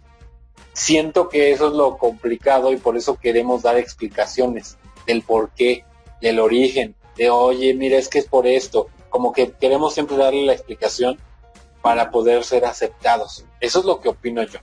Siento 0.72 1.28
que 1.28 1.52
eso 1.52 1.68
es 1.68 1.74
lo 1.74 1.98
complicado 1.98 2.72
y 2.72 2.76
por 2.76 2.96
eso 2.96 3.16
queremos 3.16 3.62
dar 3.62 3.76
explicaciones 3.76 4.78
del 5.10 5.22
por 5.22 5.50
qué, 5.50 5.84
del 6.20 6.38
origen, 6.38 6.94
de, 7.16 7.30
oye, 7.30 7.74
mira, 7.74 7.98
es 7.98 8.08
que 8.08 8.18
es 8.18 8.26
por 8.26 8.46
esto. 8.46 8.88
Como 9.08 9.32
que 9.32 9.52
queremos 9.52 9.94
siempre 9.94 10.16
darle 10.16 10.44
la 10.44 10.52
explicación 10.52 11.18
para 11.82 12.10
poder 12.10 12.44
ser 12.44 12.64
aceptados. 12.64 13.44
Eso 13.60 13.80
es 13.80 13.84
lo 13.84 14.00
que 14.00 14.08
opino 14.08 14.42
yo. 14.44 14.60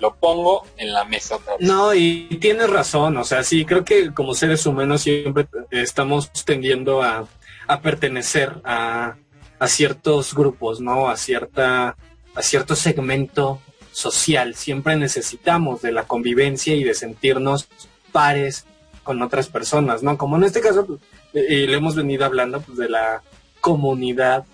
Lo 0.00 0.14
pongo 0.16 0.66
en 0.76 0.92
la 0.92 1.04
mesa 1.04 1.36
otra 1.36 1.56
vez. 1.56 1.66
No, 1.66 1.94
y 1.94 2.26
tienes 2.40 2.70
razón, 2.70 3.16
o 3.16 3.24
sea, 3.24 3.42
sí, 3.42 3.64
creo 3.64 3.84
que 3.84 4.12
como 4.14 4.34
seres 4.34 4.64
humanos 4.66 5.02
siempre 5.02 5.46
estamos 5.70 6.30
tendiendo 6.44 7.02
a, 7.02 7.26
a 7.66 7.80
pertenecer 7.80 8.60
a, 8.64 9.16
a 9.58 9.68
ciertos 9.68 10.34
grupos, 10.34 10.80
¿no? 10.80 11.08
A 11.08 11.16
cierta, 11.16 11.96
a 12.34 12.42
cierto 12.42 12.76
segmento 12.76 13.60
social. 13.92 14.54
Siempre 14.54 14.96
necesitamos 14.96 15.82
de 15.82 15.92
la 15.92 16.04
convivencia 16.04 16.74
y 16.74 16.84
de 16.84 16.94
sentirnos 16.94 17.68
pares 18.10 18.64
con 19.02 19.22
otras 19.22 19.48
personas, 19.48 20.02
¿no? 20.02 20.16
Como 20.18 20.36
en 20.36 20.44
este 20.44 20.60
caso, 20.60 20.86
pues, 20.86 21.00
le 21.32 21.72
hemos 21.72 21.94
venido 21.96 22.24
hablando 22.24 22.60
pues, 22.60 22.78
de 22.78 22.88
la 22.88 23.22
comunidad 23.60 24.44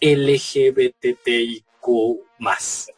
LGBTIQ 0.00 1.64
más. 2.38 2.90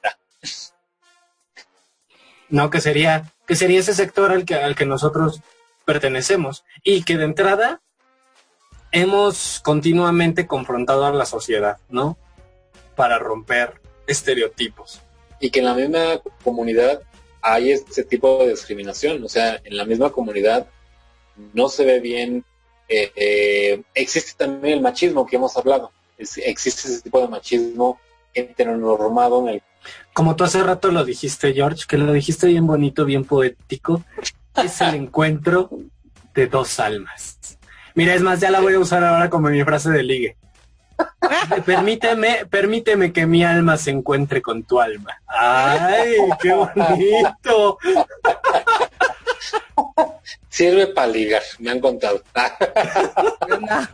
no, 2.49 2.71
que 2.71 2.81
sería, 2.81 3.33
que 3.47 3.55
sería 3.55 3.81
ese 3.81 3.95
sector 3.95 4.33
al 4.33 4.45
que, 4.45 4.55
al 4.55 4.75
que 4.75 4.87
nosotros 4.87 5.41
pertenecemos. 5.85 6.65
Y 6.83 7.03
que 7.05 7.17
de 7.17 7.25
entrada 7.25 7.81
hemos 8.93 9.61
continuamente 9.61 10.47
confrontado 10.47 11.07
a 11.07 11.13
la 11.13 11.27
sociedad, 11.27 11.79
¿no? 11.89 12.17
Para 12.95 13.19
romper 13.19 13.81
estereotipos. 14.07 15.01
Y 15.41 15.51
que 15.51 15.61
en 15.61 15.67
la 15.67 15.75
misma 15.75 16.21
comunidad 16.43 17.03
hay 17.43 17.73
ese 17.73 18.05
tipo 18.05 18.39
de 18.45 18.51
discriminación. 18.51 19.23
O 19.23 19.29
sea, 19.29 19.61
en 19.63 19.77
la 19.77 19.85
misma 19.85 20.11
comunidad 20.11 20.67
no 21.53 21.69
se 21.69 21.85
ve 21.85 22.01
bien 22.01 22.45
eh, 22.89 23.13
eh, 23.17 23.83
existe 23.95 24.33
también 24.37 24.75
el 24.75 24.81
machismo 24.81 25.27
que 25.27 25.37
hemos 25.37 25.57
hablado. 25.57 25.93
existe 26.19 26.89
ese 26.89 27.03
tipo 27.03 27.21
de 27.21 27.29
machismo 27.29 27.99
heteronormado 28.33 29.43
en 29.43 29.55
el... 29.55 29.63
Como 30.13 30.37
tú 30.37 30.45
hace 30.45 30.63
rato 30.63 30.91
lo 30.91 31.05
dijiste, 31.05 31.53
George, 31.53 31.85
que 31.89 31.99
lo 31.99 32.13
dijiste 32.13 32.47
bien 32.47 32.67
bonito, 32.67 33.05
bien 33.05 33.25
poético, 33.25 34.05
es 34.55 34.81
el 34.81 34.95
encuentro 34.95 35.71
de 36.35 36.47
dos 36.47 36.79
almas. 36.81 37.59
Mira, 37.95 38.15
es 38.15 38.23
más, 38.23 38.41
ya 38.41 38.51
la 38.51 38.61
voy 38.61 38.75
a 38.75 38.79
usar 38.79 39.03
ahora 39.03 39.31
como 39.31 39.49
mi 39.49 39.63
frase 39.65 39.91
de 39.91 40.03
ligue. 40.03 40.37
permíteme, 41.65 42.47
permíteme 42.49 43.13
que 43.13 43.27
mi 43.27 43.43
alma 43.43 43.77
se 43.77 43.91
encuentre 43.91 44.43
con 44.43 44.63
tu 44.65 44.81
alma. 44.81 45.19
¡Ay, 45.27 46.17
qué 46.41 46.53
bonito! 46.53 47.79
Sirve 50.49 50.89
para 50.89 51.09
ligar, 51.09 51.43
me 51.59 51.71
han 51.71 51.81
contado. 51.81 52.23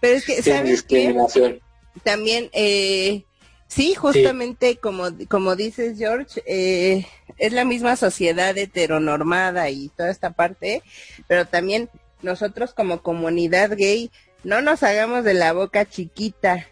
Pero 0.00 0.16
es 0.16 0.24
que, 0.24 0.42
¿sabes 0.42 0.70
discriminación. 0.70 1.60
También, 2.02 2.48
eh, 2.52 3.24
Sí, 3.70 3.94
justamente 3.94 4.78
como, 4.78 5.10
como 5.28 5.54
dices 5.54 5.96
George, 5.96 6.42
eh, 6.44 7.06
es 7.38 7.52
la 7.52 7.64
misma 7.64 7.94
sociedad 7.94 8.58
heteronormada 8.58 9.70
y 9.70 9.90
toda 9.90 10.10
esta 10.10 10.30
parte, 10.30 10.82
pero 11.28 11.46
también 11.46 11.88
nosotros 12.20 12.74
como 12.74 13.00
comunidad 13.00 13.76
gay 13.76 14.10
no 14.42 14.60
nos 14.60 14.82
hagamos 14.82 15.22
de 15.22 15.34
la 15.34 15.52
boca 15.52 15.88
chiquita, 15.88 16.66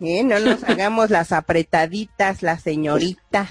¿eh? 0.00 0.22
no 0.22 0.40
nos 0.40 0.64
hagamos 0.68 1.10
las 1.10 1.32
apretaditas, 1.32 2.42
las 2.42 2.62
señoritas. 2.62 3.50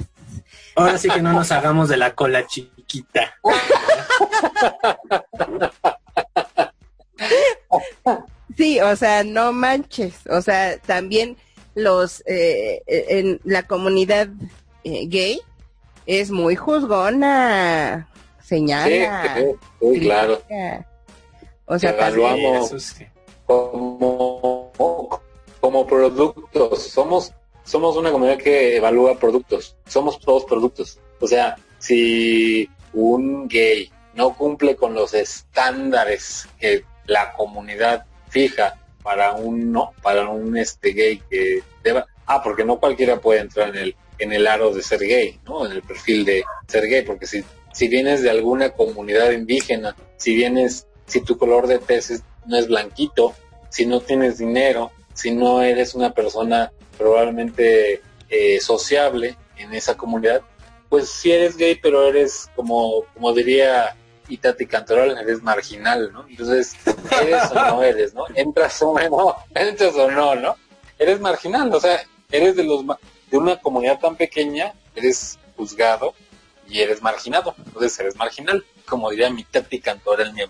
Ahora 0.75 0.97
sí 0.97 1.09
que 1.09 1.21
no 1.21 1.33
nos 1.33 1.51
hagamos 1.51 1.89
de 1.89 1.97
la 1.97 2.15
cola 2.15 2.45
chiquita. 2.47 3.35
Sí, 8.57 8.79
o 8.81 8.95
sea, 8.95 9.23
no 9.23 9.53
manches, 9.53 10.15
o 10.29 10.41
sea, 10.41 10.77
también 10.79 11.37
los 11.75 12.23
eh, 12.25 12.81
en 12.87 13.39
la 13.43 13.63
comunidad 13.63 14.27
eh, 14.83 15.05
gay 15.07 15.39
es 16.05 16.31
muy 16.31 16.55
juzgona, 16.55 18.07
señala. 18.43 19.37
Sí, 19.79 19.99
claro. 19.99 20.41
O 21.65 21.77
sea, 21.77 21.91
evaluamos 21.91 22.95
como, 23.45 25.21
como 25.59 25.87
productos. 25.87 26.83
Somos 26.83 27.33
somos 27.69 27.95
una 27.97 28.11
comunidad 28.11 28.39
que 28.39 28.77
evalúa 28.77 29.19
productos. 29.19 29.75
Somos 29.87 30.19
todos 30.19 30.45
productos. 30.45 30.97
O 31.19 31.27
sea, 31.27 31.55
si 31.77 32.67
un 32.93 33.47
gay 33.47 33.91
no 34.15 34.35
cumple 34.35 34.75
con 34.75 34.95
los 34.95 35.13
estándares 35.13 36.49
que 36.59 36.83
la 37.05 37.31
comunidad 37.33 38.05
fija 38.27 38.79
para 39.03 39.33
un 39.33 39.71
no, 39.71 39.91
para 40.01 40.27
un 40.27 40.57
este 40.57 40.93
gay 40.93 41.21
que 41.29 41.61
deba, 41.83 42.07
ah, 42.25 42.41
porque 42.41 42.65
no 42.65 42.79
cualquiera 42.79 43.21
puede 43.21 43.41
entrar 43.41 43.69
en 43.69 43.75
el 43.75 43.95
en 44.17 44.33
el 44.33 44.47
aro 44.47 44.73
de 44.73 44.81
ser 44.81 45.01
gay, 45.01 45.39
¿no? 45.45 45.65
En 45.67 45.71
el 45.71 45.83
perfil 45.83 46.25
de 46.25 46.43
ser 46.67 46.87
gay, 46.87 47.03
porque 47.03 47.27
si 47.27 47.43
si 47.71 47.87
vienes 47.87 48.23
de 48.23 48.31
alguna 48.31 48.71
comunidad 48.71 49.29
indígena, 49.29 49.95
si 50.17 50.35
vienes, 50.35 50.87
si 51.05 51.21
tu 51.21 51.37
color 51.37 51.67
de 51.67 51.77
tez 51.77 52.23
no 52.47 52.57
es 52.57 52.67
blanquito, 52.67 53.35
si 53.69 53.85
no 53.85 54.01
tienes 54.01 54.39
dinero, 54.39 54.91
si 55.13 55.31
no 55.31 55.61
eres 55.61 55.93
una 55.93 56.13
persona 56.13 56.71
probablemente 56.99 58.03
eh, 58.29 58.59
sociable 58.59 59.37
en 59.57 59.73
esa 59.73 59.95
comunidad, 59.95 60.41
pues 60.89 61.09
si 61.09 61.31
eres 61.31 61.55
gay, 61.55 61.75
pero 61.81 62.05
eres 62.05 62.49
como, 62.55 63.05
como 63.13 63.33
diría 63.33 63.95
Itati 64.27 64.65
Cantoral, 64.65 65.17
eres 65.17 65.41
marginal, 65.41 66.11
¿no? 66.11 66.27
Entonces, 66.27 66.75
eres 67.21 67.51
o 67.51 67.55
no 67.55 67.83
eres, 67.83 68.13
¿no? 68.13 68.25
Entras 68.35 68.81
o 68.81 68.99
no, 68.99 69.35
entras 69.55 69.95
o 69.95 70.11
no, 70.11 70.35
¿no? 70.35 70.55
Eres 70.97 71.21
marginal, 71.21 71.73
o 71.73 71.79
sea, 71.79 72.01
eres 72.29 72.55
de 72.55 72.63
los 72.63 72.85
de 72.85 73.37
una 73.37 73.57
comunidad 73.57 73.99
tan 73.99 74.15
pequeña, 74.15 74.73
eres 74.95 75.39
juzgado 75.55 76.13
y 76.67 76.81
eres 76.81 77.01
marginado, 77.01 77.55
entonces 77.57 77.97
eres 77.99 78.15
marginal, 78.17 78.65
como 78.85 79.09
diría 79.09 79.29
mi 79.29 79.43
Tati 79.43 79.79
Cantoral, 79.79 80.33
mi. 80.33 80.41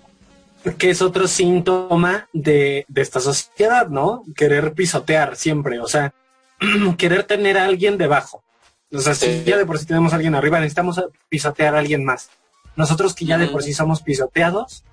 Que 0.78 0.90
es 0.90 1.02
otro 1.02 1.28
síntoma 1.28 2.28
de, 2.34 2.86
de 2.88 3.02
esta 3.02 3.20
sociedad, 3.20 3.88
¿no? 3.88 4.24
Querer 4.36 4.74
pisotear 4.74 5.38
siempre, 5.38 5.80
o 5.80 5.88
sea, 5.88 6.14
querer 6.98 7.24
tener 7.24 7.58
a 7.58 7.66
alguien 7.66 7.98
debajo. 7.98 8.44
O 8.92 9.00
sea, 9.00 9.14
si 9.14 9.44
ya 9.44 9.58
de 9.58 9.66
por 9.66 9.78
sí 9.78 9.86
tenemos 9.86 10.14
a 10.14 10.16
alguien 10.16 10.36
arriba, 10.36 10.60
necesitamos 10.60 11.04
pisotear 11.30 11.76
a 11.76 11.80
alguien 11.80 12.04
más. 12.04 12.30
Nosotros 12.76 13.14
que 13.14 13.26
ya 13.26 13.38
de 13.38 13.48
por 13.48 13.62
sí 13.62 13.74
somos 13.74 14.02
pisoteados, 14.02 14.84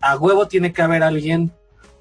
a 0.00 0.16
huevo 0.16 0.48
tiene 0.48 0.72
que 0.72 0.82
haber 0.82 1.02
alguien 1.02 1.52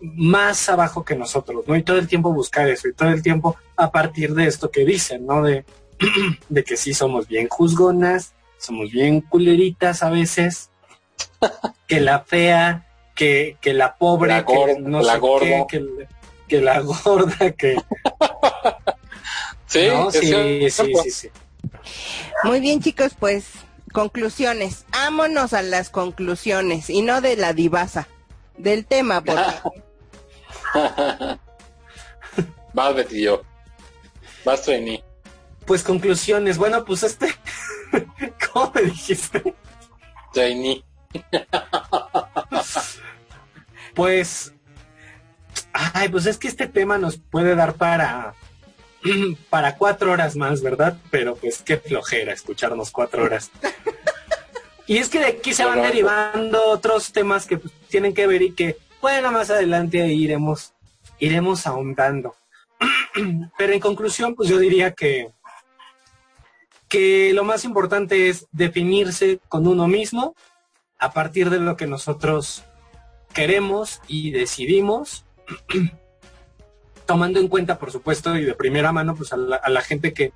más 0.01 0.67
abajo 0.67 1.05
que 1.05 1.15
nosotros, 1.15 1.63
¿no? 1.67 1.75
Y 1.75 1.83
todo 1.83 1.99
el 1.99 2.07
tiempo 2.07 2.33
buscar 2.33 2.67
eso, 2.67 2.87
y 2.87 2.93
todo 2.93 3.09
el 3.09 3.21
tiempo 3.21 3.55
a 3.77 3.91
partir 3.91 4.33
de 4.33 4.47
esto 4.47 4.71
que 4.71 4.83
dicen, 4.83 5.25
¿no? 5.25 5.43
De, 5.43 5.63
de 6.49 6.63
que 6.63 6.75
sí 6.75 6.93
somos 6.93 7.27
bien 7.27 7.47
juzgonas, 7.47 8.33
somos 8.57 8.91
bien 8.91 9.21
culeritas 9.21 10.03
a 10.03 10.09
veces, 10.09 10.71
que 11.87 12.01
la 12.01 12.21
fea, 12.21 12.87
que, 13.15 13.57
que 13.61 13.73
la 13.73 13.95
pobre, 13.95 14.43
que 14.45 14.79
no 14.79 15.01
la 15.01 15.13
sé 15.13 15.65
que, 15.69 16.07
que, 16.47 16.61
la 16.61 16.79
gorda, 17.05 17.51
que... 17.51 17.75
sí, 19.71 19.89
sí, 20.11 20.69
sí, 20.69 20.93
sí, 21.03 21.11
sí. 21.11 21.29
Muy 22.43 22.59
bien, 22.59 22.81
chicos, 22.81 23.13
pues 23.17 23.45
conclusiones. 23.91 24.85
Ámonos 24.91 25.53
a 25.53 25.61
las 25.61 25.89
conclusiones 25.89 26.89
y 26.89 27.01
no 27.01 27.21
de 27.21 27.37
la 27.37 27.53
divasa, 27.53 28.07
del 28.57 28.85
tema, 28.85 29.23
por 29.25 29.35
Vas, 32.73 32.95
Betty, 32.95 33.23
yo. 33.23 33.41
Vas, 34.45 34.61
Trainee. 34.63 35.03
Pues 35.65 35.83
conclusiones. 35.83 36.57
Bueno, 36.57 36.85
pues 36.85 37.03
este. 37.03 37.33
¿Cómo 38.53 38.71
me 38.73 38.83
dijiste? 38.83 39.53
Trainee. 40.33 40.83
pues. 43.93 44.53
Ay, 45.73 46.07
pues 46.09 46.25
es 46.25 46.37
que 46.37 46.47
este 46.47 46.67
tema 46.67 46.97
nos 46.97 47.17
puede 47.17 47.55
dar 47.55 47.75
para. 47.75 48.33
para 49.49 49.77
cuatro 49.77 50.11
horas 50.11 50.35
más, 50.35 50.61
¿verdad? 50.61 50.97
Pero 51.09 51.35
pues 51.35 51.61
qué 51.61 51.77
flojera 51.77 52.33
escucharnos 52.33 52.91
cuatro 52.91 53.23
horas. 53.23 53.51
Y 54.87 54.97
es 54.97 55.09
que 55.09 55.19
de 55.19 55.27
aquí 55.27 55.53
se 55.53 55.63
van 55.63 55.81
derivando 55.81 56.65
otros 56.69 57.13
temas 57.13 57.45
que 57.45 57.57
pues, 57.57 57.73
tienen 57.87 58.13
que 58.13 58.27
ver 58.27 58.41
y 58.41 58.51
que, 58.51 58.77
bueno, 59.01 59.31
más 59.31 59.49
adelante 59.49 60.05
iremos, 60.07 60.73
iremos 61.19 61.65
ahondando. 61.65 62.35
Pero 63.57 63.73
en 63.73 63.79
conclusión, 63.79 64.35
pues 64.35 64.49
yo 64.49 64.57
diría 64.57 64.91
que, 64.91 65.29
que 66.89 67.31
lo 67.33 67.43
más 67.43 67.63
importante 67.63 68.27
es 68.27 68.47
definirse 68.51 69.39
con 69.47 69.65
uno 69.65 69.87
mismo 69.87 70.35
a 70.99 71.13
partir 71.13 71.49
de 71.49 71.59
lo 71.59 71.77
que 71.77 71.87
nosotros 71.87 72.63
queremos 73.33 74.01
y 74.07 74.31
decidimos, 74.31 75.25
tomando 77.11 77.41
en 77.41 77.49
cuenta, 77.49 77.77
por 77.77 77.91
supuesto, 77.91 78.37
y 78.37 78.45
de 78.45 78.53
primera 78.53 78.93
mano, 78.93 79.15
pues 79.15 79.33
a 79.33 79.35
la, 79.35 79.57
a 79.57 79.69
la 79.69 79.81
gente 79.81 80.13
que 80.13 80.31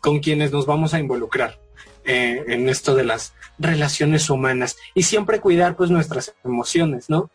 con 0.00 0.20
quienes 0.20 0.50
nos 0.50 0.64
vamos 0.64 0.94
a 0.94 0.98
involucrar 0.98 1.58
eh, 2.06 2.42
en 2.48 2.70
esto 2.70 2.94
de 2.94 3.04
las 3.04 3.34
relaciones 3.58 4.30
humanas 4.30 4.78
y 4.94 5.02
siempre 5.02 5.40
cuidar 5.40 5.76
pues 5.76 5.90
nuestras 5.90 6.34
emociones, 6.42 7.10
¿no? 7.10 7.28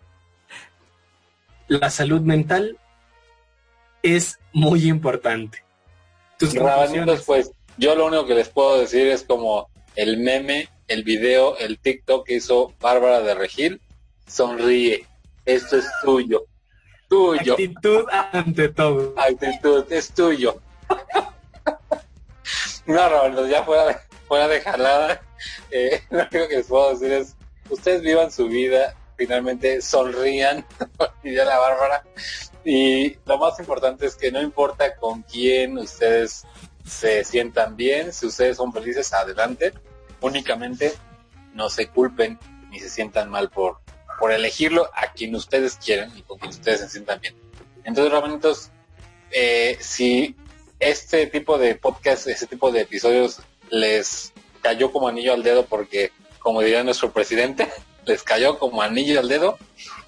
La 1.67 1.91
salud 1.91 2.21
mental 2.21 2.79
es 4.01 4.39
muy 4.51 4.88
importante. 4.88 5.63
Tus 6.39 6.55
pues 7.27 7.51
yo 7.77 7.93
lo 7.93 8.07
único 8.07 8.25
que 8.25 8.34
les 8.34 8.49
puedo 8.49 8.79
decir 8.79 9.05
es 9.05 9.21
como 9.21 9.69
el 9.95 10.17
meme, 10.17 10.69
el 10.88 11.03
video, 11.03 11.55
el 11.57 11.77
TikTok 11.77 12.25
que 12.25 12.38
hizo 12.38 12.73
Bárbara 12.79 13.21
de 13.21 13.36
Regil, 13.36 13.79
sonríe, 14.25 15.05
esto 15.45 15.77
es 15.77 15.86
tuyo, 16.03 16.45
tuyo. 17.12 17.53
Actitud 17.53 18.05
ante 18.32 18.70
todo. 18.70 19.14
Actitud, 19.18 19.91
es 19.91 20.14
tuyo. 20.14 20.62
no, 22.86 23.09
Roberto, 23.09 23.47
ya 23.47 23.64
fuera, 23.64 24.01
fuera 24.30 24.47
de 24.47 24.62
jalada, 24.62 25.22
eh, 25.72 26.01
lo 26.09 26.20
único 26.20 26.47
que 26.47 26.55
les 26.55 26.68
puedo 26.68 26.91
decir 26.91 27.12
es, 27.12 27.36
ustedes 27.70 28.01
vivan 28.01 28.32
su 28.32 28.47
vida, 28.47 28.95
finalmente 29.18 29.82
sonrían, 29.82 30.66
y 31.24 31.36
ya 31.36 31.43
la 31.43 31.59
Bárbara, 31.59 32.05
y 32.64 33.18
lo 33.26 33.38
más 33.38 33.59
importante 33.59 34.05
es 34.05 34.16
que 34.16 34.32
no 34.32 34.41
importa 34.41 34.95
con 34.95 35.24
quién 35.24 35.78
ustedes 35.78 36.45
se 36.86 37.26
sientan 37.26 37.76
bien, 37.76 38.14
si 38.14 38.28
ustedes 38.28 38.55
son 38.55 38.72
felices, 38.72 39.12
adelante, 39.12 39.74
únicamente 40.22 40.93
no 41.53 41.70
se 41.70 41.88
culpen 41.88 42.39
ni 42.70 42.80
se 42.80 42.89
sientan 42.89 43.30
mal 43.30 43.49
por, 43.49 43.82
por 44.22 44.32
elegirlo 44.32 44.88
a 44.93 45.11
quien 45.13 45.34
ustedes 45.34 45.80
quieran 45.84 46.15
y 46.15 46.22
con 46.22 46.38
quien 46.38 46.51
ustedes 46.51 46.82
se 46.82 46.89
sientan 46.89 47.19
bien. 47.19 47.36
Entonces, 47.84 48.13
Ramanitos, 48.13 48.69
eh, 49.32 49.78
si 49.80 50.36
este 50.80 51.26
tipo 51.26 51.57
de 51.57 51.74
podcast, 51.74 52.28
este 52.28 52.45
tipo 52.45 52.72
de 52.72 52.82
episodios 52.82 53.41
les 53.72 54.32
cayó 54.61 54.91
como 54.91 55.07
anillo 55.07 55.34
al 55.34 55.41
dedo 55.41 55.65
porque, 55.65 56.11
como 56.38 56.61
diría 56.61 56.84
nuestro 56.84 57.11
presidente, 57.11 57.67
les 58.05 58.22
cayó 58.22 58.59
como 58.59 58.84
anillo 58.84 59.19
al 59.19 59.28
dedo. 59.28 59.57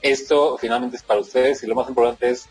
Esto 0.03 0.59
finalmente 0.59 0.97
es 0.97 1.03
para 1.03 1.19
ustedes 1.19 1.63
y 1.63 1.67
lo 1.67 1.73
más 1.73 1.89
importante 1.89 2.29
es 2.29 2.45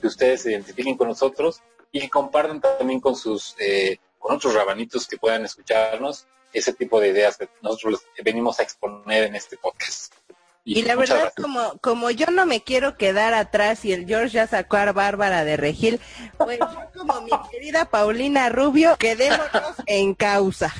que 0.00 0.06
ustedes 0.06 0.42
se 0.42 0.52
identifiquen 0.52 0.96
con 0.96 1.08
nosotros 1.08 1.62
y 1.90 1.98
que 1.98 2.08
compartan 2.08 2.60
también 2.60 3.00
con 3.00 3.16
sus 3.16 3.56
eh, 3.58 3.98
con 4.20 4.36
otros 4.36 4.54
rabanitos 4.54 5.08
que 5.08 5.16
puedan 5.16 5.44
escucharnos 5.44 6.28
ese 6.52 6.72
tipo 6.74 7.00
de 7.00 7.08
ideas 7.08 7.36
que 7.36 7.48
nosotros 7.60 8.02
venimos 8.22 8.60
a 8.60 8.62
exponer 8.62 9.24
en 9.24 9.34
este 9.34 9.56
podcast. 9.56 10.14
Y, 10.70 10.82
la 10.82 10.96
verdad, 10.96 11.32
como, 11.34 11.78
como 11.80 12.10
yo 12.10 12.26
no 12.26 12.44
me 12.44 12.62
quiero 12.62 12.98
quedar 12.98 13.32
atrás 13.32 13.86
y 13.86 13.94
el 13.94 14.06
George 14.06 14.34
ya 14.34 14.46
sacó 14.46 14.76
a 14.76 14.92
Bárbara 14.92 15.42
de 15.42 15.56
Regil, 15.56 15.98
pues 16.36 16.58
yo 16.58 16.90
como 16.94 17.22
mi 17.22 17.30
querida 17.50 17.86
Paulina 17.86 18.50
Rubio, 18.50 18.94
quedémonos 18.98 19.48
en 19.86 20.12
causa. 20.12 20.74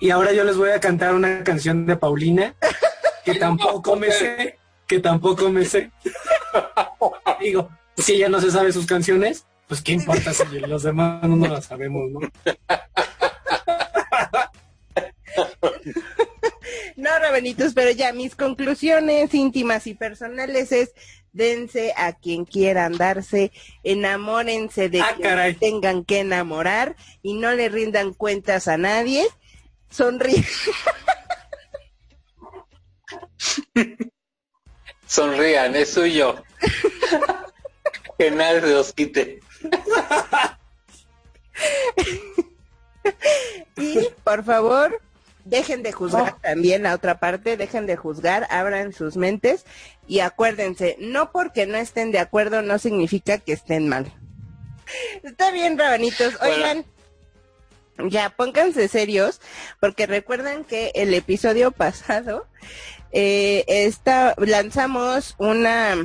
Y 0.00 0.08
ahora 0.08 0.32
yo 0.32 0.42
les 0.44 0.56
voy 0.56 0.70
a 0.70 0.80
cantar 0.80 1.14
una 1.14 1.44
canción 1.44 1.84
de 1.84 1.96
Paulina 1.96 2.54
que 3.22 3.34
tampoco 3.38 3.94
me 3.94 4.10
sé, 4.10 4.58
que 4.86 5.00
tampoco 5.00 5.50
me 5.50 5.66
sé. 5.66 5.90
Digo, 7.40 7.68
si 7.98 8.14
ella 8.14 8.30
no 8.30 8.40
se 8.40 8.50
sabe 8.50 8.72
sus 8.72 8.86
canciones, 8.86 9.44
pues 9.68 9.82
qué 9.82 9.92
importa 9.92 10.32
si 10.32 10.44
los 10.60 10.82
demás 10.82 11.28
no 11.28 11.46
las 11.46 11.66
sabemos, 11.66 12.10
¿no? 12.10 12.20
Pero 17.74 17.90
ya 17.90 18.12
mis 18.12 18.34
conclusiones 18.36 19.34
íntimas 19.34 19.86
y 19.86 19.94
personales 19.94 20.72
es 20.72 20.92
dense 21.32 21.92
a 21.96 22.12
quien 22.12 22.44
quieran 22.44 22.96
darse, 22.96 23.50
enamórense 23.82 24.88
de 24.88 25.00
Ah, 25.02 25.12
quien 25.16 25.28
caray. 25.28 25.54
tengan 25.54 26.04
que 26.04 26.20
enamorar 26.20 26.94
y 27.22 27.34
no 27.34 27.52
le 27.52 27.68
rindan 27.68 28.14
cuentas 28.14 28.68
a 28.68 28.76
nadie. 28.78 29.26
Sonríe. 29.90 30.44
Sonrían, 35.06 35.76
es 35.76 35.90
suyo. 35.92 36.42
que 38.18 38.30
nadie 38.30 38.60
se 38.60 38.66
los 38.68 38.92
quite. 38.92 39.40
Y 43.76 44.08
por 44.22 44.44
favor, 44.44 45.00
dejen 45.44 45.82
de 45.82 45.92
juzgar 45.92 46.40
también 46.40 46.82
la 46.82 46.94
otra 46.94 47.20
parte, 47.20 47.56
dejen 47.56 47.86
de 47.86 47.96
juzgar, 47.96 48.46
abran 48.50 48.92
sus 48.92 49.16
mentes 49.16 49.64
y 50.06 50.20
acuérdense, 50.20 50.96
no 50.98 51.32
porque 51.32 51.66
no 51.66 51.76
estén 51.76 52.12
de 52.12 52.18
acuerdo 52.18 52.62
no 52.62 52.78
significa 52.78 53.38
que 53.38 53.52
estén 53.52 53.88
mal. 53.88 54.12
Está 55.22 55.50
bien, 55.50 55.78
rabanitos. 55.78 56.38
Bueno. 56.38 56.54
Oigan, 56.54 56.84
ya 58.10 58.30
pónganse 58.30 58.88
serios, 58.88 59.40
porque 59.80 60.06
recuerdan 60.06 60.64
que 60.64 60.92
el 60.94 61.14
episodio 61.14 61.70
pasado 61.72 62.46
eh, 63.12 63.64
esta, 63.68 64.34
lanzamos 64.38 65.34
una 65.38 65.96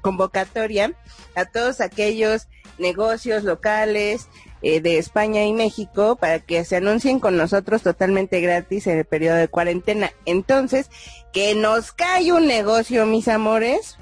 convocatoria 0.00 0.92
a 1.34 1.44
todos 1.44 1.80
aquellos 1.80 2.48
negocios 2.78 3.44
locales 3.44 4.28
eh, 4.62 4.80
de 4.80 4.98
España 4.98 5.44
y 5.44 5.52
México 5.52 6.16
para 6.16 6.40
que 6.40 6.64
se 6.64 6.76
anuncien 6.76 7.20
con 7.20 7.36
nosotros 7.36 7.82
totalmente 7.82 8.40
gratis 8.40 8.86
en 8.86 8.98
el 8.98 9.04
periodo 9.04 9.36
de 9.36 9.48
cuarentena. 9.48 10.12
Entonces, 10.24 10.90
que 11.32 11.54
nos 11.54 11.92
cae 11.92 12.32
un 12.32 12.46
negocio, 12.46 13.06
mis 13.06 13.28
amores, 13.28 13.98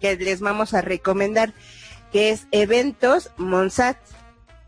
que 0.00 0.16
les 0.16 0.40
vamos 0.40 0.74
a 0.74 0.80
recomendar, 0.80 1.52
que 2.12 2.30
es 2.30 2.46
Eventos 2.50 3.30
Monsat, 3.36 3.96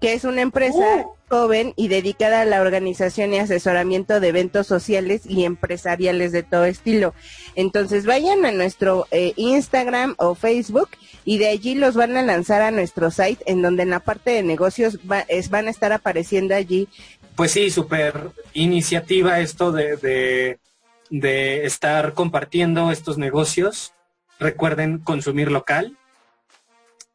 que 0.01 0.13
es 0.13 0.25
una 0.25 0.43
empresa 0.43 1.07
joven 1.29 1.73
y 1.77 1.89
dedicada 1.89 2.43
a 2.43 2.45
la 2.45 2.61
organización 2.61 3.33
y 3.35 3.39
asesoramiento 3.39 4.21
de 4.21 4.29
eventos 4.29 4.67
sociales 4.67 5.23
y 5.27 5.45
empresariales 5.45 6.33
de 6.33 6.43
todo 6.43 6.65
estilo. 6.65 7.15
Entonces 7.55 8.07
vayan 8.07 8.45
a 8.45 8.53
nuestro 8.53 9.07
eh, 9.11 9.33
Instagram 9.37 10.15
o 10.19 10.35
Facebook 10.35 10.91
y 11.27 11.37
de 11.39 11.49
allí 11.49 11.75
los 11.75 11.95
van 11.95 12.17
a 12.17 12.23
lanzar 12.23 12.63
a 12.63 12.71
nuestro 12.71 13.11
site 13.11 13.43
en 13.45 13.61
donde 13.61 13.83
en 13.83 13.91
la 13.91 14.01
parte 14.01 14.31
de 14.31 14.43
negocios 14.43 14.99
va- 15.11 15.27
es- 15.29 15.51
van 15.51 15.67
a 15.67 15.71
estar 15.71 15.93
apareciendo 15.93 16.55
allí 16.55 16.89
Pues 17.35 17.51
sí, 17.51 17.69
súper 17.71 18.31
iniciativa 18.55 19.41
esto 19.41 19.73
de, 19.73 19.97
de, 19.99 20.59
de 21.11 21.67
estar 21.67 22.15
compartiendo 22.15 22.91
estos 22.91 23.19
negocios. 23.19 23.93
Recuerden 24.39 24.99
consumir 25.01 25.51
local. 25.51 25.97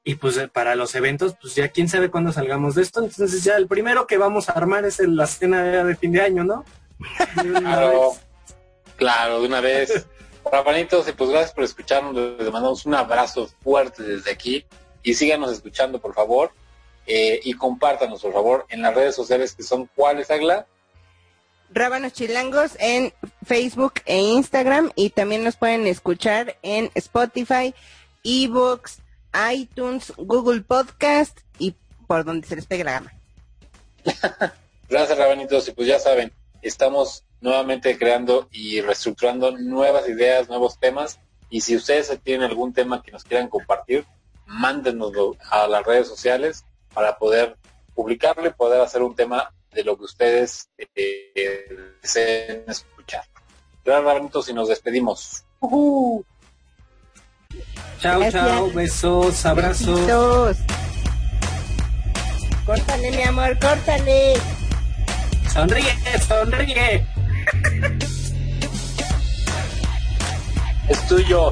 Y 0.04 0.16
pues 0.16 0.36
eh, 0.38 0.48
para 0.48 0.76
los 0.76 0.94
eventos, 0.96 1.36
pues 1.42 1.56
ya 1.56 1.70
quién 1.70 1.88
sabe 1.88 2.10
cuándo 2.12 2.32
salgamos 2.32 2.76
de 2.76 2.82
esto. 2.82 3.04
Entonces 3.04 3.44
ya 3.44 3.56
el 3.56 3.68
primero 3.68 4.08
que 4.08 4.18
vamos 4.18 4.50
a 4.50 4.54
armar 4.54 4.86
es 4.86 5.00
el- 5.00 5.16
la 5.16 5.26
cena 5.28 5.64
de, 5.84 5.96
fin 5.96 6.12
de 6.12 6.22
año, 6.22 6.44
¿no? 6.44 6.66
De 7.44 7.50
una 7.52 7.60
Claro, 7.62 8.10
vez. 8.12 8.20
claro, 8.96 9.42
de 9.42 9.48
una 9.48 9.62
vez. 9.62 10.06
Rabanitos, 10.50 11.08
y 11.08 11.12
pues 11.12 11.30
gracias 11.30 11.54
por 11.54 11.64
escucharnos. 11.64 12.16
Les 12.16 12.52
mandamos 12.52 12.86
un 12.86 12.96
abrazo 12.96 13.50
fuerte 13.64 14.04
desde 14.04 14.32
aquí. 14.32 14.66
Y 15.04 15.14
síganos 15.14 15.52
escuchando, 15.52 16.00
por 16.00 16.14
favor. 16.14 16.52
Eh, 17.08 17.40
y 17.44 17.54
compártanos, 17.54 18.22
por 18.22 18.34
favor, 18.34 18.66
en 18.70 18.82
las 18.82 18.94
redes 18.94 19.16
sociales 19.16 19.56
que 19.56 19.64
son 19.64 19.90
cuáles, 19.96 20.30
Agla. 20.30 20.68
Rábanos 21.74 22.14
Chilangos 22.14 22.74
en 22.80 23.14
Facebook 23.46 23.96
e 24.06 24.20
Instagram 24.20 24.92
y 24.96 25.10
también 25.10 25.44
nos 25.44 25.56
pueden 25.56 25.88
escuchar 25.88 26.58
en 26.62 26.92
Spotify, 26.96 27.74
eBooks, 28.24 29.00
iTunes, 29.54 30.14
Google 30.18 30.62
Podcast 30.62 31.40
y 31.58 31.76
por 32.08 32.26
donde 32.26 32.48
se 32.48 32.56
les 32.56 32.66
pegue 32.66 32.84
la 32.84 32.92
gama. 32.94 33.14
Gracias, 34.90 35.18
Rabanitos. 35.18 35.68
Y 35.70 35.72
pues 35.72 35.88
ya 35.88 35.98
saben, 36.00 36.34
estamos 36.62 37.24
nuevamente 37.42 37.98
creando 37.98 38.48
y 38.52 38.82
reestructurando 38.82 39.52
nuevas 39.58 40.08
ideas, 40.08 40.48
nuevos 40.48 40.80
temas. 40.80 41.20
Y 41.50 41.62
si 41.62 41.76
ustedes 41.76 42.18
tienen 42.24 42.50
algún 42.50 42.74
tema 42.74 43.02
que 43.02 43.12
nos 43.12 43.24
quieran 43.24 43.50
compartir, 43.50 44.06
mándenoslo 44.46 45.36
a 45.50 45.68
las 45.68 45.84
redes 45.86 46.08
sociales 46.08 46.64
para 46.94 47.18
poder 47.18 47.58
publicarlo 47.94 48.48
y 48.48 48.54
poder 48.54 48.82
hacer 48.82 49.02
un 49.02 49.16
tema 49.16 49.52
de 49.72 49.84
lo 49.84 49.98
que 49.98 50.04
ustedes 50.04 50.70
eh, 50.78 51.94
deseen 52.02 52.64
escuchar. 52.68 53.24
Gracias, 53.84 54.06
Rabanitos, 54.06 54.50
y 54.50 54.54
nos 54.54 54.68
despedimos. 54.70 55.44
Ujú. 55.60 56.24
Chao, 58.00 58.20
Gracias. 58.20 58.46
chao, 58.46 58.72
besos, 58.72 59.46
abrazos. 59.46 59.88
Besitos. 59.88 60.58
Córtale, 62.66 63.12
mi 63.12 63.24
amor, 63.24 63.58
córtale. 63.60 64.34
Sonríe, 65.52 65.94
sonríe. 66.28 67.21
Es 70.90 71.08
tuyo. 71.08 71.52